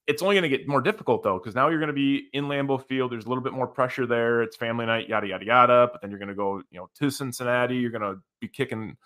It's 0.07 0.23
only 0.23 0.37
going 0.37 0.49
to 0.49 0.57
get 0.57 0.69
more 0.69 0.81
difficult 0.81 1.25
though, 1.25 1.39
because 1.39 1.57
now 1.57 1.69
you're 1.69 1.81
going 1.81 1.89
to 1.89 1.93
be 1.93 2.29
in 2.33 2.45
Lambeau 2.45 2.85
Field. 2.85 3.11
There's 3.11 3.27
a 3.27 3.29
little 3.29 3.43
bit 3.45 3.53
more 3.53 3.67
pressure 3.67 4.07
there. 4.07 4.43
It's 4.43 4.57
family 4.57 4.87
night, 4.87 5.09
yada 5.09 5.27
yada 5.27 5.45
yada. 5.45 5.89
But 5.91 6.01
then 6.01 6.11
you're 6.11 6.19
going 6.21 6.29
to 6.29 6.35
go, 6.35 6.63
you 6.71 6.79
know, 6.79 6.89
to 6.97 7.11
Cincinnati. 7.11 7.77
You're 7.77 7.91
going 7.91 8.03
to 8.03 8.21
be 8.41 8.47
kicking 8.49 8.97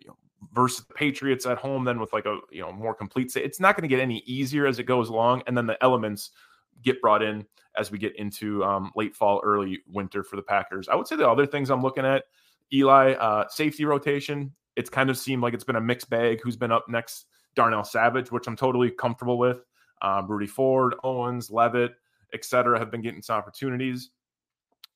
you 0.00 0.08
know 0.08 0.16
versus 0.52 0.84
the 0.86 0.94
Patriots 0.94 1.46
at 1.46 1.58
home, 1.58 1.84
then 1.84 2.00
with 2.00 2.12
like 2.12 2.26
a 2.26 2.40
you 2.50 2.62
know 2.62 2.72
more 2.72 2.94
complete. 2.94 3.30
Say 3.30 3.42
it's 3.42 3.60
not 3.60 3.76
going 3.76 3.88
to 3.88 3.94
get 3.94 4.02
any 4.02 4.24
easier 4.26 4.66
as 4.66 4.80
it 4.80 4.84
goes 4.84 5.08
along, 5.08 5.44
and 5.46 5.56
then 5.56 5.66
the 5.66 5.80
elements 5.84 6.30
get 6.82 7.00
brought 7.00 7.22
in 7.22 7.46
as 7.76 7.90
we 7.90 7.98
get 7.98 8.16
into 8.16 8.64
um, 8.64 8.90
late 8.96 9.14
fall, 9.14 9.40
early 9.44 9.80
winter 9.86 10.22
for 10.22 10.36
the 10.36 10.42
Packers. 10.42 10.88
I 10.88 10.94
would 10.94 11.06
say 11.06 11.16
the 11.16 11.28
other 11.28 11.46
things 11.46 11.70
I'm 11.70 11.82
looking 11.82 12.04
at, 12.04 12.24
Eli 12.72 13.12
uh, 13.12 13.48
safety 13.48 13.84
rotation. 13.84 14.52
It's 14.76 14.90
kind 14.90 15.10
of 15.10 15.18
seemed 15.18 15.42
like 15.42 15.54
it's 15.54 15.64
been 15.64 15.76
a 15.76 15.80
mixed 15.80 16.10
bag. 16.10 16.40
Who's 16.42 16.56
been 16.56 16.72
up 16.72 16.88
next? 16.88 17.26
Darnell 17.54 17.84
Savage, 17.84 18.30
which 18.30 18.46
I'm 18.46 18.56
totally 18.56 18.90
comfortable 18.90 19.38
with. 19.38 19.64
Um, 20.02 20.28
Rudy 20.28 20.46
Ford, 20.46 20.94
Owens, 21.02 21.50
Leavitt, 21.50 21.92
etc., 22.32 22.78
have 22.78 22.90
been 22.90 23.00
getting 23.00 23.22
some 23.22 23.36
opportunities. 23.36 24.10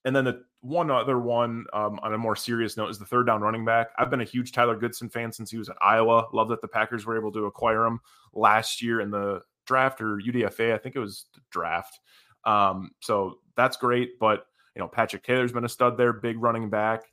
And 0.05 0.15
then 0.15 0.25
the 0.25 0.45
one 0.61 0.91
other 0.91 1.19
one 1.19 1.65
um, 1.73 1.99
on 2.03 2.15
a 2.15 2.19
more 2.19 2.37
serious 2.37 2.77
note 2.77 2.91
is 2.91 2.99
the 2.99 3.05
third 3.05 3.27
down 3.27 3.41
running 3.41 3.65
back. 3.65 3.89
I've 3.99 4.11
been 4.11 4.21
a 4.21 4.25
huge 4.25 4.53
Tyler 4.53 4.77
Goodson 4.77 5.09
fan 5.09 5.33
since 5.33 5.51
he 5.51 5.59
was 5.59 5.69
at 5.69 5.77
Iowa. 5.83 6.27
Love 6.33 6.49
that 6.49 6.61
the 6.61 6.69
Packers 6.69 7.05
were 7.05 7.17
able 7.17 7.33
to 7.33 7.47
acquire 7.47 7.85
him 7.85 8.01
last 8.33 8.83
year 8.83 9.01
in 9.01 9.11
the 9.11 9.43
draft 9.67 10.01
or 10.01 10.17
UDFA. 10.17 10.75
I 10.75 10.79
think 10.79 10.97
it 10.97 11.01
was 11.01 11.27
draft. 11.51 12.01
Um, 12.45 12.91
so 13.01 13.39
that's 13.57 13.77
great. 13.77 14.19
But 14.19 14.47
you 14.75 14.81
know, 14.81 14.89
Patrick 14.89 15.23
Taylor's 15.23 15.53
been 15.53 15.65
a 15.65 15.69
stud 15.69 15.97
there, 15.97 16.13
big 16.13 16.41
running 16.41 16.71
back 16.71 17.05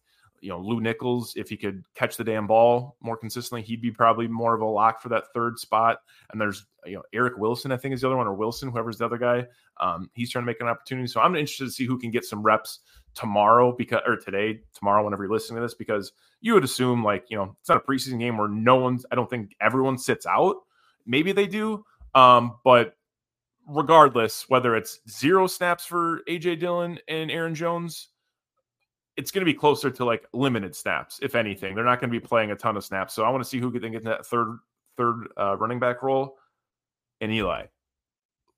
you 0.42 0.50
know, 0.50 0.60
Lew 0.60 0.80
Nichols, 0.80 1.34
if 1.36 1.50
he 1.50 1.58
could 1.58 1.84
catch 1.96 2.18
the 2.18 2.24
damn 2.24 2.48
ball 2.48 2.98
more 3.02 3.18
consistently, 3.18 3.62
he'd 3.62 3.82
be 3.82 3.92
probably 3.92 4.28
more 4.28 4.54
of 4.54 4.62
a 4.62 4.66
lock 4.66 5.02
for 5.02 5.10
that 5.10 5.26
third 5.34 5.60
spot. 5.60 6.00
And 6.32 6.40
there's, 6.40 6.66
you 6.86 6.96
know, 6.96 7.04
Eric 7.14 7.38
Wilson, 7.38 7.72
I 7.72 7.78
think 7.78 7.94
is 7.94 8.02
the 8.02 8.08
other 8.08 8.18
one, 8.18 8.28
or 8.28 8.34
Wilson, 8.34 8.70
whoever's 8.70 8.98
the 8.98 9.06
other 9.06 9.18
guy. 9.18 9.46
Um, 9.80 10.10
he's 10.14 10.30
trying 10.30 10.44
to 10.44 10.46
make 10.46 10.62
an 10.62 10.68
opportunity. 10.68 11.08
So 11.08 11.22
I'm 11.22 11.36
interested 11.36 11.66
to 11.66 11.72
see 11.72 11.86
who 11.86 12.00
can 12.00 12.12
get 12.12 12.26
some 12.26 12.42
reps 12.42 12.80
tomorrow 13.16 13.74
because, 13.78 14.02
or 14.06 14.18
today, 14.18 14.62
tomorrow, 14.74 15.04
whenever 15.04 15.24
you're 15.24 15.34
listening 15.34 15.58
to 15.58 15.62
this, 15.62 15.74
because 15.74 16.12
you 16.42 16.54
would 16.54 16.64
assume 16.64 17.04
like, 17.04 17.26
you 17.30 17.38
know, 17.38 17.56
it's 17.60 17.70
not 17.70 17.78
a 17.78 17.92
preseason 17.92 18.20
game 18.20 18.38
where 18.38 18.50
no 18.50 18.76
one's, 18.76 19.06
I 19.12 19.16
don't 19.16 19.30
think 19.30 19.56
everyone 19.62 19.98
sits 19.98 20.26
out. 20.26 20.58
Maybe 21.06 21.32
they 21.32 21.48
do. 21.48 21.86
Um, 22.16 22.58
but 22.64 22.96
regardless, 23.68 24.46
whether 24.50 24.76
it's 24.76 25.00
zero 25.10 25.48
snaps 25.48 25.86
for 25.86 26.22
AJ 26.28 26.60
Dillon 26.60 27.00
and 27.08 27.30
Aaron 27.30 27.56
Jones, 27.56 28.10
it's 29.16 29.32
going 29.32 29.42
to 29.42 29.52
be 29.52 29.54
closer 29.54 29.90
to 29.92 30.06
like 30.06 30.26
limited 30.34 30.76
snaps, 30.76 31.20
if 31.22 31.36
anything. 31.36 31.76
They're 31.76 31.84
not 31.84 32.00
going 32.00 32.12
to 32.12 32.20
be 32.20 32.26
playing 32.26 32.52
a 32.52 32.56
ton 32.56 32.78
of 32.78 32.84
snaps. 32.84 33.14
So 33.14 33.24
I 33.24 33.30
want 33.30 33.44
to 33.44 33.50
see 33.50 33.60
who 33.60 33.72
can 33.72 33.92
get 33.92 34.02
in 34.02 34.06
that 34.06 34.26
third 34.26 34.58
third 34.98 35.28
uh, 35.38 35.58
running 35.58 35.80
back 35.80 36.02
role. 36.02 36.38
And 37.22 37.32
Eli, 37.32 37.66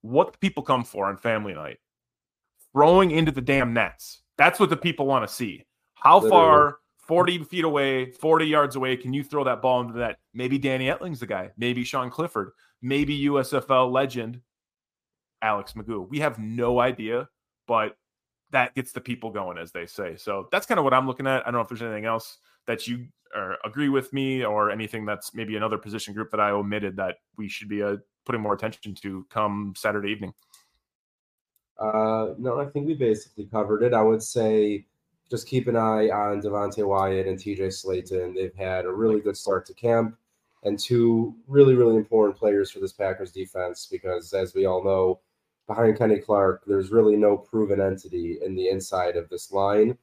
what 0.02 0.40
people 0.40 0.64
come 0.64 0.84
for 0.84 1.08
on 1.08 1.18
family 1.18 1.54
night? 1.54 1.78
Throwing 2.74 3.12
into 3.12 3.32
the 3.32 3.42
damn 3.42 3.74
nets. 3.74 4.22
That's 4.38 4.60
what 4.60 4.70
the 4.70 4.78
people 4.78 5.06
want 5.06 5.28
to 5.28 5.34
see. 5.34 5.66
How 5.96 6.20
Literally. 6.20 6.30
far, 6.30 6.78
40 7.12 7.44
feet 7.44 7.66
away, 7.66 8.10
40 8.10 8.46
yards 8.46 8.78
away, 8.78 8.96
can 8.96 9.12
you 9.12 9.22
throw 9.22 9.44
that 9.44 9.62
ball 9.62 9.82
into 9.82 9.96
that? 9.96 10.20
Maybe 10.34 10.58
Danny 10.58 10.86
Etling's 10.86 11.20
the 11.20 11.28
guy. 11.28 11.50
Maybe 11.58 11.84
Sean 11.84 12.10
Clifford. 12.10 12.52
Maybe 12.82 13.26
USFL 13.26 13.92
legend 13.92 14.40
Alex 15.42 15.74
McGough. 15.74 16.08
We 16.08 16.22
have 16.22 16.40
no 16.40 16.80
idea, 16.80 17.28
but 17.68 17.98
that 18.52 18.74
gets 18.76 18.94
the 18.94 19.02
people 19.02 19.30
going, 19.30 19.58
as 19.58 19.74
they 19.74 19.88
say. 19.88 20.16
So 20.16 20.48
that's 20.54 20.66
kind 20.66 20.78
of 20.78 20.86
what 20.86 20.94
I'm 20.94 21.06
looking 21.06 21.28
at. 21.28 21.42
I 21.42 21.52
don't 21.52 21.56
know 21.56 21.60
if 21.60 21.68
there's 21.68 21.82
anything 21.82 22.06
else 22.06 22.38
that 22.66 22.88
you 22.88 23.08
agree 23.66 23.90
with 23.90 24.14
me 24.14 24.46
or 24.46 24.72
anything 24.72 25.06
that's 25.06 25.36
maybe 25.36 25.58
another 25.58 25.78
position 25.78 26.14
group 26.14 26.32
that 26.32 26.40
I 26.40 26.52
omitted 26.52 26.96
that 26.96 27.18
we 27.38 27.50
should 27.50 27.68
be 27.68 27.84
uh, 27.84 27.98
putting 28.26 28.40
more 28.40 28.54
attention 28.54 28.96
to 29.02 29.28
come 29.30 29.74
Saturday 29.76 30.12
evening. 30.12 30.34
Uh, 31.78 32.36
no, 32.38 32.58
I 32.58 32.68
think 32.68 32.88
we 32.88 32.94
basically 32.94 33.48
covered 33.48 33.84
it. 33.84 33.94
I 33.94 34.02
would 34.02 34.24
say 34.24 34.86
just 35.32 35.48
keep 35.48 35.70
an 35.70 35.78
eye 35.78 36.10
on 36.10 36.42
Devonte 36.42 36.86
Wyatt 36.86 37.26
and 37.26 37.40
TJ 37.40 37.68
Slaton. 37.68 38.36
They've 38.36 38.54
had 38.54 38.84
a 38.84 38.92
really 38.92 39.22
good 39.22 39.38
start 39.38 39.66
to 39.68 39.74
camp 39.74 40.18
and 40.64 40.78
two 40.78 41.34
really, 41.48 41.74
really 41.74 41.96
important 41.96 42.38
players 42.38 42.70
for 42.70 42.82
this 42.82 42.92
Packers 42.92 43.32
defense 43.32 43.88
because, 43.90 44.34
as 44.34 44.54
we 44.54 44.66
all 44.66 44.84
know, 44.84 45.22
behind 45.68 45.98
Kenny 45.98 46.20
Clark, 46.20 46.64
there's 46.68 46.92
really 46.92 47.16
no 47.16 47.38
proven 47.38 47.80
entity 47.80 48.40
in 48.46 48.56
the 48.56 48.68
inside 48.68 49.16
of 49.16 49.30
this 49.30 49.54
line. 49.54 49.98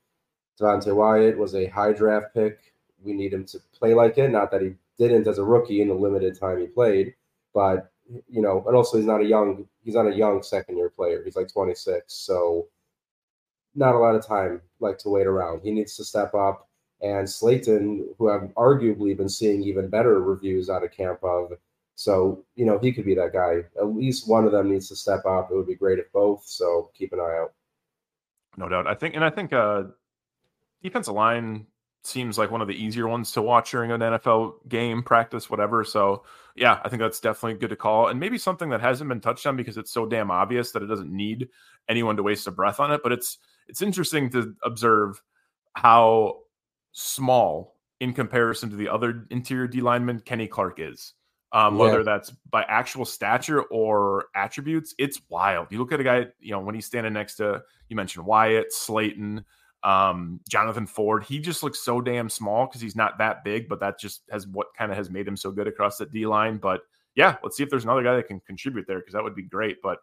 Devonte 0.58 0.96
Wyatt 0.96 1.36
was 1.36 1.54
a 1.54 1.66
high 1.66 1.92
draft 1.92 2.32
pick. 2.32 2.72
We 3.04 3.12
need 3.12 3.34
him 3.34 3.44
to 3.44 3.60
play 3.78 3.92
like 3.92 4.16
it. 4.16 4.30
Not 4.30 4.50
that 4.50 4.62
he 4.62 4.74
didn't 4.96 5.28
as 5.28 5.38
a 5.38 5.44
rookie 5.44 5.82
in 5.82 5.88
the 5.88 5.94
limited 5.94 6.40
time 6.40 6.58
he 6.58 6.66
played, 6.66 7.14
but 7.52 7.92
you 8.28 8.40
know, 8.40 8.64
and 8.66 8.74
also 8.74 8.96
he's 8.96 9.06
not 9.06 9.20
a 9.20 9.26
young 9.26 9.68
he's 9.84 9.94
not 9.94 10.06
a 10.06 10.14
young 10.14 10.42
second 10.42 10.78
year 10.78 10.88
player. 10.88 11.22
He's 11.22 11.36
like 11.36 11.52
26, 11.52 12.12
so 12.12 12.66
not 13.78 13.94
a 13.94 13.98
lot 13.98 14.14
of 14.14 14.26
time 14.26 14.60
like 14.80 14.98
to 14.98 15.08
wait 15.08 15.26
around. 15.26 15.62
He 15.62 15.70
needs 15.70 15.96
to 15.96 16.04
step 16.04 16.34
up. 16.34 16.68
And 17.00 17.26
Slaton, 17.26 18.06
who 18.18 18.28
I've 18.28 18.52
arguably 18.54 19.16
been 19.16 19.28
seeing 19.28 19.62
even 19.62 19.88
better 19.88 20.20
reviews 20.20 20.68
out 20.68 20.82
of 20.82 20.90
camp 20.90 21.22
of, 21.22 21.52
so, 21.94 22.44
you 22.54 22.64
know, 22.64 22.78
he 22.78 22.92
could 22.92 23.04
be 23.04 23.14
that 23.14 23.32
guy. 23.32 23.62
At 23.76 23.94
least 23.94 24.28
one 24.28 24.44
of 24.44 24.52
them 24.52 24.70
needs 24.70 24.88
to 24.88 24.96
step 24.96 25.24
up. 25.26 25.50
It 25.50 25.56
would 25.56 25.66
be 25.66 25.74
great 25.74 25.98
if 25.98 26.10
both. 26.12 26.44
So 26.44 26.90
keep 26.94 27.12
an 27.12 27.20
eye 27.20 27.38
out. 27.40 27.52
No 28.56 28.68
doubt. 28.68 28.86
I 28.86 28.94
think, 28.94 29.14
and 29.14 29.24
I 29.24 29.30
think 29.30 29.52
uh 29.52 29.84
defensive 30.82 31.14
line 31.14 31.66
seems 32.04 32.38
like 32.38 32.50
one 32.50 32.62
of 32.62 32.68
the 32.68 32.74
easier 32.74 33.08
ones 33.08 33.32
to 33.32 33.42
watch 33.42 33.72
during 33.72 33.90
an 33.90 34.00
NFL 34.00 34.68
game, 34.68 35.02
practice, 35.02 35.50
whatever. 35.50 35.84
So, 35.84 36.24
yeah, 36.54 36.80
I 36.84 36.88
think 36.88 37.00
that's 37.00 37.20
definitely 37.20 37.58
good 37.58 37.70
to 37.70 37.76
call. 37.76 38.08
And 38.08 38.18
maybe 38.18 38.38
something 38.38 38.70
that 38.70 38.80
hasn't 38.80 39.08
been 39.08 39.20
touched 39.20 39.46
on 39.46 39.56
because 39.56 39.76
it's 39.76 39.92
so 39.92 40.06
damn 40.06 40.30
obvious 40.30 40.72
that 40.72 40.82
it 40.82 40.86
doesn't 40.86 41.10
need 41.10 41.48
anyone 41.88 42.16
to 42.16 42.22
waste 42.22 42.46
a 42.46 42.50
breath 42.50 42.80
on 42.80 42.92
it. 42.92 43.02
But 43.02 43.12
it's 43.12 43.38
it's 43.68 43.82
interesting 43.82 44.30
to 44.30 44.54
observe 44.64 45.22
how 45.74 46.38
small 46.92 47.76
in 48.00 48.12
comparison 48.12 48.70
to 48.70 48.76
the 48.76 48.88
other 48.88 49.26
interior 49.30 49.66
D 49.66 49.80
lineman 49.80 50.20
Kenny 50.20 50.46
Clark 50.46 50.80
is 50.80 51.14
um, 51.52 51.74
yeah. 51.76 51.80
whether 51.80 52.04
that's 52.04 52.30
by 52.50 52.62
actual 52.68 53.04
stature 53.04 53.62
or 53.62 54.26
attributes. 54.34 54.94
It's 54.98 55.20
wild. 55.28 55.68
You 55.70 55.78
look 55.78 55.92
at 55.92 56.00
a 56.00 56.04
guy, 56.04 56.26
you 56.40 56.52
know, 56.52 56.60
when 56.60 56.74
he's 56.74 56.86
standing 56.86 57.12
next 57.12 57.36
to, 57.36 57.62
you 57.88 57.96
mentioned 57.96 58.26
Wyatt, 58.26 58.68
Slaton, 58.72 59.44
um, 59.82 60.40
Jonathan 60.48 60.86
Ford. 60.86 61.24
He 61.24 61.38
just 61.38 61.62
looks 61.62 61.80
so 61.80 62.00
damn 62.00 62.28
small 62.28 62.66
because 62.66 62.80
he's 62.80 62.96
not 62.96 63.18
that 63.18 63.44
big, 63.44 63.68
but 63.68 63.80
that 63.80 63.98
just 63.98 64.22
has 64.30 64.46
what 64.46 64.68
kind 64.76 64.90
of 64.90 64.98
has 64.98 65.10
made 65.10 65.26
him 65.26 65.36
so 65.36 65.50
good 65.50 65.66
across 65.66 65.96
the 65.96 66.06
D 66.06 66.26
line. 66.26 66.58
But 66.58 66.82
yeah, 67.14 67.36
let's 67.42 67.56
see 67.56 67.62
if 67.62 67.70
there's 67.70 67.84
another 67.84 68.02
guy 68.02 68.16
that 68.16 68.28
can 68.28 68.40
contribute 68.40 68.86
there 68.86 68.98
because 68.98 69.14
that 69.14 69.24
would 69.24 69.34
be 69.34 69.42
great. 69.42 69.78
But 69.82 69.98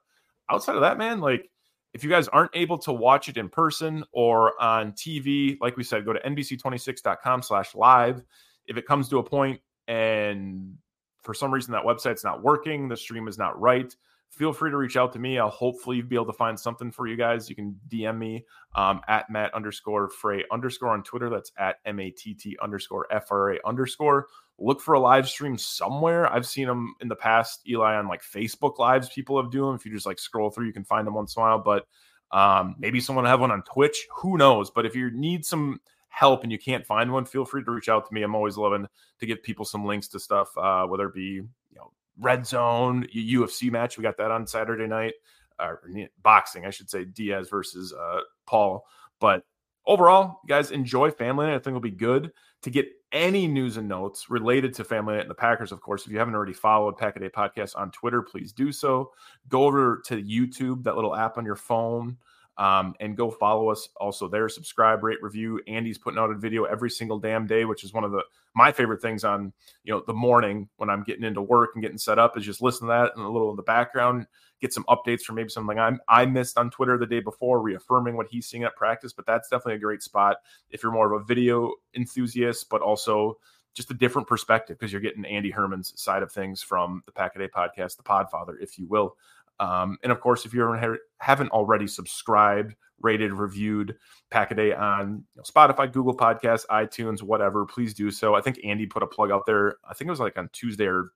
outside 0.49 0.75
of 0.75 0.82
that, 0.82 0.97
man, 0.97 1.19
like 1.19 1.49
if 1.96 2.04
you 2.04 2.10
guys 2.10 2.28
aren't 2.28 2.52
able 2.54 2.78
to 2.80 2.91
watch 2.91 3.30
it 3.30 3.38
in 3.38 3.48
person 3.48 4.04
or 4.12 4.62
on 4.62 4.91
TV, 4.91 5.58
like 5.62 5.78
we 5.78 5.84
said, 5.84 6.04
go 6.04 6.12
to 6.12 6.20
NBC26.com 6.20 7.41
slash 7.41 7.74
live. 7.74 8.22
If 8.68 8.76
it 8.76 8.86
comes 8.86 9.08
to 9.10 9.20
a 9.20 9.24
point 9.24 9.62
and 9.88 10.76
for 11.24 11.34
some 11.34 11.54
reason 11.54 11.72
that 11.72 11.86
website's 11.86 12.26
not 12.26 12.43
working, 12.43 12.89
the 12.89 12.98
stream 12.98 13.30
is 13.30 13.38
not 13.38 13.58
right, 13.62 13.96
feel 14.30 14.52
free 14.52 14.72
to 14.72 14.76
reach 14.76 14.98
out 14.98 15.14
to 15.14 15.20
me. 15.20 15.39
I'll 15.39 15.50
hopefully 15.50 16.02
be 16.02 16.16
able 16.16 16.26
to 16.26 16.34
find 16.34 16.60
something 16.60 16.91
for 16.91 17.08
you 17.08 17.16
guys. 17.16 17.50
You 17.50 17.56
can 17.56 17.80
DM 17.88 18.18
me 18.18 18.46
um, 18.76 19.00
at 19.08 19.30
Matt 19.30 19.54
underscore 19.54 20.10
Frey 20.10 20.43
underscore 20.52 20.89
on 20.89 21.02
Twitter. 21.02 21.30
That's 21.30 21.54
at 21.58 21.78
M 21.86 22.02
A 22.02 22.12
T 22.12 22.34
T 22.34 22.58
underscore 22.62 23.08
F 23.10 23.32
R 23.32 23.54
A 23.54 23.60
underscore. 23.66 24.28
Look 24.58 24.80
for 24.80 24.93
a 24.93 24.99
live 24.99 25.28
stream 25.28 25.58
somewhere. 25.58 26.32
I've 26.32 26.47
seen 26.47 26.68
them 26.68 26.95
in 27.01 27.10
the 27.10 27.16
past, 27.16 27.68
Eli, 27.68 27.95
on 27.95 28.08
like 28.08 28.24
Facebook 28.24 28.80
lives. 28.80 29.10
People 29.10 29.41
have 29.41 29.51
do 29.51 29.66
them. 29.66 29.76
If 29.76 29.86
you 29.86 29.91
just 29.91 30.06
like 30.06 30.20
scroll 30.20 30.49
through, 30.49 30.68
you 30.68 30.74
can 30.74 30.86
find 30.86 31.06
them 31.06 31.14
once 31.14 31.36
a 31.36 31.41
while. 31.41 31.60
But 31.60 31.86
um, 32.32 32.76
maybe 32.80 33.01
someone 33.01 33.26
have 33.26 33.41
one 33.41 33.51
on 33.51 33.64
Twitch. 33.64 34.08
Who 34.18 34.38
knows? 34.38 34.72
But 34.72 34.86
if 34.86 34.95
you 34.95 35.12
need 35.12 35.45
some 35.45 35.82
help 36.08 36.43
and 36.43 36.51
you 36.51 36.58
can't 36.58 36.86
find 36.86 37.12
one, 37.12 37.26
feel 37.26 37.43
free 37.43 37.64
to 37.64 37.72
reach 37.72 37.89
out 37.89 38.08
to 38.08 38.14
me. 38.14 38.24
I'm 38.24 38.36
always 38.36 38.58
loving 38.58 38.88
to 39.20 39.26
give 39.26 39.43
people 39.43 39.66
some 39.66 39.86
links 39.86 40.08
to 40.10 40.20
stuff, 40.20 40.58
uh, 40.58 40.86
whether 40.86 41.08
it 41.08 41.14
be 41.14 41.22
you 41.22 41.76
know 41.76 41.91
Red 42.18 42.47
Zone 42.47 43.08
UFC 43.16 43.70
match. 43.70 43.97
We 43.97 44.03
got 44.03 44.18
that 44.18 44.32
on 44.32 44.47
Saturday 44.47 44.88
night. 44.88 45.14
Uh, 45.60 45.76
boxing, 46.22 46.66
I 46.66 46.70
should 46.70 46.89
say, 46.89 47.06
Diaz 47.06 47.49
versus 47.49 47.93
uh, 47.93 48.22
Paul. 48.45 48.86
But 49.20 49.43
overall, 49.86 50.39
guys 50.47 50.72
enjoy 50.72 51.12
Family 51.12 51.47
I 51.47 51.53
think 51.53 51.68
it'll 51.68 51.80
be 51.80 51.91
good 51.91 52.32
to 52.64 52.70
get 52.70 52.88
any 53.16 53.47
news 53.47 53.78
and 53.78 53.88
notes 53.88 54.30
related 54.30 54.74
to 54.76 54.84
Family 54.84 55.16
Night 55.16 55.22
and 55.22 55.30
the 55.30 55.36
Packers. 55.36 55.72
Of 55.72 55.82
course, 55.82 56.05
if 56.05 56.11
you 56.11 56.20
haven't 56.20 56.36
already 56.36 56.53
followed 56.53 56.97
Pack 56.97 57.16
a 57.16 57.20
Day 57.20 57.30
Podcast 57.30 57.76
on 57.76 57.89
Twitter, 57.89 58.22
please 58.22 58.51
do 58.51 58.72
so. 58.72 59.13
Go 59.47 59.63
over 59.63 60.03
to 60.05 60.22
YouTube, 60.22 60.84
that 60.84 60.95
little 60.95 61.16
app 61.16 61.38
on 61.38 61.45
your 61.45 61.55
phone 61.55 62.18
um, 62.57 62.93
and 62.99 63.18
go 63.18 63.32
follow 63.32 63.70
us 63.70 63.89
also 63.97 64.28
there. 64.28 64.47
Subscribe, 64.49 65.01
rate, 65.01 65.22
review. 65.22 65.61
Andy's 65.68 65.97
putting 65.97 66.20
out 66.20 66.30
a 66.30 66.36
video 66.36 66.66
every 66.66 66.89
single 66.89 67.18
damn 67.18 67.47
day, 67.47 67.66
which 67.66 67.84
is 67.84 67.93
one 67.93 68.03
of 68.03 68.11
the 68.11 68.24
my 68.56 68.72
favorite 68.72 69.01
things 69.01 69.24
on 69.24 69.53
you 69.84 69.93
know 69.93 70.03
the 70.08 70.14
morning 70.14 70.70
when 70.78 70.89
I'm 70.89 71.03
getting 71.03 71.24
into 71.24 71.41
work 71.41 71.72
and 71.76 71.82
getting 71.82 71.97
set 71.97 72.18
up 72.18 72.38
is 72.38 72.45
just 72.45 72.62
listen 72.62 72.88
to 72.88 72.93
that 72.93 73.12
and 73.16 73.26
a 73.26 73.30
little 73.30 73.51
in 73.51 73.58
the 73.58 73.64
background, 73.64 74.28
get 74.62 74.74
some 74.74 74.86
updates 74.86 75.22
from 75.22 75.36
maybe 75.36 75.49
something 75.49 75.78
I 75.78 75.91
I 76.08 76.26
missed 76.26 76.58
on 76.58 76.72
Twitter 76.72 76.97
the 76.97 77.06
day 77.06 77.20
before, 77.20 77.62
reaffirming 77.62 78.16
what 78.16 78.28
he's 78.28 78.47
seeing 78.47 78.64
at 78.64 78.76
practice. 78.76 79.14
But 79.14 79.26
that's 79.26 79.49
definitely 79.49 79.76
a 79.76 79.80
great 79.80 80.01
spot 80.01 80.38
if 80.70 80.82
you're 80.82 80.91
more 80.91 81.14
of 81.14 81.22
a 81.22 81.26
video 81.26 81.74
enthusiast, 81.95 82.70
but 82.70 82.82
also 82.82 83.38
just 83.76 83.91
a 83.91 83.93
different 83.93 84.28
perspective 84.28 84.80
because 84.80 84.91
you're 84.91 85.01
getting 85.01 85.26
Andy 85.26 85.51
Herman's 85.51 85.93
side 86.01 86.24
of 86.24 86.32
things 86.32 86.64
from 86.64 87.03
the 87.06 87.12
Pack 87.12 87.36
a 87.36 87.39
podcast, 87.49 87.97
the 87.97 88.03
Podfather, 88.03 88.56
if 88.62 88.80
you 88.80 88.88
will. 88.88 89.18
Um, 89.60 89.97
and 90.01 90.12
of 90.12 90.22
course, 90.22 90.45
if 90.45 90.53
you 90.53 90.97
haven't 91.18 91.51
already 91.51 91.88
subscribed, 91.88 92.76
rated, 93.02 93.34
reviewed 93.34 93.96
Packaday 94.32 94.78
on 94.78 95.24
you 95.36 95.38
know, 95.38 95.43
Spotify, 95.43 95.91
Google 95.91 96.16
Podcasts, 96.16 96.66
iTunes, 96.68 97.22
whatever, 97.22 97.66
please 97.66 97.93
do 97.93 98.12
so. 98.12 98.36
I 98.36 98.41
think 98.41 98.60
Andy 98.64 98.86
put 98.86 99.04
a 99.04 99.08
plug 99.08 99.32
out 99.32 99.46
there. 99.46 99.76
I 99.89 99.93
think 99.93 100.08
it 100.08 100.12
was 100.12 100.20
like 100.20 100.38
on 100.38 100.50
Tuesday 100.54 100.88
or 100.88 101.10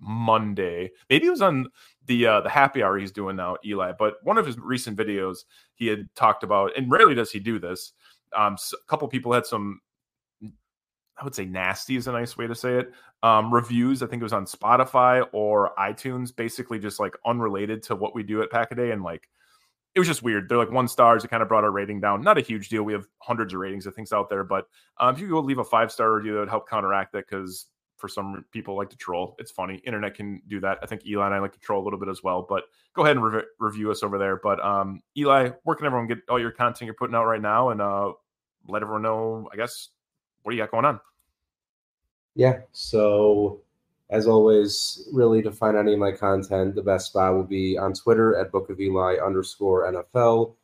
Monday. 0.00 0.90
Maybe 1.08 1.26
it 1.26 1.30
was 1.30 1.42
on 1.42 1.68
the 2.06 2.26
uh, 2.26 2.40
the 2.40 2.50
happy 2.50 2.82
hour 2.82 2.98
he's 2.98 3.12
doing 3.12 3.36
now, 3.36 3.56
Eli. 3.64 3.92
But 3.98 4.14
one 4.22 4.38
of 4.38 4.46
his 4.46 4.58
recent 4.58 4.96
videos, 4.96 5.38
he 5.74 5.86
had 5.86 6.08
talked 6.14 6.42
about, 6.42 6.76
and 6.76 6.90
rarely 6.90 7.14
does 7.14 7.30
he 7.30 7.38
do 7.38 7.58
this. 7.58 7.92
Um, 8.36 8.56
a 8.72 8.88
couple 8.88 9.06
people 9.08 9.32
had 9.32 9.46
some 9.46 9.80
I 11.22 11.24
would 11.24 11.34
say 11.34 11.44
nasty 11.44 11.96
is 11.96 12.08
a 12.08 12.12
nice 12.12 12.36
way 12.36 12.46
to 12.46 12.54
say 12.54 12.78
it. 12.78 12.92
Um, 13.22 13.52
reviews, 13.52 14.02
I 14.02 14.06
think 14.06 14.20
it 14.20 14.24
was 14.24 14.32
on 14.32 14.46
Spotify 14.46 15.24
or 15.32 15.72
iTunes, 15.78 16.34
basically 16.34 16.78
just 16.78 16.98
like 16.98 17.16
unrelated 17.24 17.82
to 17.84 17.96
what 17.96 18.14
we 18.14 18.22
do 18.22 18.42
at 18.42 18.50
Packaday. 18.50 18.92
And 18.92 19.02
like, 19.02 19.28
it 19.94 19.98
was 19.98 20.08
just 20.08 20.22
weird. 20.22 20.48
They're 20.48 20.58
like 20.58 20.70
one 20.70 20.88
stars. 20.88 21.24
It 21.24 21.28
kind 21.28 21.42
of 21.42 21.48
brought 21.48 21.64
our 21.64 21.70
rating 21.70 22.00
down. 22.00 22.22
Not 22.22 22.38
a 22.38 22.40
huge 22.40 22.68
deal. 22.68 22.82
We 22.82 22.92
have 22.94 23.06
hundreds 23.18 23.52
of 23.52 23.60
ratings 23.60 23.86
of 23.86 23.94
things 23.94 24.12
out 24.12 24.30
there, 24.30 24.44
but 24.44 24.66
um, 24.98 25.14
if 25.14 25.20
you 25.20 25.28
go 25.28 25.40
leave 25.40 25.58
a 25.58 25.64
five 25.64 25.92
star 25.92 26.14
review, 26.14 26.34
that 26.34 26.40
would 26.40 26.48
help 26.48 26.68
counteract 26.68 27.12
that 27.12 27.28
because 27.28 27.66
for 28.02 28.08
some 28.08 28.44
people 28.50 28.76
like 28.76 28.90
to 28.90 28.96
troll. 28.96 29.36
It's 29.38 29.52
funny. 29.52 29.80
Internet 29.86 30.16
can 30.16 30.42
do 30.48 30.58
that. 30.60 30.78
I 30.82 30.86
think 30.86 31.06
Eli 31.06 31.24
and 31.24 31.34
I 31.34 31.38
like 31.38 31.52
to 31.52 31.60
troll 31.60 31.80
a 31.80 31.84
little 31.84 32.00
bit 32.00 32.08
as 32.08 32.20
well. 32.20 32.44
But 32.46 32.64
go 32.94 33.04
ahead 33.04 33.16
and 33.16 33.24
re- 33.24 33.44
review 33.60 33.92
us 33.92 34.02
over 34.02 34.18
there. 34.18 34.40
But 34.42 34.62
um, 34.64 35.00
Eli, 35.16 35.50
where 35.62 35.76
can 35.76 35.86
everyone 35.86 36.08
get 36.08 36.18
all 36.28 36.40
your 36.40 36.50
content 36.50 36.86
you're 36.86 36.94
putting 36.94 37.14
out 37.14 37.26
right 37.26 37.40
now? 37.40 37.68
And 37.68 37.80
uh, 37.80 38.12
let 38.66 38.82
everyone 38.82 39.02
know, 39.02 39.48
I 39.52 39.56
guess, 39.56 39.90
what 40.42 40.50
do 40.50 40.56
you 40.56 40.62
got 40.62 40.72
going 40.72 40.84
on? 40.84 41.00
Yeah. 42.34 42.62
So, 42.72 43.60
as 44.12 44.26
always, 44.26 45.08
really 45.10 45.40
to 45.40 45.50
find 45.50 45.74
any 45.74 45.94
of 45.94 45.98
my 45.98 46.12
content, 46.12 46.74
the 46.74 46.82
best 46.82 47.06
spot 47.06 47.32
will 47.32 47.44
be 47.44 47.78
on 47.78 47.94
Twitter 47.94 48.36
at 48.36 48.52
Book 48.52 48.68
of 48.68 48.78
Eli 48.78 49.16
underscore 49.16 49.90
NFL. 49.90 50.54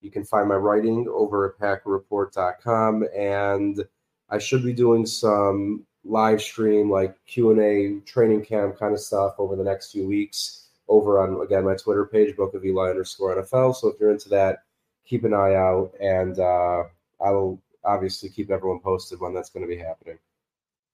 You 0.00 0.10
can 0.12 0.24
find 0.24 0.48
my 0.48 0.54
writing 0.54 1.08
over 1.12 1.48
at 1.50 1.58
packerreport.com, 1.58 3.08
and 3.14 3.84
I 4.30 4.38
should 4.38 4.62
be 4.62 4.72
doing 4.72 5.04
some 5.04 5.84
live 6.04 6.40
stream 6.40 6.88
like 6.92 7.16
Q&A 7.26 7.98
training 8.06 8.44
camp 8.44 8.78
kind 8.78 8.94
of 8.94 9.00
stuff 9.00 9.34
over 9.38 9.56
the 9.56 9.64
next 9.64 9.90
few 9.90 10.06
weeks 10.06 10.68
over 10.86 11.20
on 11.20 11.44
again 11.44 11.64
my 11.64 11.74
Twitter 11.74 12.06
page, 12.06 12.36
Book 12.36 12.54
of 12.54 12.64
Eli 12.64 12.90
underscore 12.90 13.34
NFL. 13.36 13.74
So 13.74 13.88
if 13.88 13.98
you're 13.98 14.12
into 14.12 14.28
that, 14.28 14.62
keep 15.04 15.24
an 15.24 15.34
eye 15.34 15.56
out, 15.56 15.92
and 16.00 16.38
uh, 16.38 16.84
I 17.20 17.30
will 17.32 17.60
obviously 17.84 18.28
keep 18.28 18.52
everyone 18.52 18.78
posted 18.78 19.18
when 19.18 19.34
that's 19.34 19.50
going 19.50 19.66
to 19.66 19.68
be 19.68 19.80
happening. 19.80 20.18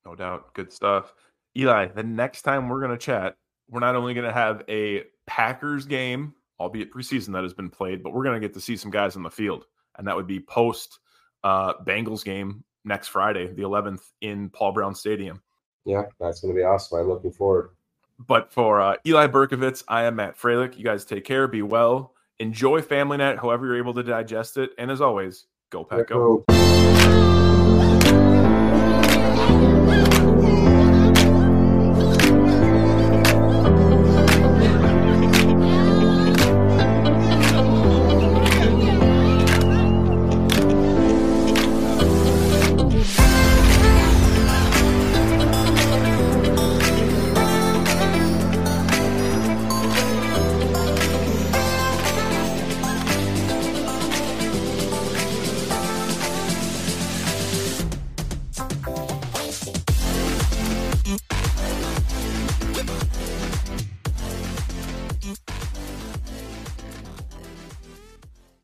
No 0.07 0.15
doubt. 0.15 0.55
Good 0.55 0.73
stuff. 0.73 1.13
Eli, 1.57 1.87
the 1.87 2.03
next 2.03 2.43
time 2.43 2.69
we're 2.69 2.81
going 2.81 2.93
to 2.93 2.99
chat, 2.99 3.37
we're 3.69 3.81
not 3.81 3.97
only 3.97 4.15
going 4.15 4.27
to 4.27 4.33
have 4.33 4.63
a 4.69 5.05
Packers 5.27 5.87
game, 5.87 6.35
albeit 6.59 6.93
preseason 6.93 7.33
that 7.33 7.43
has 7.43 7.55
been 7.55 7.71
played, 7.71 8.03
but 8.03 8.13
we're 8.13 8.25
going 8.25 8.41
to 8.41 8.47
get 8.47 8.55
to 8.55 8.61
see 8.61 8.77
some 8.77 8.91
guys 8.91 9.17
on 9.17 9.23
the 9.23 9.31
field. 9.31 9.65
And 9.97 10.07
that 10.07 10.17
would 10.17 10.27
be 10.27 10.41
post 10.41 10.99
uh, 11.45 11.75
Bengals 11.85 12.25
game 12.25 12.65
next 12.85 13.09
Friday, 13.09 13.53
the 13.53 13.63
11th, 13.63 14.03
in 14.21 14.51
Paul 14.51 14.73
Brown 14.73 14.95
Stadium. 14.95 15.43
Yeah, 15.85 16.03
that's 16.21 16.41
going 16.41 16.55
to 16.55 16.59
be 16.59 16.65
awesome. 16.65 17.01
I'm 17.01 17.09
looking 17.09 17.33
forward. 17.33 17.71
But 18.19 18.53
for 18.53 18.81
uh, 18.81 18.97
Eli 19.07 19.29
Berkovitz, 19.29 19.85
I 19.87 20.05
am 20.05 20.17
Matt 20.17 20.37
Froelich. 20.37 20.77
You 20.77 20.85
guys 20.85 21.05
take 21.05 21.25
care, 21.25 21.47
be 21.47 21.63
well, 21.63 22.15
enjoy 22.39 22.83
Family 22.83 23.17
Night, 23.17 23.39
however 23.39 23.67
you're 23.67 23.79
able 23.79 23.95
to 23.95 24.03
digest 24.03 24.57
it. 24.57 24.71
And 24.77 24.91
as 24.91 25.01
always, 25.01 25.47
go 25.71 25.85
Pack, 25.85 26.09
go. 26.09 26.45
go. 26.49 26.68